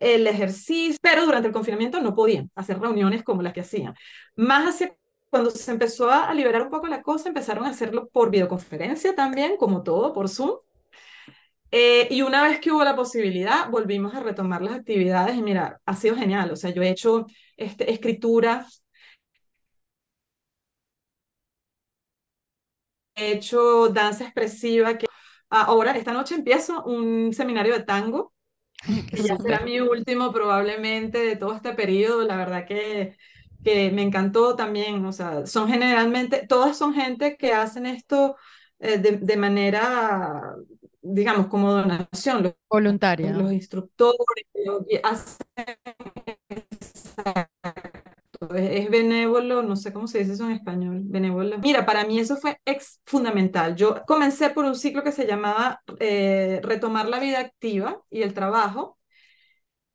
el 0.00 0.26
ejercicio, 0.26 0.98
pero 1.02 1.24
durante 1.24 1.48
el 1.48 1.54
confinamiento 1.54 2.00
no 2.00 2.14
podían 2.14 2.50
hacer 2.54 2.78
reuniones 2.80 3.22
como 3.22 3.42
las 3.42 3.52
que 3.52 3.60
hacían. 3.60 3.94
Más 4.36 4.74
hacia 4.74 4.96
cuando 5.30 5.50
se 5.50 5.70
empezó 5.70 6.10
a 6.10 6.32
liberar 6.34 6.62
un 6.62 6.70
poco 6.70 6.86
la 6.86 7.02
cosa, 7.02 7.28
empezaron 7.28 7.64
a 7.66 7.70
hacerlo 7.70 8.08
por 8.08 8.30
videoconferencia 8.30 9.14
también, 9.14 9.56
como 9.56 9.82
todo, 9.82 10.12
por 10.12 10.28
Zoom. 10.28 10.58
Eh, 11.70 12.08
y 12.10 12.22
una 12.22 12.42
vez 12.42 12.60
que 12.60 12.72
hubo 12.72 12.82
la 12.84 12.96
posibilidad, 12.96 13.68
volvimos 13.70 14.14
a 14.14 14.20
retomar 14.20 14.62
las 14.62 14.74
actividades 14.74 15.36
y 15.36 15.42
mira, 15.42 15.80
ha 15.84 15.96
sido 15.96 16.16
genial. 16.16 16.50
O 16.50 16.56
sea, 16.56 16.70
yo 16.70 16.82
he 16.82 16.88
hecho 16.90 17.26
este, 17.56 17.90
escritura, 17.92 18.66
he 23.14 23.32
hecho 23.32 23.88
danza 23.88 24.24
expresiva, 24.24 24.96
que 24.98 25.06
ahora, 25.50 25.92
esta 25.96 26.12
noche 26.12 26.34
empiezo 26.34 26.84
un 26.84 27.32
seminario 27.32 27.74
de 27.74 27.84
tango, 27.84 28.32
que 29.10 29.22
ya 29.22 29.36
será 29.38 29.60
mi 29.60 29.80
último 29.80 30.32
probablemente 30.32 31.18
de 31.18 31.36
todo 31.36 31.54
este 31.54 31.74
periodo. 31.74 32.24
La 32.24 32.36
verdad 32.36 32.66
que 32.66 33.16
que 33.62 33.90
me 33.90 34.02
encantó 34.02 34.56
también, 34.56 35.04
o 35.04 35.12
sea, 35.12 35.46
son 35.46 35.68
generalmente, 35.68 36.46
todas 36.46 36.76
son 36.76 36.94
gente 36.94 37.36
que 37.36 37.52
hacen 37.52 37.86
esto 37.86 38.36
eh, 38.78 38.98
de, 38.98 39.18
de, 39.18 39.36
manera, 39.36 40.54
digamos, 41.02 41.48
como 41.48 41.72
donación. 41.72 42.44
Los, 42.44 42.54
Voluntaria. 42.68 43.32
Los 43.32 43.52
instructores 43.52 44.46
hacen 45.02 45.46
eso, 46.48 47.48
es, 48.54 48.90
benévolo, 48.90 49.62
no 49.62 49.76
sé 49.76 49.92
cómo 49.92 50.06
se 50.06 50.20
dice 50.20 50.32
eso 50.32 50.46
en 50.46 50.52
español, 50.52 51.00
benévolo. 51.04 51.58
Mira, 51.58 51.84
para 51.84 52.04
mí 52.04 52.18
eso 52.18 52.36
fue 52.36 52.60
ex 52.64 53.00
fundamental. 53.04 53.76
Yo 53.76 54.02
comencé 54.06 54.50
por 54.50 54.64
un 54.64 54.76
ciclo 54.76 55.02
que 55.02 55.12
se 55.12 55.26
llamaba 55.26 55.82
eh, 55.98 56.60
Retomar 56.62 57.08
la 57.08 57.18
vida 57.18 57.40
activa 57.40 58.00
y 58.10 58.22
el 58.22 58.34
trabajo, 58.34 58.98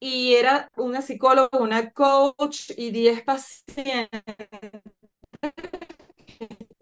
y 0.03 0.33
era 0.33 0.69
una 0.75 1.01
psicóloga, 1.01 1.59
una 1.59 1.91
coach 1.91 2.71
y 2.75 2.91
10 2.91 3.23
pacientes. 3.23 4.21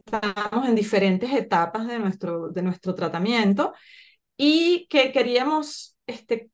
Estábamos 0.03 0.67
en 0.67 0.74
diferentes 0.76 1.32
etapas 1.32 1.86
de 1.88 1.99
nuestro, 1.99 2.49
de 2.49 2.63
nuestro 2.63 2.95
tratamiento 2.95 3.74
y 4.38 4.88
que 4.89 5.11
queríamos 5.11 5.97
este, 6.07 6.49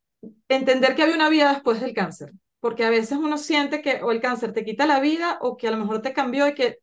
entender 0.49 0.93
que 0.95 1.03
había 1.03 1.15
una 1.15 1.29
vida 1.29 1.53
después 1.53 1.79
del 1.79 1.93
cáncer, 1.93 2.33
porque 2.59 2.83
a 2.83 2.89
veces 2.89 3.17
uno 3.17 3.37
siente 3.37 3.81
que 3.81 4.03
o 4.03 4.11
el 4.11 4.19
cáncer 4.19 4.51
te 4.51 4.65
quita 4.65 4.85
la 4.85 4.99
vida 4.99 5.37
o 5.41 5.55
que 5.55 5.69
a 5.69 5.71
lo 5.71 5.77
mejor 5.77 6.01
te 6.01 6.11
cambió 6.11 6.49
y 6.49 6.53
que, 6.53 6.79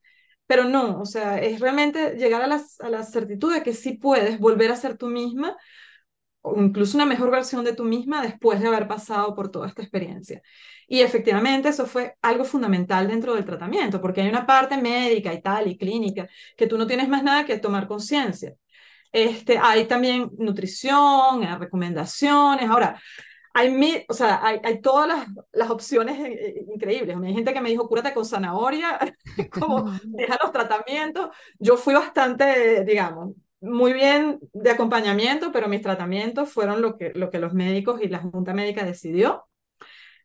pero 0.47 0.65
no, 0.65 0.99
o 0.99 1.05
sea, 1.07 1.43
es 1.43 1.61
realmente 1.61 2.17
llegar 2.17 2.41
a, 2.43 2.61
a 2.81 2.89
la 2.89 3.03
certitud 3.05 3.53
de 3.53 3.63
que 3.63 3.75
sí 3.75 3.99
puedes 3.99 4.39
volver 4.39 4.73
a 4.73 4.77
ser 4.77 4.97
tú 4.97 5.09
misma 5.09 5.59
o 6.47 6.61
incluso 6.61 6.97
una 6.99 7.07
mejor 7.07 7.31
versión 7.31 7.65
de 7.65 7.73
tú 7.75 7.85
misma 7.85 8.21
después 8.23 8.61
de 8.61 8.69
haber 8.69 8.87
pasado 8.87 9.35
por 9.35 9.51
toda 9.51 9.67
esta 9.67 9.83
experiencia. 9.83 10.43
Y 10.87 11.01
efectivamente 11.01 11.71
eso 11.71 11.87
fue 11.87 12.17
algo 12.21 12.45
fundamental 12.45 13.09
dentro 13.09 13.35
del 13.35 13.47
tratamiento, 13.47 14.01
porque 14.01 14.21
hay 14.21 14.29
una 14.29 14.47
parte 14.47 14.77
médica 14.77 15.33
y 15.33 15.41
tal, 15.41 15.69
y 15.69 15.79
clínica, 15.79 16.29
que 16.57 16.67
tú 16.67 16.77
no 16.77 16.87
tienes 16.87 17.09
más 17.09 17.23
nada 17.23 17.47
que 17.47 17.59
tomar 17.59 17.89
conciencia. 17.89 18.55
Este, 19.11 19.59
hay 19.59 19.87
también 19.87 20.31
nutrición, 20.39 21.45
hay 21.45 21.57
recomendaciones. 21.57 22.69
Ahora, 22.69 23.01
hay, 23.55 24.05
o 24.09 24.13
sea, 24.13 24.45
hay, 24.45 24.61
hay 24.65 24.81
todas 24.83 25.09
las, 25.09 25.29
las 25.53 25.71
opciones 25.71 26.19
eh, 26.19 26.33
eh, 26.33 26.65
increíbles. 26.75 27.17
Hay 27.17 27.33
gente 27.33 27.55
que 27.55 27.61
me 27.61 27.71
dijo, 27.71 27.89
cúrate 27.89 28.13
con 28.13 28.27
zanahoria, 28.27 28.99
como 29.51 29.91
deja 30.05 30.37
los 30.43 30.53
tratamientos. 30.53 31.31
Yo 31.59 31.77
fui 31.77 31.95
bastante, 31.95 32.85
digamos, 32.85 33.35
muy 33.65 33.93
bien 33.93 34.41
de 34.53 34.71
acompañamiento, 34.71 35.53
pero 35.53 35.69
mis 35.69 35.83
tratamientos 35.83 36.51
fueron 36.51 36.83
lo 36.83 36.97
que, 36.97 37.13
lo 37.15 37.31
que 37.31 37.39
los 37.39 37.55
médicos 37.55 38.01
y 38.03 38.09
la 38.09 38.19
Junta 38.19 38.55
Médica 38.55 38.85
decidió. 38.85 39.45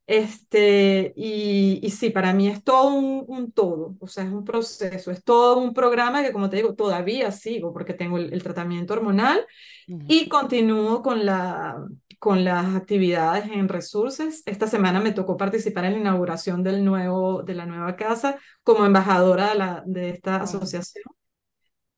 Este, 0.08 1.14
y, 1.16 1.80
y 1.84 1.92
sí, 1.92 2.10
para 2.10 2.34
mí 2.34 2.48
es 2.48 2.64
todo 2.64 2.96
un, 2.96 3.26
un, 3.28 3.52
todo, 3.52 3.96
o 4.00 4.08
sea, 4.08 4.24
es 4.24 4.32
un 4.32 4.44
proceso, 4.44 5.12
es 5.12 5.24
todo 5.24 5.60
un 5.60 5.72
programa 5.72 6.24
que, 6.24 6.34
como 6.34 6.50
te 6.50 6.56
digo, 6.56 6.74
todavía 6.74 7.32
sigo 7.32 7.72
porque 7.74 7.94
tengo 7.94 8.18
el, 8.18 8.42
tratamiento 8.42 8.94
hormonal 8.94 9.46
y 9.86 10.28
continúo 10.28 11.04
con, 11.04 11.28
la, 11.28 11.78
con 12.18 12.44
las 12.44 12.76
actividades 12.76 13.52
en 13.52 13.70
Resources. 13.70 14.42
Esta 14.48 14.66
semana 14.66 15.00
me 15.00 15.12
tocó 15.12 15.38
participar 15.38 15.86
en 15.86 15.94
la 15.94 16.00
inauguración 16.00 16.64
del 16.64 16.84
nuevo, 16.84 17.44
de 17.44 17.54
la 17.54 17.68
nueva 17.68 17.96
casa 17.96 18.40
como 18.64 18.88
embajadora 18.88 19.50
de, 19.50 19.56
la, 19.60 19.84
de 19.86 20.10
esta 20.10 20.38
asociación 20.38 21.19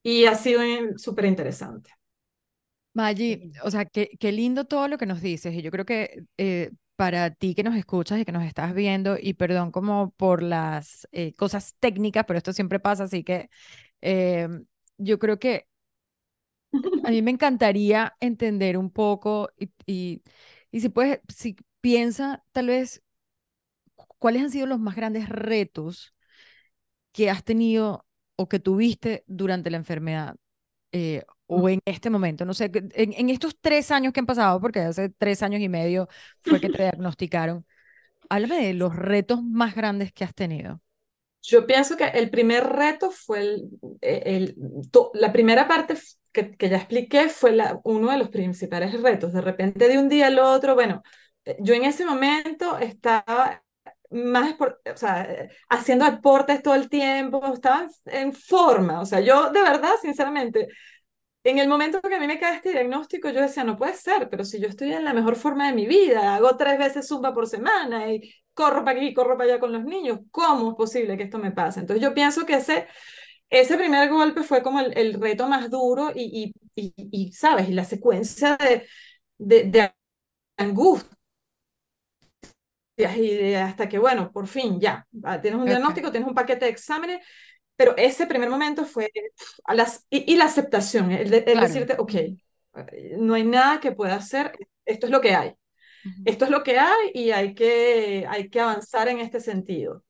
y 0.04 0.26
ha 0.26 0.36
sido 0.36 0.62
súper 0.98 1.26
interesante. 1.26 1.92
Maggi, 2.94 3.54
o 3.64 3.72
sea, 3.72 3.86
qué, 3.86 4.10
qué, 4.20 4.32
lindo 4.32 4.66
todo 4.66 4.88
lo 4.88 4.98
que 4.98 5.06
nos 5.06 5.22
dices 5.22 5.54
y 5.54 5.62
yo 5.62 5.72
creo 5.72 5.86
que 5.86 6.26
eh, 6.38 6.72
para 6.98 7.32
ti 7.32 7.56
que 7.56 7.64
nos 7.64 7.76
escuchas 7.76 8.20
y 8.20 8.26
que 8.26 8.32
nos 8.32 8.44
estás 8.44 8.74
viendo, 8.76 9.18
y 9.20 9.34
perdón 9.34 9.72
como 9.72 10.12
por 10.12 10.44
las 10.44 11.08
eh, 11.12 11.34
cosas 11.34 11.76
técnicas, 11.80 12.26
pero 12.28 12.38
esto 12.38 12.54
siempre 12.54 12.80
pasa, 12.80 13.06
así 13.06 13.24
que 13.24 13.50
eh, 14.02 14.48
yo 14.98 15.18
creo 15.20 15.40
que 15.40 15.68
a 17.04 17.10
mí 17.10 17.22
me 17.22 17.32
encantaría 17.32 18.16
entender 18.20 18.78
un 18.78 18.92
poco 18.92 19.50
y, 19.58 19.72
y, 19.86 20.22
y 20.72 20.82
si 20.82 20.90
puedes, 20.90 21.22
si 21.30 21.56
piensa 21.82 22.44
tal 22.52 22.68
vez 22.68 23.02
cuáles 24.20 24.44
han 24.44 24.52
sido 24.52 24.68
los 24.68 24.80
más 24.80 24.96
grandes 24.96 25.30
retos 25.30 26.14
que 27.12 27.30
has 27.30 27.44
tenido 27.44 28.06
o 28.42 28.50
que 28.50 28.60
tuviste 28.60 29.24
durante 29.28 29.70
la 29.70 29.78
enfermedad. 29.78 30.36
Eh, 30.92 31.24
o 31.48 31.70
en 31.70 31.80
este 31.86 32.10
momento, 32.10 32.46
no 32.46 32.54
sé, 32.54 32.72
en, 32.74 33.14
en, 33.14 33.30
estos 33.30 33.58
tres 33.60 33.92
años 33.92 34.14
que 34.14 34.20
han 34.22 34.26
pasado, 34.26 34.60
porque 34.60 34.80
hace 34.80 35.10
tres 35.10 35.44
años 35.44 35.62
y 35.62 35.70
medio 35.70 36.08
fue 36.42 36.60
que 36.60 36.70
te 36.70 36.82
diagnosticaron, 36.84 37.66
háblame 38.30 38.68
de 38.68 38.74
los 38.74 38.96
retos 38.96 39.44
más 39.44 39.76
grandes 39.76 40.12
que 40.14 40.24
has 40.24 40.34
tenido. 40.34 40.82
Yo 41.42 41.66
pienso 41.66 41.98
que 41.98 42.06
el 42.06 42.30
primer 42.30 42.64
reto 42.66 43.12
fue 43.12 43.40
el, 43.40 43.70
eh, 44.02 44.24
el, 44.26 44.56
la 45.14 45.34
primera 45.34 45.68
parte 45.68 45.96
que, 46.32 46.56
que 46.56 46.70
ya 46.70 46.78
expliqué 46.78 47.30
fue 47.30 47.52
la, 47.52 47.80
uno 47.84 48.12
de 48.12 48.18
los 48.18 48.30
principales 48.30 49.00
retos. 49.02 49.34
De 49.34 49.42
repente 49.42 49.88
de 49.88 49.98
un 49.98 50.08
día 50.08 50.28
al 50.28 50.40
otro, 50.40 50.76
bueno, 50.76 51.04
eh, 51.46 51.58
yo 51.60 51.74
en 51.74 51.84
ese 51.84 52.06
momento 52.06 52.78
estaba 52.78 53.64
más, 54.12 54.56
o 54.62 54.98
sea, 54.98 55.28
haciendo 55.70 56.06
deportes 56.06 56.62
todo 56.64 56.76
el 56.76 56.90
tiempo, 56.90 57.42
estaba 57.54 57.88
en 58.06 58.34
forma, 58.34 59.02
o 59.02 59.06
sea, 59.06 59.20
yo 59.22 59.52
de 59.52 59.62
verdad, 59.62 59.92
sinceramente, 60.02 60.68
en 61.44 61.58
el 61.60 61.68
momento 61.68 62.02
que 62.02 62.16
a 62.16 62.20
mí 62.20 62.28
me 62.28 62.40
cae 62.40 62.56
este 62.58 62.72
diagnóstico, 62.72 63.30
yo 63.30 63.42
decía, 63.42 63.64
no 63.64 63.78
puede 63.78 63.96
ser, 63.96 64.30
pero 64.30 64.46
si 64.46 64.60
yo 64.62 64.68
estoy 64.68 64.94
en 64.94 65.06
la 65.06 65.14
mejor 65.14 65.36
forma 65.36 65.68
de 65.68 65.74
mi 65.76 65.88
vida, 65.88 66.36
hago 66.36 66.56
tres 66.58 66.78
veces 66.78 67.08
zumba 67.08 67.34
por 67.34 67.48
semana 67.48 68.12
y 68.14 68.32
corro 68.54 68.86
para 68.86 68.98
aquí 69.00 69.08
y 69.10 69.14
corro 69.14 69.38
para 69.38 69.52
allá 69.54 69.60
con 69.60 69.72
los 69.74 69.84
niños, 69.84 70.20
¿cómo 70.32 70.72
es 70.72 70.76
posible 70.78 71.18
que 71.18 71.24
esto 71.24 71.40
me 71.40 71.52
pase? 71.52 71.80
Entonces 71.80 72.04
yo 72.04 72.14
pienso 72.14 72.46
que 72.46 72.56
ese, 72.56 72.88
ese 73.50 73.78
primer 73.78 74.10
golpe 74.10 74.44
fue 74.44 74.64
como 74.64 74.80
el, 74.82 74.98
el 74.98 75.14
reto 75.22 75.48
más 75.48 75.70
duro 75.70 76.12
y, 76.16 76.54
y, 76.76 76.94
y, 76.98 77.34
¿sabes? 77.34 77.70
Y 77.70 77.74
la 77.74 77.86
secuencia 77.86 78.58
de, 78.58 78.88
de, 79.38 79.64
de 79.66 79.94
angustia 80.58 81.18
y 83.18 83.54
hasta 83.54 83.88
que, 83.90 84.00
bueno, 84.00 84.32
por 84.32 84.48
fin 84.48 84.80
ya, 84.80 85.08
tienes 85.42 85.60
un 85.60 85.66
diagnóstico, 85.66 86.12
tienes 86.12 86.28
un 86.28 86.36
paquete 86.36 86.66
de 86.66 86.72
exámenes, 86.72 87.26
pero 87.76 87.96
ese 87.98 88.28
primer 88.28 88.50
momento 88.50 88.86
fue 88.86 89.12
a 89.64 89.74
las, 89.74 90.06
y, 90.10 90.36
la 90.36 90.46
aceptación, 90.46 91.12
el, 91.12 91.30
decirte, 91.30 91.96
ok, 91.98 92.14
no 93.18 93.34
hay 93.34 93.44
nada 93.44 93.80
que 93.80 93.92
pueda 93.92 94.16
hacer, 94.16 94.52
esto 94.86 95.08
es 95.08 95.12
lo 95.12 95.22
que 95.22 95.36
hay. 95.36 95.54
Esto 96.26 96.46
es 96.46 96.52
lo 96.52 96.64
que 96.64 96.80
hay 96.80 97.12
y 97.14 97.32
hay 97.32 97.54
que, 97.54 98.26
hay 98.28 98.50
que 98.50 98.60
avanzar 98.60 99.08
en 99.08 99.20
este 99.20 99.40
sentido. 99.40 100.04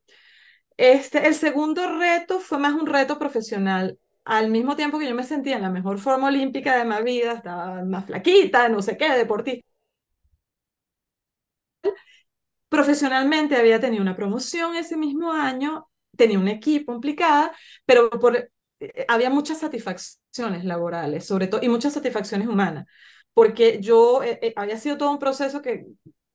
Este, 0.77 1.27
el 1.27 1.35
segundo 1.35 1.97
reto 1.97 2.39
fue 2.39 2.57
más 2.57 2.73
un 2.73 2.87
reto 2.87 3.19
profesional. 3.19 3.99
Al 4.23 4.49
mismo 4.49 4.75
tiempo 4.75 4.99
que 4.99 5.07
yo 5.07 5.15
me 5.15 5.23
sentía 5.23 5.57
en 5.57 5.61
la 5.63 5.69
mejor 5.69 5.99
forma 5.99 6.27
olímpica 6.27 6.77
de 6.77 6.85
mi 6.85 7.03
vida, 7.03 7.33
estaba 7.33 7.83
más 7.83 8.05
flaquita, 8.05 8.69
no 8.69 8.81
sé 8.81 8.97
qué, 8.97 9.11
deportista. 9.11 9.70
Profesionalmente 12.71 13.57
había 13.57 13.81
tenido 13.81 14.01
una 14.01 14.15
promoción 14.15 14.77
ese 14.77 14.95
mismo 14.95 15.33
año 15.33 15.91
tenía 16.15 16.39
un 16.39 16.47
equipo 16.47 16.93
implicada, 16.93 17.51
pero 17.85 18.09
por, 18.09 18.35
eh, 18.79 19.05
había 19.07 19.29
muchas 19.29 19.59
satisfacciones 19.59 20.63
laborales, 20.63 21.25
sobre 21.25 21.47
todo, 21.47 21.61
y 21.63 21.69
muchas 21.69 21.93
satisfacciones 21.93 22.47
humanas, 22.47 22.85
porque 23.33 23.79
yo 23.81 24.23
eh, 24.23 24.39
eh, 24.41 24.53
había 24.55 24.77
sido 24.77 24.97
todo 24.97 25.11
un 25.11 25.19
proceso 25.19 25.61
que, 25.61 25.85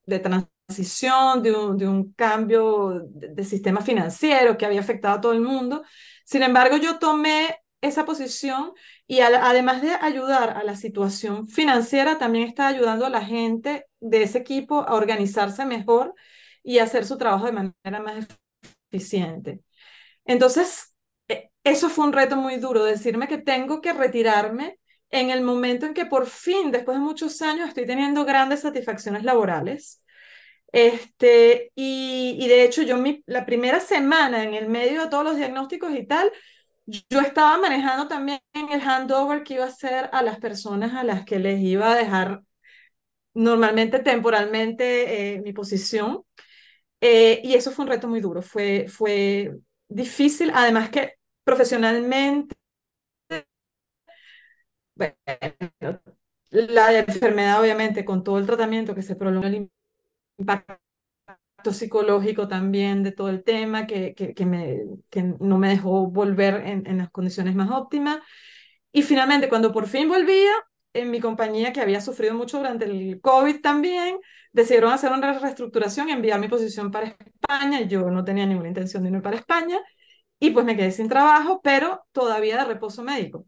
de 0.05 0.19
transición, 0.19 1.43
de 1.43 1.53
un, 1.55 1.77
de 1.79 1.89
un 1.89 2.13
cambio 2.15 3.01
de, 3.11 3.45
sistema 3.45 3.81
financiero 3.81 4.57
que 4.57 4.67
había 4.67 4.81
afectado 4.81 5.17
a 5.17 5.21
todo 5.21 5.33
el 5.33 5.41
mundo. 5.41 5.85
Sin 6.25 6.43
embargo, 6.43 6.77
yo 6.77 6.99
tomé 6.99 7.57
esa 7.81 8.05
posición 8.05 8.73
y 9.07 9.21
además 9.21 9.83
de 9.83 9.91
ayudar 10.01 10.51
a 10.57 10.65
la 10.65 10.75
situación 10.77 11.49
financiera, 11.49 12.19
también 12.19 12.49
está 12.49 12.67
ayudando 12.67 13.07
a 13.07 13.11
la 13.11 13.25
gente 13.25 13.87
de 14.01 14.23
ese 14.25 14.39
equipo 14.39 14.81
a 14.81 14.95
organizarse 14.95 15.65
mejor 15.65 16.15
y 16.63 16.79
hacer 16.79 17.07
su 17.07 17.17
trabajo 17.17 17.47
de 17.47 17.53
manera 17.53 18.03
más 18.03 18.27
eficiente. 18.91 19.61
Entonces, 20.25 20.97
e, 21.29 21.51
eso 21.65 21.89
fue 21.89 22.07
un 22.07 22.13
reto 22.13 22.37
muy 22.37 22.57
duro, 22.57 22.85
decirme 22.85 23.29
que 23.29 23.39
tengo 23.39 23.81
que 23.81 23.93
retirarme 23.93 24.79
en 25.11 25.31
el 25.31 25.43
momento 25.43 25.87
en 25.87 25.95
que 25.95 26.07
por 26.07 26.27
fin, 26.27 26.73
después 26.73 26.99
de 26.99 27.05
muchos 27.05 27.41
años, 27.43 27.69
estoy 27.69 27.87
teniendo 27.87 28.25
grandes 28.25 28.61
satisfacciones 28.61 29.23
laborales. 29.25 30.03
Este, 30.73 31.73
y, 31.75 32.37
y 32.41 32.49
de 32.49 32.65
hecho, 32.65 32.83
yo 32.83 32.97
mi, 32.99 33.23
la 33.27 33.47
primera 33.47 33.81
semana, 33.81 34.45
en 34.45 34.55
el 34.55 34.69
medio 34.69 35.03
de 35.03 35.09
todos 35.11 35.25
los 35.25 35.37
diagnósticos 35.37 35.95
y 35.95 36.07
tal, 36.07 36.31
yo 36.87 37.21
estaba 37.21 37.59
manejando 37.59 38.09
también 38.09 38.41
el 38.55 38.81
handover 38.81 39.43
que 39.43 39.55
iba 39.55 39.65
a 39.65 39.69
hacer 39.69 40.09
a 40.13 40.23
las 40.23 40.39
personas 40.39 40.95
a 40.95 41.05
las 41.05 41.25
que 41.25 41.39
les 41.39 41.61
iba 41.61 41.93
a 41.93 41.97
dejar 41.97 42.43
normalmente 43.35 44.01
temporalmente 44.01 45.35
eh, 45.37 45.43
mi 45.43 45.53
posición. 45.53 46.23
Eh, 47.01 47.41
y 47.45 47.55
eso 47.55 47.71
fue 47.73 47.85
un 47.85 47.91
reto 47.91 48.09
muy 48.09 48.21
duro, 48.21 48.43
fue, 48.43 48.87
fue 48.89 49.57
difícil, 49.89 50.51
además 50.55 50.91
que 50.91 51.15
profesionalmente, 51.45 52.57
bueno, 54.95 55.17
la 56.51 56.99
enfermedad 56.99 57.61
obviamente 57.61 58.05
con 58.05 58.25
todo 58.25 58.39
el 58.39 58.47
tratamiento 58.47 58.95
que 58.95 59.03
se 59.03 59.17
prolonga, 59.17 59.49
el 59.49 59.71
impacto 60.39 60.79
psicológico 61.73 62.49
también 62.49 63.03
de 63.03 63.13
todo 63.13 63.29
el 63.29 63.45
tema, 63.45 63.87
que, 63.87 64.15
que, 64.15 64.47
me, 64.47 64.81
que 65.11 65.23
no 65.23 65.59
me 65.59 65.69
dejó 65.69 66.07
volver 66.09 66.67
en, 66.67 66.87
en, 66.87 66.99
las 66.99 67.11
condiciones 67.11 67.55
más 67.55 67.71
óptimas. 67.71 68.19
Y 68.93 69.03
finalmente, 69.03 69.49
cuando 69.49 69.73
por 69.73 69.87
fin 69.89 70.09
volvía, 70.09 70.53
en 70.93 71.11
mi 71.11 71.21
compañía, 71.21 71.73
que 71.73 71.81
había 71.81 72.01
sufrido 72.01 72.35
mucho 72.35 72.59
durante 72.59 72.87
el 72.87 73.21
COVID 73.21 73.61
también, 73.61 74.19
decidieron 74.53 74.93
hacer 74.93 75.13
una 75.13 75.39
reestructuración 75.39 76.09
enviar 76.09 76.41
mi 76.41 76.49
posición 76.49 76.91
para 76.91 77.09
España. 77.09 77.83
Yo 77.83 78.11
no 78.11 78.25
tenía 78.25 78.47
ninguna 78.47 78.69
intención 78.69 79.03
de 79.03 79.11
irme 79.11 79.21
para 79.23 79.37
España 79.37 79.79
y 80.39 80.51
pues 80.51 80.65
me 80.65 80.77
quedé 80.77 80.93
sin 80.93 81.09
trabajo, 81.09 81.61
pero 81.63 82.05
todavía 82.13 82.59
de 82.59 82.65
reposo 82.65 83.03
médico. 83.03 83.47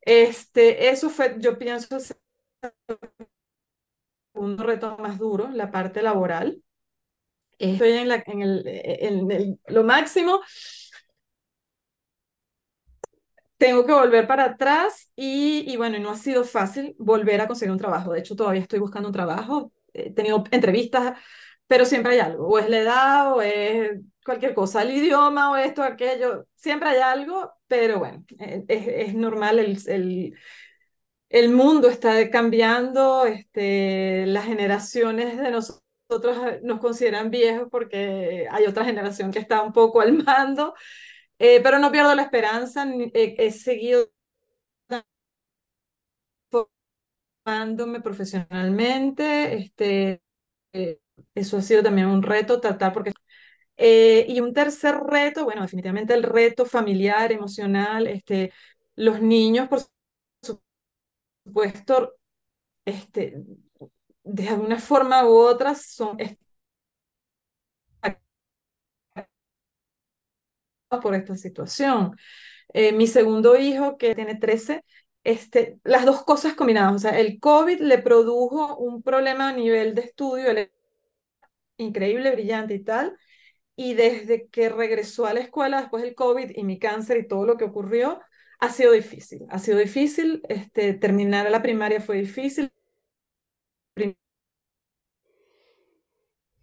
Este, 0.00 0.88
eso 0.90 1.10
fue, 1.10 1.36
yo 1.38 1.58
pienso, 1.58 1.98
un 4.32 4.58
reto 4.58 4.96
más 4.98 5.18
duro, 5.18 5.50
la 5.52 5.70
parte 5.70 6.02
laboral. 6.02 6.62
Estoy 7.60 7.90
en, 7.92 8.08
la, 8.08 8.22
en, 8.26 8.42
el, 8.42 8.62
en 8.66 9.30
el, 9.30 9.60
lo 9.68 9.84
máximo. 9.84 10.40
Tengo 13.58 13.84
que 13.86 13.92
volver 13.92 14.26
para 14.26 14.44
atrás 14.44 15.10
y, 15.16 15.64
y 15.70 15.76
bueno, 15.76 15.98
no 15.98 16.10
ha 16.10 16.16
sido 16.16 16.44
fácil 16.44 16.94
volver 16.98 17.40
a 17.42 17.46
conseguir 17.46 17.72
un 17.72 17.78
trabajo. 17.78 18.12
De 18.12 18.20
hecho, 18.20 18.34
todavía 18.36 18.62
estoy 18.62 18.78
buscando 18.78 19.08
un 19.08 19.12
trabajo. 19.14 19.72
He 19.92 20.10
tenido 20.12 20.44
entrevistas, 20.50 21.18
pero 21.66 21.84
siempre 21.84 22.12
hay 22.14 22.20
algo. 22.20 22.48
O 22.48 22.58
es 22.58 22.68
la 22.70 22.78
edad, 22.78 23.32
o 23.34 23.42
es 23.42 24.00
cualquier 24.24 24.54
cosa, 24.54 24.80
el 24.82 24.92
idioma, 24.92 25.50
o 25.50 25.56
esto, 25.56 25.82
aquello. 25.82 26.46
Siempre 26.56 26.88
hay 26.90 27.00
algo, 27.00 27.52
pero 27.68 27.98
bueno, 27.98 28.24
es, 28.38 28.86
es 28.88 29.14
normal 29.14 29.58
el, 29.58 29.78
el 29.88 30.34
el 31.28 31.50
mundo 31.50 31.88
está 31.88 32.28
cambiando, 32.30 33.24
este, 33.26 34.26
las 34.26 34.46
generaciones 34.46 35.38
de 35.38 35.50
nosotros 35.50 35.82
nos 36.62 36.80
consideran 36.80 37.30
viejos 37.30 37.68
porque 37.70 38.46
hay 38.50 38.66
otra 38.66 38.84
generación 38.84 39.30
que 39.32 39.38
está 39.38 39.62
un 39.62 39.72
poco 39.72 40.00
al 40.00 40.12
mando, 40.24 40.74
eh, 41.38 41.60
pero 41.62 41.78
no 41.78 41.92
pierdo 41.92 42.14
la 42.14 42.22
esperanza, 42.22 42.86
he, 43.14 43.50
seguido 43.52 44.10
formándome 47.44 48.00
profesionalmente, 48.00 49.54
este, 49.56 50.22
eh, 50.72 51.00
eso 51.34 51.58
ha 51.58 51.62
sido 51.62 51.82
también 51.82 52.08
un 52.08 52.22
reto, 52.22 52.60
tratar 52.60 52.92
porque... 52.92 53.12
Eh, 53.82 54.26
y 54.28 54.40
un 54.40 54.52
tercer 54.52 54.96
reto, 55.08 55.44
bueno, 55.44 55.62
definitivamente 55.62 56.12
el 56.14 56.22
reto 56.22 56.66
familiar, 56.66 57.32
emocional, 57.32 58.06
este, 58.08 58.52
los 58.96 59.22
niños, 59.22 59.68
por 59.68 59.80
supuesto, 61.44 62.14
este, 62.84 63.42
de 64.24 64.48
alguna 64.48 64.78
forma 64.78 65.24
u 65.26 65.36
otra 65.36 65.74
son 65.74 66.16
por 71.02 71.14
esta 71.14 71.36
situación. 71.36 72.16
Eh, 72.72 72.92
mi 72.92 73.06
segundo 73.06 73.56
hijo, 73.56 73.96
que 73.98 74.14
tiene 74.14 74.36
13, 74.36 74.84
este, 75.24 75.78
las 75.84 76.06
dos 76.06 76.24
cosas 76.24 76.54
combinadas, 76.54 76.94
o 76.96 76.98
sea, 76.98 77.18
el 77.20 77.40
COVID 77.40 77.80
le 77.80 77.98
produjo 77.98 78.76
un 78.78 79.02
problema 79.02 79.50
a 79.50 79.52
nivel 79.52 79.94
de 79.94 80.02
estudio, 80.02 80.52
increíble, 81.76 82.30
brillante 82.32 82.74
y 82.74 82.84
tal, 82.84 83.16
y 83.76 83.94
desde 83.94 84.48
que 84.48 84.68
regresó 84.68 85.26
a 85.26 85.34
la 85.34 85.40
escuela 85.40 85.80
después 85.80 86.02
del 86.02 86.14
COVID 86.14 86.52
y 86.54 86.64
mi 86.64 86.78
cáncer 86.78 87.18
y 87.18 87.28
todo 87.28 87.46
lo 87.46 87.56
que 87.56 87.64
ocurrió, 87.64 88.20
ha 88.60 88.70
sido 88.70 88.92
difícil, 88.92 89.46
ha 89.50 89.58
sido 89.58 89.78
difícil, 89.78 90.42
este, 90.48 90.94
terminar 90.94 91.50
la 91.50 91.62
primaria 91.62 92.00
fue 92.00 92.18
difícil, 92.18 92.72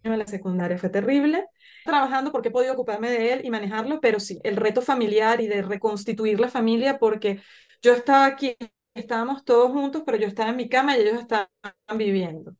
la 0.02 0.26
secundaria 0.26 0.78
fue 0.78 0.88
terrible, 0.88 1.46
trabajando 1.84 2.32
porque 2.32 2.48
he 2.48 2.52
podido 2.52 2.72
ocuparme 2.74 3.10
de 3.10 3.32
él 3.32 3.40
y 3.44 3.50
manejarlo, 3.50 4.00
pero 4.00 4.20
sí, 4.20 4.40
el 4.44 4.56
reto 4.56 4.82
familiar 4.82 5.40
y 5.40 5.48
de 5.48 5.62
reconstituir 5.62 6.40
la 6.40 6.48
familia 6.48 6.98
porque 6.98 7.40
yo 7.82 7.92
estaba 7.92 8.26
aquí, 8.26 8.56
estábamos 8.94 9.44
todos 9.44 9.70
juntos, 9.70 10.02
pero 10.06 10.18
yo 10.18 10.26
estaba 10.26 10.50
en 10.50 10.56
mi 10.56 10.68
cama 10.68 10.96
y 10.96 11.02
ellos 11.02 11.20
estaban 11.20 11.48
viviendo. 11.96 12.54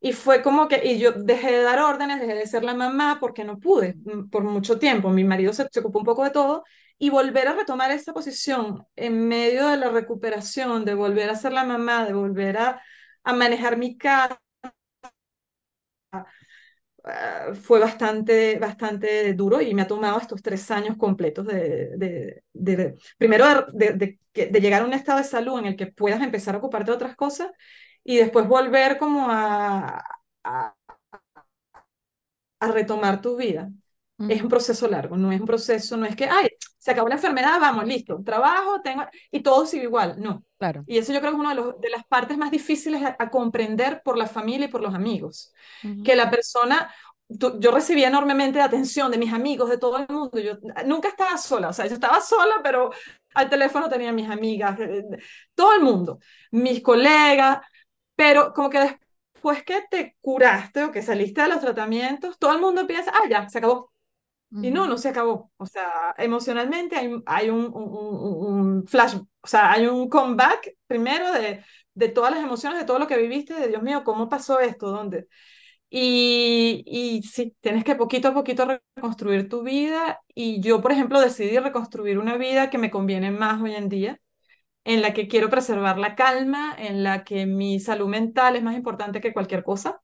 Y 0.00 0.12
fue 0.12 0.42
como 0.42 0.68
que, 0.68 0.84
y 0.84 0.98
yo 0.98 1.12
dejé 1.12 1.52
de 1.52 1.62
dar 1.62 1.80
órdenes, 1.80 2.20
dejé 2.20 2.34
de 2.34 2.46
ser 2.46 2.62
la 2.64 2.74
mamá 2.74 3.18
porque 3.20 3.44
no 3.44 3.58
pude 3.58 3.94
mm, 4.04 4.28
por 4.30 4.44
mucho 4.44 4.78
tiempo. 4.78 5.10
Mi 5.10 5.24
marido 5.24 5.52
se, 5.52 5.66
se 5.70 5.80
ocupó 5.80 5.98
un 6.00 6.04
poco 6.04 6.22
de 6.24 6.30
todo 6.30 6.64
y 6.98 7.10
volver 7.10 7.48
a 7.48 7.54
retomar 7.54 7.90
esa 7.90 8.12
posición 8.12 8.86
en 8.94 9.26
medio 9.26 9.66
de 9.68 9.76
la 9.78 9.88
recuperación, 9.90 10.84
de 10.84 10.94
volver 10.94 11.30
a 11.30 11.36
ser 11.36 11.52
la 11.52 11.64
mamá, 11.64 12.04
de 12.06 12.12
volver 12.12 12.56
a, 12.58 12.82
a 13.26 13.32
manejar 13.34 13.76
mi 13.76 13.96
casa, 13.98 14.40
uh, 17.04 17.54
fue 17.54 17.78
bastante, 17.80 18.58
bastante 18.58 19.34
duro 19.34 19.60
y 19.60 19.74
me 19.74 19.82
ha 19.82 19.86
tomado 19.86 20.18
estos 20.18 20.42
tres 20.42 20.70
años 20.70 20.96
completos 20.96 21.46
de, 21.46 21.96
de, 21.96 22.42
de 22.52 22.96
primero 23.18 23.44
de, 23.72 23.92
de, 24.34 24.60
llegar 24.60 24.82
a 24.82 24.84
un 24.86 24.92
estado 24.92 25.18
de 25.18 25.24
salud 25.24 25.58
en 25.58 25.66
el 25.66 25.76
que 25.76 25.86
puedas 25.86 26.22
empezar 26.22 26.54
a 26.54 26.58
ocuparte 26.58 26.90
de 26.90 26.96
otras 26.96 27.16
cosas 27.16 27.50
y 28.04 28.18
después 28.18 28.46
volver 28.46 28.98
como 28.98 29.30
a, 29.30 30.02
a, 30.44 30.74
a 32.60 32.72
retomar 32.72 33.20
tu 33.20 33.36
vida. 33.36 33.70
Es 34.28 34.42
un 34.42 34.48
proceso 34.48 34.88
largo, 34.88 35.16
no 35.18 35.30
es 35.30 35.40
un 35.40 35.46
proceso, 35.46 35.96
no 35.98 36.06
es 36.06 36.16
que, 36.16 36.24
ay, 36.24 36.48
se 36.86 36.92
acabó 36.92 37.08
la 37.08 37.16
enfermedad, 37.16 37.58
vamos, 37.60 37.84
listo, 37.84 38.22
trabajo, 38.24 38.80
tengo, 38.80 39.02
y 39.32 39.40
todo 39.40 39.66
sigue 39.66 39.82
igual, 39.82 40.14
no. 40.20 40.44
Claro. 40.56 40.84
Y 40.86 40.98
eso 40.98 41.12
yo 41.12 41.18
creo 41.18 41.32
que 41.32 41.36
es 41.36 41.40
una 41.40 41.48
de, 41.48 41.56
los, 41.56 41.80
de 41.80 41.90
las 41.90 42.06
partes 42.06 42.38
más 42.38 42.52
difíciles 42.52 43.02
a, 43.02 43.28
comprender 43.28 44.02
por 44.04 44.16
la 44.16 44.28
familia 44.28 44.66
y 44.66 44.70
por 44.70 44.80
los 44.80 44.94
amigos. 44.94 45.52
Que 46.04 46.14
la 46.14 46.30
persona, 46.30 46.94
yo 47.28 47.72
recibía 47.72 48.06
enormemente 48.06 48.60
de 48.60 48.64
atención 48.64 49.10
de 49.10 49.18
mis 49.18 49.32
amigos, 49.32 49.68
de 49.68 49.78
todo 49.78 49.98
el 49.98 50.06
mundo, 50.08 50.38
yo 50.38 50.58
nunca 50.86 51.08
estaba 51.08 51.36
sola, 51.38 51.70
o 51.70 51.72
sea, 51.72 51.86
yo 51.88 51.94
estaba 51.94 52.20
sola, 52.20 52.60
pero 52.62 52.92
al 53.34 53.50
teléfono 53.50 53.88
tenía 53.88 54.12
mis 54.12 54.30
amigas, 54.30 54.78
todo 55.56 55.74
el 55.74 55.80
mundo, 55.80 56.20
mis 56.52 56.82
colegas, 56.82 57.62
pero 58.14 58.52
como 58.52 58.70
que 58.70 59.00
después 59.34 59.64
que 59.64 59.82
te 59.90 60.16
curaste 60.20 60.84
o 60.84 60.92
que 60.92 61.02
saliste 61.02 61.42
de 61.42 61.48
los 61.48 61.60
tratamientos, 61.60 62.38
todo 62.38 62.52
el 62.52 62.60
mundo 62.60 62.86
piensa, 62.86 63.10
ah, 63.12 63.28
ya, 63.28 63.48
se 63.48 63.58
acabó 63.58 63.90
y 64.60 64.70
no, 64.70 64.86
no 64.86 64.96
se 64.98 65.08
acabó. 65.08 65.52
O 65.56 65.66
sea, 65.66 66.14
emocionalmente 66.18 66.96
hay, 66.96 67.10
hay 67.26 67.50
un, 67.50 67.70
un, 67.74 68.86
flash, 68.86 69.16
o 69.16 69.46
sea, 69.46 69.72
hay 69.72 69.86
un 69.86 70.08
comeback 70.08 70.76
primero 70.86 71.32
de, 71.32 71.64
de 71.94 72.08
todas 72.08 72.32
las 72.32 72.42
emociones, 72.42 72.78
de 72.78 72.84
todo 72.86 72.98
lo 72.98 73.06
que 73.06 73.16
viviste, 73.18 73.54
de 73.54 73.68
Dios 73.68 73.82
mío, 73.82 74.02
¿cómo 74.04 74.28
pasó 74.28 74.60
esto? 74.60 74.90
¿Dónde? 74.90 75.28
Y, 75.90 76.82
y 76.86 77.22
sí, 77.22 77.56
tienes 77.60 77.84
que 77.84 77.94
poquito 77.96 78.28
a 78.28 78.34
poquito 78.34 78.66
reconstruir 78.96 79.48
tu 79.48 79.62
vida. 79.62 80.20
Y 80.34 80.60
yo, 80.60 80.80
por 80.82 80.92
ejemplo, 80.92 81.20
decidí 81.20 81.58
reconstruir 81.58 82.18
una 82.18 82.36
vida 82.36 82.70
que 82.70 82.78
me 82.78 82.90
conviene 82.90 83.30
más 83.30 83.60
hoy 83.62 83.74
en 83.74 83.88
día, 83.88 84.20
en 84.84 85.02
la 85.02 85.14
que 85.14 85.28
quiero 85.28 85.50
preservar 85.50 85.98
la 85.98 86.16
calma, 86.16 86.74
en 86.78 87.02
la 87.04 87.24
que 87.24 87.46
mi 87.46 87.80
salud 87.80 88.08
mental 88.08 88.56
es 88.56 88.62
más 88.62 88.76
importante 88.76 89.20
que 89.20 89.32
cualquier 89.32 89.64
cosa 89.64 90.02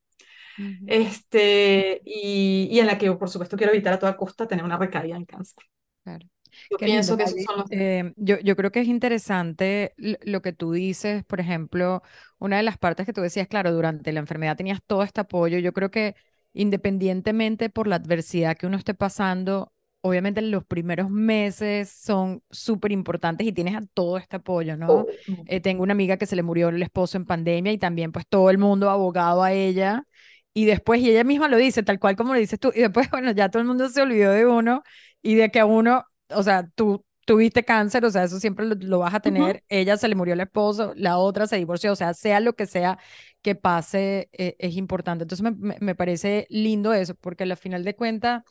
este, 0.87 2.01
y, 2.05 2.67
y, 2.71 2.79
en 2.79 2.87
la 2.87 2.97
que, 2.97 3.11
por 3.13 3.29
supuesto, 3.29 3.57
quiero 3.57 3.73
evitar 3.73 3.93
a 3.93 3.99
toda 3.99 4.17
costa 4.17 4.47
tener 4.47 4.63
una 4.63 4.77
recaída 4.77 5.15
en 5.15 5.25
cáncer. 5.25 5.63
Claro. 6.03 6.27
Yo 6.69 6.77
pienso 6.77 7.17
que 7.17 7.27
son 7.27 7.57
los... 7.57 7.71
eh, 7.71 8.13
yo, 8.15 8.39
yo 8.39 8.55
creo 8.55 8.71
que 8.71 8.81
es 8.81 8.87
interesante 8.87 9.93
lo 9.97 10.41
que 10.41 10.53
tú 10.53 10.71
dices, 10.71 11.23
por 11.23 11.39
ejemplo, 11.39 12.03
una 12.39 12.57
de 12.57 12.63
las 12.63 12.77
partes 12.77 13.05
que 13.05 13.13
tú 13.13 13.21
decías, 13.21 13.47
claro, 13.47 13.71
durante 13.71 14.11
la 14.11 14.19
enfermedad 14.19 14.55
tenías 14.55 14.79
todo 14.85 15.03
este 15.03 15.21
apoyo, 15.21 15.57
yo 15.57 15.73
creo 15.73 15.89
que 15.89 16.15
independientemente 16.53 17.69
por 17.69 17.87
la 17.87 17.95
adversidad 17.95 18.55
que 18.55 18.67
uno 18.67 18.77
esté 18.77 18.93
pasando, 18.93 19.73
obviamente 20.01 20.41
los 20.41 20.65
primeros 20.65 21.09
meses 21.09 21.89
son 21.89 22.43
súper 22.51 22.91
importantes 22.91 23.47
y 23.47 23.53
tienes 23.53 23.75
a 23.75 23.81
todo 23.93 24.17
este 24.17 24.35
apoyo, 24.35 24.77
¿no? 24.77 24.87
Oh, 24.87 25.07
eh, 25.47 25.61
tengo 25.61 25.81
una 25.81 25.93
amiga 25.93 26.17
que 26.17 26.25
se 26.25 26.35
le 26.35 26.43
murió 26.43 26.69
el 26.69 26.83
esposo 26.83 27.17
en 27.17 27.25
pandemia 27.25 27.71
y 27.71 27.77
también 27.77 28.11
pues 28.11 28.27
todo 28.27 28.49
el 28.49 28.57
mundo 28.57 28.89
abogado 28.89 29.41
a 29.41 29.53
ella 29.53 30.05
y 30.53 30.65
después, 30.65 31.01
y 31.01 31.09
ella 31.09 31.23
misma 31.23 31.47
lo 31.47 31.57
dice, 31.57 31.83
tal 31.83 31.99
cual 31.99 32.15
como 32.15 32.33
lo 32.33 32.39
dices 32.39 32.59
tú, 32.59 32.71
y 32.75 32.81
después, 32.81 33.09
bueno, 33.11 33.31
ya 33.31 33.49
todo 33.49 33.61
el 33.61 33.67
mundo 33.67 33.89
se 33.89 34.01
olvidó 34.01 34.31
de 34.31 34.45
uno 34.45 34.83
y 35.21 35.35
de 35.35 35.49
que 35.51 35.59
a 35.59 35.65
uno, 35.65 36.05
o 36.29 36.43
sea, 36.43 36.67
tú 36.75 37.05
tuviste 37.25 37.63
cáncer, 37.63 38.05
o 38.05 38.11
sea, 38.11 38.23
eso 38.23 38.39
siempre 38.39 38.65
lo, 38.65 38.99
vas 38.99 39.13
a 39.13 39.21
tener, 39.21 39.63
ella 39.69 39.97
se 39.97 40.07
le 40.07 40.15
murió 40.15 40.33
el 40.33 40.41
esposo, 40.41 40.93
la 40.95 41.17
otra 41.17 41.47
se 41.47 41.55
divorció, 41.55 41.93
o 41.93 41.95
sea, 41.95 42.13
sea 42.13 42.39
lo 42.39 42.53
que 42.53 42.65
sea 42.65 42.99
que 43.41 43.55
pase, 43.55 44.29
eh, 44.33 44.55
es 44.59 44.75
importante. 44.75 45.23
Entonces 45.23 45.43
me, 45.55 45.77
me, 45.79 45.95
parece 45.95 46.47
lindo 46.49 46.93
eso, 46.93 47.15
porque 47.15 47.43
al 47.43 47.57
final 47.57 47.83
de 47.85 47.95
cuentas, 47.95 48.43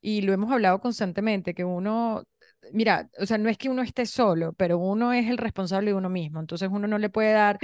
y 0.00 0.22
lo 0.22 0.32
hemos 0.32 0.52
hablado 0.52 0.80
constantemente, 0.80 1.54
que 1.54 1.64
uno, 1.64 2.24
mira, 2.72 3.08
o 3.18 3.26
sea, 3.26 3.38
no 3.38 3.48
es 3.48 3.58
que 3.58 3.70
uno 3.70 3.82
esté 3.82 4.06
solo, 4.06 4.52
pero 4.54 4.78
uno 4.78 5.12
es 5.12 5.28
el 5.30 5.38
responsable 5.38 5.90
de 5.92 5.96
uno 5.96 6.10
mismo, 6.10 6.40
entonces 6.40 6.68
uno 6.70 6.86
no 6.88 6.98
le 6.98 7.10
puede 7.10 7.32
dar 7.32 7.58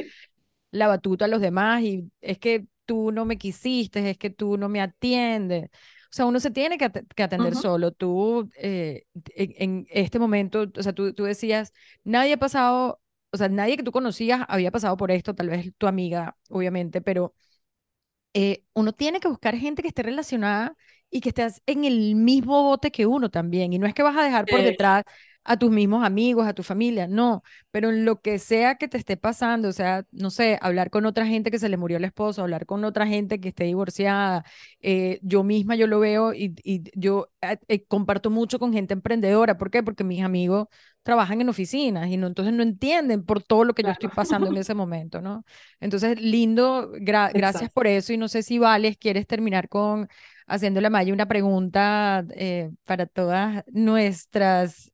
la 0.71 0.89
batuta 0.89 1.27
a 1.27 1.29
los 1.29 1.41
demás 1.41 1.83
y 1.83 2.11
es 2.21 2.39
que 2.39 2.67
tú 2.89 3.13
no 3.13 3.27
me 3.27 3.37
quisiste, 3.37 4.11
es 4.11 4.17
que 4.17 4.31
tú 4.31 4.57
no 4.57 4.71
me 4.71 4.81
atiendes. 4.81 5.67
O 6.11 6.11
sea, 6.11 6.25
uno 6.25 6.41
se 6.41 6.51
tiene 6.51 6.79
que, 6.79 6.87
atender 7.23 7.55
solo. 7.55 7.93
Tú, 7.93 8.51
eh, 8.57 9.05
en, 9.37 9.87
este 9.91 10.19
momento, 10.19 10.65
o 10.75 10.83
sea, 10.83 10.95
tú, 10.95 11.13
tú 11.13 11.25
decías, 11.25 11.75
nadie 12.03 12.33
ha 12.33 12.39
pasado, 12.39 13.03
o 13.31 13.37
sea, 13.37 13.51
nadie 13.51 13.77
que 13.77 13.83
tú 13.83 13.93
conocías 13.93 14.41
había 14.49 14.71
pasado 14.71 14.97
por 14.97 15.11
esto, 15.11 15.35
tal 15.35 15.51
vez 15.51 15.71
tu 15.77 15.87
amiga, 15.87 16.39
obviamente, 16.49 17.03
pero 17.03 17.35
eh, 18.33 18.65
uno 18.73 18.93
tiene 18.93 19.21
que 19.21 19.29
buscar 19.29 19.55
gente 19.57 19.83
que 19.83 19.89
esté 19.89 20.03
relacionada 20.03 20.75
y 21.11 21.21
que 21.21 21.29
estés 21.31 21.63
en 21.67 21.85
el 21.85 22.15
mismo 22.15 22.63
bote 22.63 22.91
que 22.91 23.05
uno 23.07 23.31
también. 23.31 23.75
Y 23.75 23.79
no 23.79 23.87
es 23.87 23.93
que 23.93 24.03
vas 24.03 24.17
a 24.17 24.25
dejar 24.25 24.47
por 24.47 24.63
detrás 24.63 25.05
a 25.49 25.57
tus 25.57 25.71
mismos 25.71 26.05
amigos, 26.05 26.47
a 26.47 26.53
tu 26.53 26.63
familia, 26.63 27.09
no, 27.09 27.43
pero 27.71 27.89
en 27.89 28.05
lo 28.05 28.21
que 28.21 28.39
sea 28.39 28.75
que 28.75 28.87
te 28.87 28.99
esté 28.99 29.17
pasando, 29.17 29.69
o 29.69 29.73
sea, 29.73 30.05
no 30.13 30.29
sé, 30.31 30.59
hablar 30.61 30.91
con 30.91 31.07
otra 31.07 31.27
gente 31.27 31.51
que 31.51 31.59
se 31.59 31.71
le 31.71 31.79
murió 31.79 31.97
el 31.97 32.05
esposo, 32.05 32.43
hablar 32.43 32.67
con 32.67 32.85
otra 32.85 33.07
gente 33.07 33.41
que 33.41 33.49
esté 33.49 33.65
divorciada, 33.65 34.45
eh, 34.81 35.19
yo 35.23 35.45
misma 35.45 35.75
yo 35.75 35.87
lo 35.87 36.01
veo 36.01 36.35
y, 36.35 36.55
yo 36.95 37.31
eh, 37.41 37.57
eh, 37.69 37.87
comparto 37.87 38.29
mucho 38.29 38.59
con 38.59 38.75
gente 38.75 38.93
emprendedora, 38.93 39.57
¿por 39.57 39.71
qué? 39.71 39.83
Porque 39.83 40.05
mis 40.05 40.23
amigos 40.23 40.69
trabajan 41.03 41.41
en 41.41 41.49
oficinas 41.49 42.09
y 42.09 42.19
no, 42.19 42.27
entonces 42.27 42.53
no 42.53 42.63
entienden 42.63 43.25
por 43.25 43.43
todo 43.43 43.65
lo 43.65 43.73
que 43.75 43.83
yo 43.83 43.89
estoy 43.89 44.11
pasando 44.11 44.49
en 44.49 44.57
ese 44.59 44.75
momento, 44.75 45.23
¿no? 45.23 45.47
Entonces, 45.81 46.21
lindo, 46.21 46.93
gracias 47.01 47.71
por 47.73 47.87
eso 47.87 48.13
y 48.13 48.19
no 48.19 48.29
sé 48.29 48.43
si 48.43 48.59
Vales 48.59 48.99
quieres 48.99 49.27
terminar 49.27 49.71
con 49.71 50.09
haciéndole 50.49 50.89
a 50.89 50.91
Maya 50.91 51.13
una 51.13 51.29
pregunta 51.29 52.25
eh, 52.35 52.71
para 52.85 53.07
todas 53.07 53.65
nuestras 53.69 54.93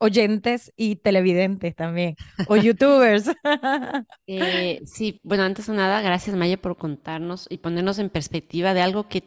oyentes 0.00 0.72
y 0.76 0.96
televidentes 0.96 1.76
también, 1.76 2.16
o 2.48 2.56
youtubers. 2.56 3.30
Eh, 4.26 4.80
sí, 4.84 5.20
bueno, 5.24 5.42
antes 5.42 5.66
de 5.66 5.74
nada, 5.74 6.00
gracias 6.02 6.36
Maya 6.36 6.56
por 6.56 6.76
contarnos 6.76 7.46
y 7.50 7.58
ponernos 7.58 7.98
en 7.98 8.10
perspectiva 8.10 8.74
de 8.74 8.80
algo 8.80 9.08
que 9.08 9.24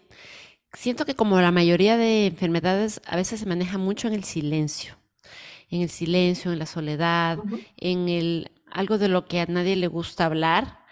siento 0.72 1.06
que 1.06 1.16
como 1.16 1.40
la 1.42 1.52
mayoría 1.52 1.98
de 1.98 2.26
enfermedades 2.28 3.02
a 3.06 3.18
veces 3.18 3.42
se 3.42 3.46
maneja 3.46 3.78
mucho 3.78 4.08
en 4.08 4.14
el 4.14 4.24
silencio, 4.24 4.96
en 5.70 5.82
el 5.82 5.90
silencio, 5.90 6.54
en 6.54 6.60
la 6.60 6.66
soledad, 6.66 7.38
en 7.78 8.08
el 8.08 8.52
algo 8.72 8.98
de 8.98 9.10
lo 9.10 9.26
que 9.26 9.42
a 9.42 9.46
nadie 9.46 9.76
le 9.76 9.88
gusta 9.88 10.26
hablar 10.26 10.83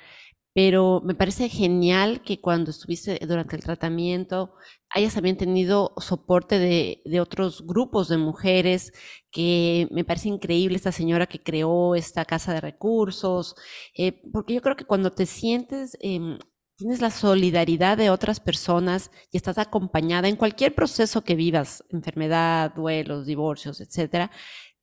pero 0.54 1.02
me 1.04 1.16
parece 1.16 1.50
genial 1.50 2.22
que 2.24 2.42
cuando 2.42 2.72
estuviste 2.72 3.20
durante 3.26 3.56
el 3.56 3.64
tratamiento 3.64 4.54
hayas 4.90 5.14
también 5.14 5.38
tenido 5.38 5.94
soporte 5.98 6.60
de, 6.60 7.20
otros 7.22 7.66
grupos 7.66 8.10
de 8.10 8.18
mujeres, 8.18 8.92
que 9.32 9.88
me 9.92 10.04
parece 10.04 10.28
increíble 10.30 10.76
esta 10.76 10.92
señora 10.92 11.28
que 11.28 11.42
creó 11.42 11.96
esta 11.96 12.26
casa 12.26 12.54
de 12.54 12.62
recursos, 12.62 13.56
eh, 13.96 14.22
porque 14.34 14.54
yo 14.54 14.62
creo 14.62 14.76
que 14.76 14.86
cuando 14.86 15.12
te 15.12 15.26
sientes, 15.26 15.98
eh, 16.02 16.38
tienes 16.76 17.00
la 17.00 17.12
solidaridad 17.12 17.98
de 17.98 18.10
otras 18.10 18.40
personas 18.40 19.12
y 19.32 19.38
estás 19.38 19.58
acompañada 19.60 20.28
en 20.28 20.36
cualquier 20.36 20.74
proceso 20.76 21.24
que 21.24 21.36
vivas, 21.36 21.84
enfermedad, 21.90 22.74
duelos, 22.76 23.26
divorcios, 23.26 23.80
etcétera, 23.82 24.32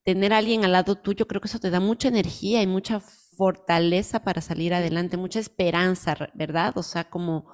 tener 0.04 0.32
a 0.32 0.38
alguien 0.38 0.64
al 0.64 0.72
lado 0.72 0.94
tuyo, 0.94 1.26
creo 1.26 1.40
que 1.40 1.48
eso 1.48 1.58
te 1.58 1.70
da 1.70 1.80
mucha 1.80 2.08
energía 2.08 2.62
y 2.62 2.66
mucha 2.66 3.02
fortaleza 3.38 4.24
para 4.24 4.40
salir 4.40 4.74
adelante, 4.74 5.16
mucha 5.16 5.38
esperanza, 5.38 6.16
¿verdad? 6.34 6.76
O 6.76 6.82
sea, 6.82 7.08
como 7.08 7.46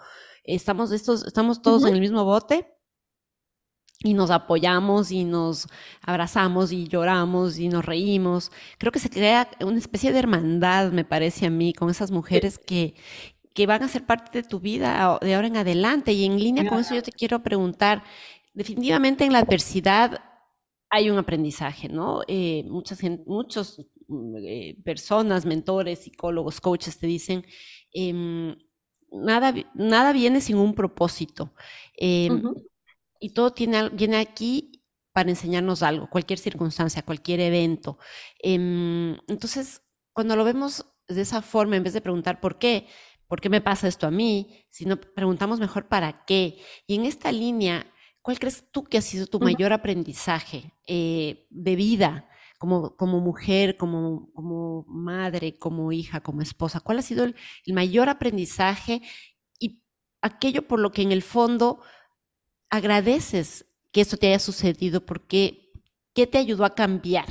estamos, 0.43 0.93
estos, 0.93 1.27
estamos 1.27 1.61
todos 1.61 1.85
en 1.85 1.95
el 1.95 2.01
mismo 2.01 2.25
bote 2.25 2.75
y 4.03 4.15
nos 4.15 4.31
apoyamos 4.31 5.11
y 5.11 5.25
nos 5.25 5.69
abrazamos 6.01 6.73
y 6.73 6.89
lloramos 6.89 7.59
y 7.59 7.69
nos 7.69 7.85
reímos. 7.85 8.51
Creo 8.79 8.93
que 8.93 8.99
se 8.99 9.11
crea 9.11 9.51
una 9.61 9.79
especie 9.79 10.11
de 10.11 10.21
hermandad, 10.21 10.91
me 10.91 11.05
parece 11.05 11.47
a 11.47 11.51
mí, 11.51 11.75
con 11.75 11.91
esas 11.91 12.11
mujeres 12.11 12.59
que, 12.59 12.95
que 13.55 13.67
van 13.67 13.83
a 13.83 13.89
ser 13.89 14.07
parte 14.07 14.41
de 14.41 14.49
tu 14.49 14.61
vida 14.61 15.19
de 15.21 15.35
ahora 15.35 15.49
en 15.49 15.59
adelante. 15.59 16.15
Y 16.15 16.25
en 16.25 16.39
línea 16.39 16.67
con 16.67 16.81
eso 16.81 16.95
yo 16.95 17.03
te 17.03 17.13
quiero 17.13 17.43
preguntar, 17.43 18.05
definitivamente 18.55 19.25
en 19.25 19.35
la 19.35 19.41
adversidad 19.41 20.19
hay 20.89 21.11
un 21.11 21.19
aprendizaje, 21.19 21.89
¿no? 21.89 22.23
Eh, 22.27 22.65
muchos 23.27 23.85
eh, 24.47 24.77
personas, 24.85 25.47
mentores, 25.47 26.01
psicólogos, 26.01 26.61
coaches 26.61 26.99
te 26.99 27.07
dicen, 27.07 27.45
em, 27.93 28.57
nada, 29.11 29.55
nada 29.75 30.13
viene 30.13 30.41
sin 30.41 30.57
un 30.57 30.75
propósito. 30.75 31.55
Em, 31.97 32.43
y 33.21 33.31
todo 33.31 33.53
tiene, 33.53 33.89
viene 33.91 34.17
aquí 34.17 34.83
para 35.13 35.31
enseñarnos 35.31 35.83
algo, 35.83 36.11
cualquier 36.11 36.39
circunstancia, 36.39 37.03
cualquier 37.03 37.41
evento. 37.41 37.99
Em, 38.41 39.17
entonces, 39.29 39.83
cuando 40.13 40.37
lo 40.37 40.45
vemos 40.45 40.85
de 41.09 41.21
esa 41.23 41.41
forma, 41.43 41.77
en 41.77 41.85
vez 41.85 41.93
de 41.93 42.01
preguntar 42.01 42.41
por 42.41 42.59
qué, 42.59 42.87
¿por 43.29 43.41
qué 43.41 43.49
me 43.49 43.61
pasa 43.61 43.89
esto 43.89 44.07
a 44.07 44.11
mí? 44.11 44.65
Sino 44.71 44.97
preguntamos 45.01 45.61
mejor 45.61 45.89
para 45.89 46.25
qué. 46.25 46.59
Y 46.87 46.97
en 46.97 47.05
esta 47.05 47.31
línea, 47.33 47.87
¿cuál 48.23 48.39
crees 48.39 48.71
tú 48.71 48.85
que 48.85 48.99
ha 48.99 49.03
sido 49.03 49.27
tu 49.27 49.39
mayor 49.41 49.73
aprendizaje 49.73 50.73
eh, 50.87 51.47
de 51.51 51.77
vida? 51.77 52.29
Como, 52.65 53.21
mujer, 53.21 53.77
como, 53.77 54.31
como 54.33 54.85
madre, 54.89 55.57
como 55.59 55.93
hija, 55.93 56.21
como 56.21 56.43
esposa? 56.43 56.81
¿Cuál 56.81 56.99
ha 56.99 57.03
sido 57.03 57.25
el, 57.25 57.37
mayor 57.67 58.09
aprendizaje 58.09 59.03
y 59.59 59.83
aquello 60.23 60.67
por 60.67 60.81
lo 60.81 60.93
que 60.93 61.03
en 61.03 61.13
el 61.13 61.23
fondo 61.23 61.81
agradeces 62.71 63.67
que 63.93 64.01
esto 64.01 64.17
te 64.17 64.29
haya 64.29 64.39
sucedido? 64.39 65.05
Porque, 65.05 65.73
¿Qué 66.15 66.29
te 66.29 66.39
ayudó 66.39 66.65
a 66.65 66.75
cambiar? 66.75 67.27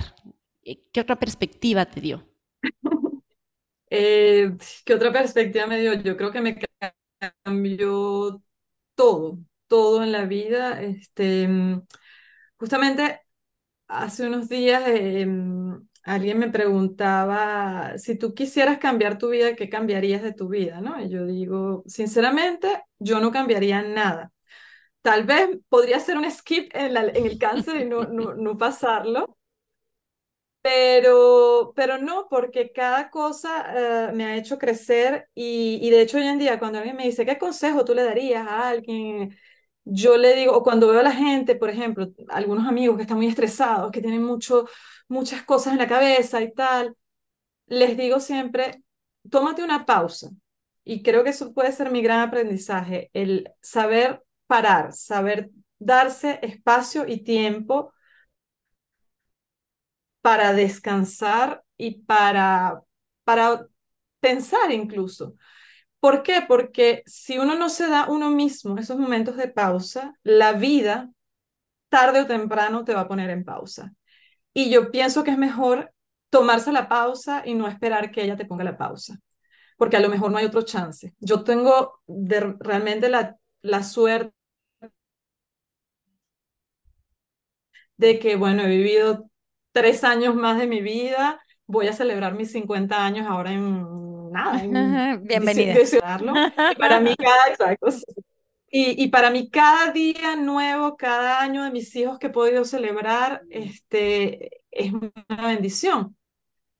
Eh, 0.63 0.83
¿Qué 0.91 0.99
otra 0.99 1.17
perspectiva 1.17 1.85
te 1.85 2.01
dio? 2.01 2.27
Eh, 3.95 4.57
¿Qué 4.85 4.95
otra 4.95 5.13
perspectiva 5.13 5.67
me 5.67 5.79
dio? 5.79 5.93
Yo 5.93 6.17
creo 6.17 6.31
que 6.31 6.41
me 6.41 6.57
cambió 7.43 8.41
todo, 8.95 9.37
todo 9.67 10.01
en 10.01 10.11
la 10.11 10.25
vida. 10.25 10.81
Este, 10.81 11.47
justamente 12.57 13.21
hace 13.97 14.27
unos 14.27 14.49
días 14.49 14.83
em, 14.87 15.87
alguien 16.03 16.39
me 16.39 16.49
preguntaba, 16.49 17.97
si 17.97 18.17
tú 18.17 18.33
quisieras 18.33 18.77
cambiar 18.79 19.17
tu 19.17 19.29
vida, 19.29 19.55
¿qué 19.55 19.69
cambiarías 19.69 20.21
de 20.21 20.33
tu 20.33 20.49
vida? 20.49 20.81
¿no? 20.81 21.01
Y 21.01 21.09
yo 21.09 21.25
digo, 21.25 21.83
sinceramente, 21.87 22.83
yo 22.99 23.19
no 23.19 23.31
cambiaría 23.31 23.81
nada. 23.81 24.31
Tal 25.01 25.25
vez 25.25 25.49
podría 25.69 25.97
hacer 25.97 26.17
un 26.17 26.29
skip 26.31 26.71
en, 26.75 26.97
el 26.97 27.37
cáncer 27.39 27.81
y 27.81 27.85
no, 27.85 28.05
no, 28.05 28.57
pasarlo, 28.57 29.37
pero, 30.61 31.73
pero 31.75 31.97
no, 31.97 32.27
porque 32.29 32.71
cada 32.71 33.09
cosa 33.09 34.09
eh, 34.09 34.13
me 34.13 34.25
ha 34.25 34.37
hecho 34.37 34.57
crecer 34.57 35.27
y, 35.35 35.79
y 35.81 35.89
de 35.89 36.01
hecho 36.01 36.17
hoy 36.17 36.25
en 36.27 36.39
día 36.39 36.57
cuando 36.59 36.77
alguien 36.79 36.95
me 36.95 37.03
dice, 37.05 37.25
¿qué 37.25 37.37
consejo 37.37 37.83
tú 37.83 37.93
le 37.93 38.03
darías 38.03 38.47
a 38.47 38.69
alguien? 38.69 39.37
Yo 39.85 40.17
le 40.17 40.35
digo, 40.35 40.53
o 40.55 40.63
cuando 40.63 40.87
veo 40.89 40.99
a 41.01 41.03
la 41.03 41.11
gente, 41.11 41.55
por 41.55 41.69
ejemplo, 41.69 42.07
algunos 42.29 42.67
amigos 42.67 42.95
que 42.97 43.03
están 43.03 43.17
muy 43.17 43.27
estresados, 43.27 43.91
que 43.91 44.01
tienen 44.01 44.23
mucho, 44.23 44.67
muchas 45.07 45.43
cosas 45.43 45.73
en 45.73 45.79
la 45.79 45.87
cabeza 45.87 46.41
y 46.41 46.53
tal, 46.53 46.95
les 47.67 47.97
digo 47.97 48.19
siempre, 48.19 48.83
tómate 49.29 49.63
una 49.63 49.85
pausa. 49.85 50.29
Y 50.83 51.03
creo 51.03 51.23
que 51.23 51.31
eso 51.31 51.53
puede 51.53 51.71
ser 51.71 51.91
mi 51.91 52.01
gran 52.01 52.21
aprendizaje, 52.21 53.09
el 53.13 53.49
saber 53.61 54.23
parar, 54.47 54.93
saber 54.93 55.51
darse 55.79 56.39
espacio 56.43 57.07
y 57.07 57.23
tiempo 57.23 57.93
para 60.21 60.53
descansar 60.53 61.63
y 61.77 62.01
para, 62.03 62.81
para 63.23 63.67
pensar 64.19 64.71
incluso. 64.71 65.35
¿Por 66.03 66.21
qué? 66.21 66.43
Porque 66.45 67.01
si 67.05 67.37
uno 67.37 67.55
no 67.55 67.69
se 67.69 67.87
da 67.87 68.07
uno 68.09 68.29
mismo 68.29 68.77
esos 68.77 68.97
momentos 68.99 69.37
de 69.37 69.47
pausa, 69.47 70.13
la 70.21 70.51
vida 70.51 71.09
tarde 71.89 72.21
o 72.21 72.27
temprano 72.27 72.83
te 72.83 72.93
va 72.93 73.01
a 73.01 73.07
poner 73.07 73.29
en 73.29 73.45
pausa. 73.45 73.93
Y 74.53 74.69
yo 74.69 74.91
pienso 74.91 75.23
que 75.23 75.31
es 75.31 75.37
mejor 75.37 75.93
tomarse 76.29 76.73
la 76.73 76.89
pausa 76.89 77.43
y 77.45 77.55
no 77.55 77.67
esperar 77.69 78.11
que 78.11 78.23
ella 78.23 78.37
te 78.37 78.45
ponga 78.45 78.65
la 78.65 78.77
pausa, 78.77 79.19
porque 79.77 79.97
a 79.97 80.01
lo 80.01 80.09
mejor 80.09 80.31
no 80.31 80.37
hay 80.39 80.45
otro 80.45 80.63
chance. 80.63 81.13
Yo 81.19 81.43
tengo 81.43 82.01
realmente 82.07 83.09
la, 83.09 83.37
la 83.61 83.83
suerte 83.83 84.33
de 87.97 88.19
que, 88.19 88.35
bueno, 88.35 88.63
he 88.63 88.67
vivido 88.67 89.29
tres 89.71 90.03
años 90.03 90.35
más 90.35 90.57
de 90.59 90.67
mi 90.67 90.81
vida, 90.81 91.41
voy 91.65 91.87
a 91.87 91.93
celebrar 91.93 92.33
mis 92.35 92.51
50 92.51 93.05
años 93.05 93.27
ahora 93.27 93.51
en 93.53 93.63
nada. 94.33 95.17
Bienvenida. 95.21 95.75
Y 95.79 96.75
para 96.77 96.99
mí 96.99 97.15
cada, 97.15 97.77
Y, 98.69 99.03
y, 99.03 99.07
para 99.07 99.29
mí 99.29 99.49
cada 99.49 99.91
día 99.91 100.35
nuevo, 100.35 100.97
cada 100.97 101.41
año 101.41 101.63
de 101.63 101.71
mis 101.71 101.95
hijos 101.95 102.19
que 102.19 102.27
he 102.27 102.31
podido 102.31 102.65
celebrar, 102.65 103.43
este, 103.49 104.63
es 104.71 104.91
una 104.91 105.47
bendición. 105.47 106.17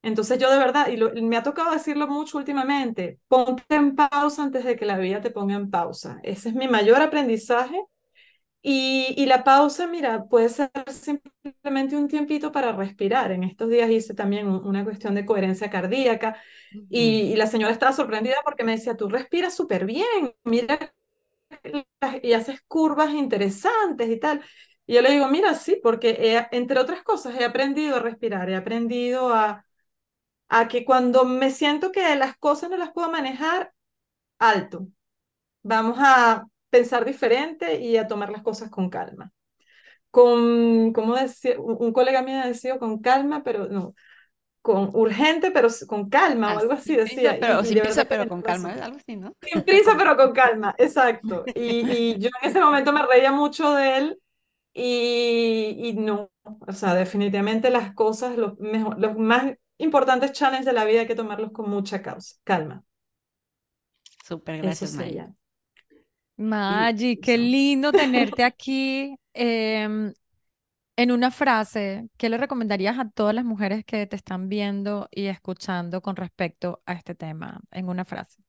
Entonces 0.02 0.38
yo 0.38 0.50
de 0.50 0.58
verdad, 0.58 0.88
y 0.88 1.22
me 1.22 1.38
ha 1.38 1.42
tocado 1.42 1.72
decirlo 1.72 2.06
mucho 2.06 2.36
últimamente, 2.36 3.20
ponte 3.26 3.74
en 3.74 3.96
pausa 3.96 4.42
antes 4.42 4.62
de 4.64 4.76
que 4.76 4.84
la 4.84 4.98
vida 4.98 5.22
te 5.22 5.30
ponga 5.30 5.54
en 5.54 5.70
pausa. 5.70 6.20
Ese 6.22 6.50
es 6.50 6.54
mi 6.54 6.68
mayor 6.68 7.00
aprendizaje 7.00 7.80
y, 8.66 9.26
la 9.26 9.44
pausa, 9.44 9.86
mira, 9.86 10.24
puede 10.24 10.48
ser 10.48 10.70
simplemente 10.90 11.96
un 11.96 12.08
tiempito 12.08 12.50
para 12.50 12.72
respirar. 12.72 13.30
En 13.30 13.44
estos 13.44 13.68
días 13.68 13.90
hice 13.90 14.14
también 14.14 14.48
una 14.48 14.84
cuestión 14.84 15.14
de 15.14 15.26
coherencia 15.26 15.68
cardíaca 15.68 16.40
y, 16.88 17.36
la 17.36 17.46
señora 17.46 17.74
estaba 17.74 17.92
sorprendida 17.92 18.36
porque 18.42 18.64
me 18.64 18.72
decía, 18.72 18.96
tú 18.96 19.10
respiras 19.10 19.54
súper 19.54 19.84
bien, 19.84 20.34
mira, 20.44 20.94
y 22.22 22.32
haces 22.32 22.62
curvas 22.66 23.12
interesantes 23.12 24.08
y 24.08 24.18
tal. 24.18 24.42
Y 24.86 24.94
yo 24.94 25.02
le 25.02 25.10
digo, 25.12 25.28
mira, 25.28 25.54
sí, 25.54 25.78
porque 25.82 26.46
entre 26.50 26.80
otras 26.80 27.02
cosas 27.02 27.38
he 27.38 27.44
aprendido 27.44 27.96
a 27.96 28.00
respirar, 28.00 28.48
he 28.48 28.56
aprendido 28.56 29.34
a, 29.34 29.66
a 30.48 30.68
que 30.68 30.86
cuando 30.86 31.24
me 31.26 31.50
siento 31.50 31.92
que 31.92 32.16
las 32.16 32.36
cosas 32.38 32.70
no 32.70 32.78
las 32.78 32.92
puedo 32.92 33.10
manejar, 33.10 33.74
alto. 34.38 34.88
Vamos 35.62 35.98
a 36.00 36.46
pensar 36.74 37.04
diferente 37.04 37.78
y 37.78 37.96
a 37.96 38.08
tomar 38.08 38.30
las 38.30 38.42
cosas 38.42 38.68
con 38.68 38.90
calma. 38.90 39.30
con, 40.10 40.92
¿cómo 40.92 41.14
decía? 41.14 41.54
Un, 41.60 41.92
colega 41.92 42.20
mío 42.22 42.40
decía 42.44 42.80
con 42.80 43.00
calma, 43.00 43.44
pero 43.44 43.68
no, 43.68 43.94
con 44.60 44.90
urgente, 44.92 45.52
pero 45.52 45.68
con 45.86 46.08
calma 46.08 46.52
o 46.52 46.58
algo 46.58 46.72
así 46.72 46.96
decía. 46.96 47.36
pero 47.40 47.60
y, 47.60 47.62
y 47.62 47.66
sin 47.66 47.74
de 47.76 47.80
prisa, 47.82 48.04
pero 48.06 48.26
con 48.28 48.42
calma, 48.42 48.74
es 48.74 48.82
algo 48.82 48.96
así, 48.96 49.14
¿no? 49.14 49.32
Sin 49.40 49.62
prisa, 49.62 49.94
pero 49.96 50.16
con 50.16 50.32
calma, 50.40 50.74
exacto. 50.76 51.44
Y, 51.54 51.88
y 51.88 52.18
yo 52.18 52.28
en 52.42 52.50
ese 52.50 52.58
momento 52.58 52.92
me 52.92 53.06
reía 53.06 53.30
mucho 53.30 53.72
de 53.72 53.98
él 53.98 54.18
y, 54.72 55.76
y 55.80 55.92
no, 55.92 56.28
o 56.42 56.72
sea, 56.72 56.94
definitivamente 56.94 57.70
las 57.70 57.94
cosas, 57.94 58.36
los, 58.36 58.58
mejor, 58.58 58.98
los 58.98 59.16
más 59.16 59.54
importantes 59.78 60.32
challenges 60.32 60.66
de 60.66 60.72
la 60.72 60.84
vida 60.84 61.02
hay 61.02 61.06
que 61.06 61.14
tomarlos 61.14 61.52
con 61.52 61.70
mucha 61.70 62.02
causa, 62.02 62.34
calma. 62.42 62.82
Súper, 64.24 64.56
Eso 64.56 64.64
gracias, 64.64 64.94
Maya. 64.94 65.34
Maggi, 66.36 67.16
qué 67.18 67.38
Eso. 67.38 67.38
lindo 67.38 67.92
tenerte 67.94 68.42
aquí. 68.44 69.16
Em, 69.34 70.12
en 70.96 71.12
una 71.12 71.30
frase, 71.30 72.08
¿qué 72.18 72.28
le 72.30 72.38
recomendarías 72.38 72.98
a 72.98 73.10
todas 73.10 73.34
las 73.34 73.44
mujeres 73.44 73.84
que 73.84 74.06
te 74.06 74.16
están 74.16 74.48
viendo 74.48 75.08
y 75.12 75.26
escuchando 75.26 76.02
con 76.02 76.16
respecto 76.16 76.82
a 76.86 76.94
este 76.94 77.14
tema? 77.16 77.60
En 77.72 77.88
una 77.90 78.04
frase. 78.04 78.42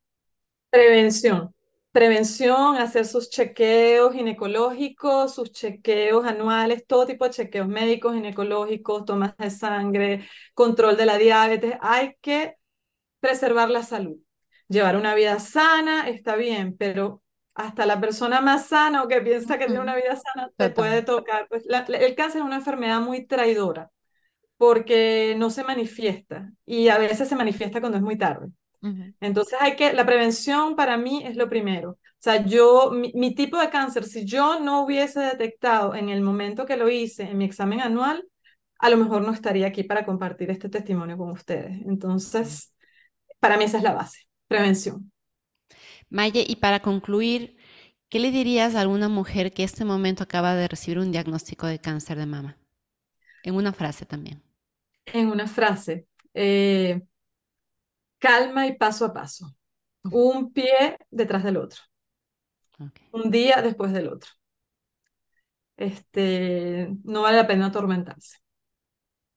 Prevención. 0.70 1.54
Prevención, 1.92 2.76
hacer 2.78 3.06
sus 3.06 3.30
chequeos 3.30 4.14
ginecológicos, 4.14 5.34
sus 5.36 5.52
chequeos 5.54 6.26
anuales, 6.26 6.86
todo 6.86 7.06
tipo 7.06 7.24
de 7.26 7.32
chequeos 7.32 7.68
médicos, 7.70 8.14
ginecológicos, 8.16 9.06
tomas 9.06 9.38
de 9.38 9.50
sangre, 9.50 10.28
control 10.54 10.98
de 10.98 11.06
la 11.06 11.18
diabetes. 11.18 11.76
Hay 11.82 12.16
que 12.22 12.56
preservar 13.22 13.70
la 13.72 13.84
salud. 13.84 14.18
Llevar 14.70 14.98
una 14.98 15.16
vida 15.16 15.40
sana 15.40 16.10
está 16.10 16.36
bien, 16.38 16.78
pero 16.78 17.24
hasta 17.56 17.86
la 17.86 18.00
persona 18.02 18.42
más 18.42 18.68
sana 18.68 19.04
o 19.04 19.08
que 19.08 19.22
piensa 19.22 19.58
que 19.58 19.68
tiene 19.68 19.82
una 19.82 19.96
vida 19.96 20.16
sana 20.18 20.52
te 20.58 20.70
puede 20.70 21.02
tocar. 21.04 21.48
Pues 21.50 21.66
la- 21.68 21.80
el 21.82 22.16
cáncer 22.16 22.42
es 22.42 22.46
una 22.48 22.58
enfermedad 22.58 23.02
muy 23.02 23.26
traidora 23.28 23.92
porque 24.58 25.36
no 25.38 25.50
se 25.50 25.64
manifiesta 25.64 26.52
y 26.66 26.90
a 26.90 26.98
veces 26.98 27.30
se 27.30 27.36
manifiesta 27.36 27.80
cuando 27.82 27.98
es 27.98 28.04
muy 28.04 28.18
tarde. 28.18 28.50
Entonces 29.22 29.58
hay 29.62 29.76
que, 29.76 29.94
la 29.94 30.06
prevención 30.06 30.76
para 30.76 30.98
mí 30.98 31.24
es 31.26 31.36
lo 31.36 31.50
primero. 31.50 31.92
O 31.92 31.98
sea, 32.20 32.46
yo, 32.46 32.92
mi, 32.92 33.12
mi 33.16 33.34
tipo 33.36 33.58
de 33.60 33.70
cáncer, 33.70 34.04
si 34.06 34.26
yo 34.26 34.60
no 34.60 34.84
hubiese 34.84 35.20
detectado 35.22 35.96
en 35.96 36.10
el 36.10 36.22
momento 36.22 36.66
que 36.66 36.78
lo 36.78 36.90
hice 36.90 37.24
en 37.24 37.38
mi 37.38 37.46
examen 37.46 37.82
anual, 37.82 38.28
a 38.80 38.90
lo 38.90 38.98
mejor 38.98 39.22
no 39.24 39.32
estaría 39.34 39.68
aquí 39.68 39.84
para 39.84 40.06
compartir 40.06 40.52
este 40.52 40.70
testimonio 40.70 41.18
con 41.18 41.32
ustedes. 41.32 41.82
Entonces, 41.86 42.74
para 43.40 43.58
mí 43.58 43.66
esa 43.66 43.78
es 43.78 43.84
la 43.84 43.94
base, 43.94 44.20
prevención. 44.48 45.12
Maye, 46.10 46.46
y 46.48 46.58
para 46.58 46.80
concluir, 46.82 47.58
¿qué 48.10 48.20
le 48.20 48.32
dirías 48.32 48.76
a 48.76 48.82
alguna 48.82 49.10
mujer 49.10 49.52
que 49.52 49.64
este 49.64 49.86
momento 49.86 50.24
acaba 50.24 50.56
de 50.56 50.68
recibir 50.68 51.00
un 51.00 51.12
diagnóstico 51.12 51.68
de 51.68 51.80
cáncer 51.80 52.18
de 52.18 52.26
mama? 52.26 52.58
En 53.44 53.56
una 53.56 53.74
frase 53.74 54.06
también. 54.06 54.42
En 55.06 55.30
una 55.30 55.48
frase, 55.48 56.08
eh, 56.34 57.02
calma 58.18 58.68
y 58.68 58.76
paso 58.76 59.06
a 59.06 59.14
paso. 59.14 59.56
Un 60.12 60.52
pie 60.54 60.98
detrás 61.10 61.44
del 61.44 61.58
otro, 61.58 61.82
un 63.12 63.32
día 63.32 63.62
después 63.62 63.92
del 63.92 64.08
otro. 64.10 64.30
Este, 65.78 66.90
no 67.04 67.22
vale 67.24 67.38
la 67.38 67.48
pena 67.48 67.68
atormentarse. 67.68 68.38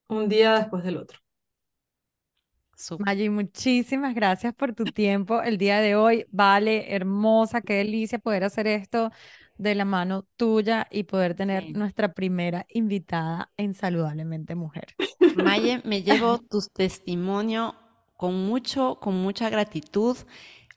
Un 0.08 0.28
día 0.28 0.54
después 0.58 0.84
del 0.84 0.98
otro. 0.98 1.18
Maggi, 2.98 3.28
muchísimas 3.28 4.14
gracias 4.14 4.54
por 4.54 4.72
tu 4.74 4.84
tiempo 4.84 5.42
el 5.42 5.58
día 5.58 5.80
de 5.80 5.96
hoy. 5.96 6.26
Vale, 6.30 6.94
hermosa, 6.94 7.60
qué 7.60 7.74
delicia 7.74 8.18
poder 8.18 8.44
hacer 8.44 8.66
esto 8.68 9.10
de 9.56 9.74
la 9.74 9.84
mano 9.84 10.24
tuya 10.36 10.86
y 10.90 11.02
poder 11.02 11.34
tener 11.34 11.64
Sí. 11.64 11.72
nuestra 11.72 12.14
primera 12.14 12.66
invitada 12.68 13.50
en 13.56 13.74
Saludablemente 13.74 14.54
Mujer. 14.54 14.94
Maye, 15.34 15.82
me 15.84 16.02
llevo 16.02 16.38
tu 16.38 16.60
testimonio 16.72 17.74
con 18.16 18.46
mucho, 18.46 18.98
con 19.00 19.16
mucha 19.16 19.50
gratitud. 19.50 20.16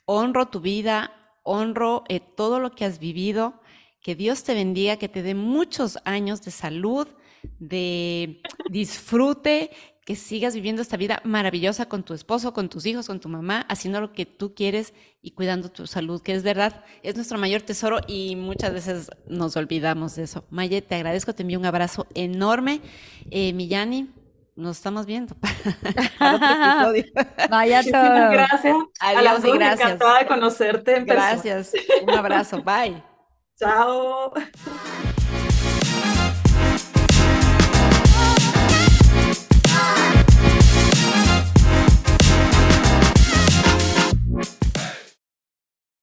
Honro 0.06 0.48
tu 0.48 0.60
vida, 0.60 1.12
honro 1.44 2.04
eh, 2.10 2.20
todo 2.20 2.60
lo 2.60 2.72
que 2.72 2.86
has 2.86 2.98
vivido. 3.00 3.62
Que 4.02 4.16
Dios 4.16 4.44
te 4.44 4.56
bendiga, 4.56 4.98
que 4.98 5.08
te 5.10 5.22
dé 5.22 5.36
muchos 5.36 6.00
años 6.06 6.42
de 6.42 6.50
salud, 6.50 7.08
de 7.60 8.42
disfrute, 8.72 9.70
que 10.06 10.16
sigas 10.16 10.56
viviendo 10.56 10.82
esta 10.82 10.98
vida 10.98 11.22
maravillosa 11.24 11.88
con 11.88 12.04
tu 12.04 12.14
esposo, 12.14 12.54
con 12.54 12.70
tus 12.70 12.86
hijos, 12.86 13.08
con 13.08 13.20
tu 13.20 13.30
mamá, 13.30 13.66
haciendo 13.70 14.02
lo 14.02 14.14
que 14.14 14.26
tú 14.26 14.56
quieres 14.56 14.94
y 15.22 15.32
cuidando 15.32 15.70
tu 15.70 15.86
salud, 15.86 16.22
que 16.22 16.34
es 16.34 16.44
verdad, 16.44 16.84
es 17.04 17.16
nuestro 17.16 17.38
mayor 17.38 17.62
tesoro 17.62 18.00
y 18.08 18.36
muchas 18.36 18.74
veces 18.74 19.12
nos 19.28 19.56
olvidamos 19.58 20.16
de 20.16 20.24
eso. 20.24 20.44
Maye, 20.50 20.82
te 20.82 20.96
agradezco, 20.96 21.34
te 21.34 21.44
envío 21.44 21.60
un 21.60 21.66
abrazo 21.66 22.08
enorme. 22.16 22.82
Eh, 23.30 23.54
Millani, 23.54 24.10
nos 24.56 24.78
estamos 24.78 25.06
viendo 25.06 25.36
para 25.36 25.54
otro 26.36 26.48
episodio. 26.48 27.06
Vaya 27.50 27.84
todo. 27.92 28.32
gracias 28.32 28.76
Adiós 29.00 29.46
y 29.46 29.52
gracias. 29.52 29.92
Encantada 29.92 30.20
de 30.20 30.26
conocerte 30.28 30.96
en 30.98 31.06
persona. 31.06 31.30
Gracias, 31.32 31.74
un 32.02 32.10
abrazo, 32.10 32.64
bye. 32.64 33.04
Chao. 33.58 34.34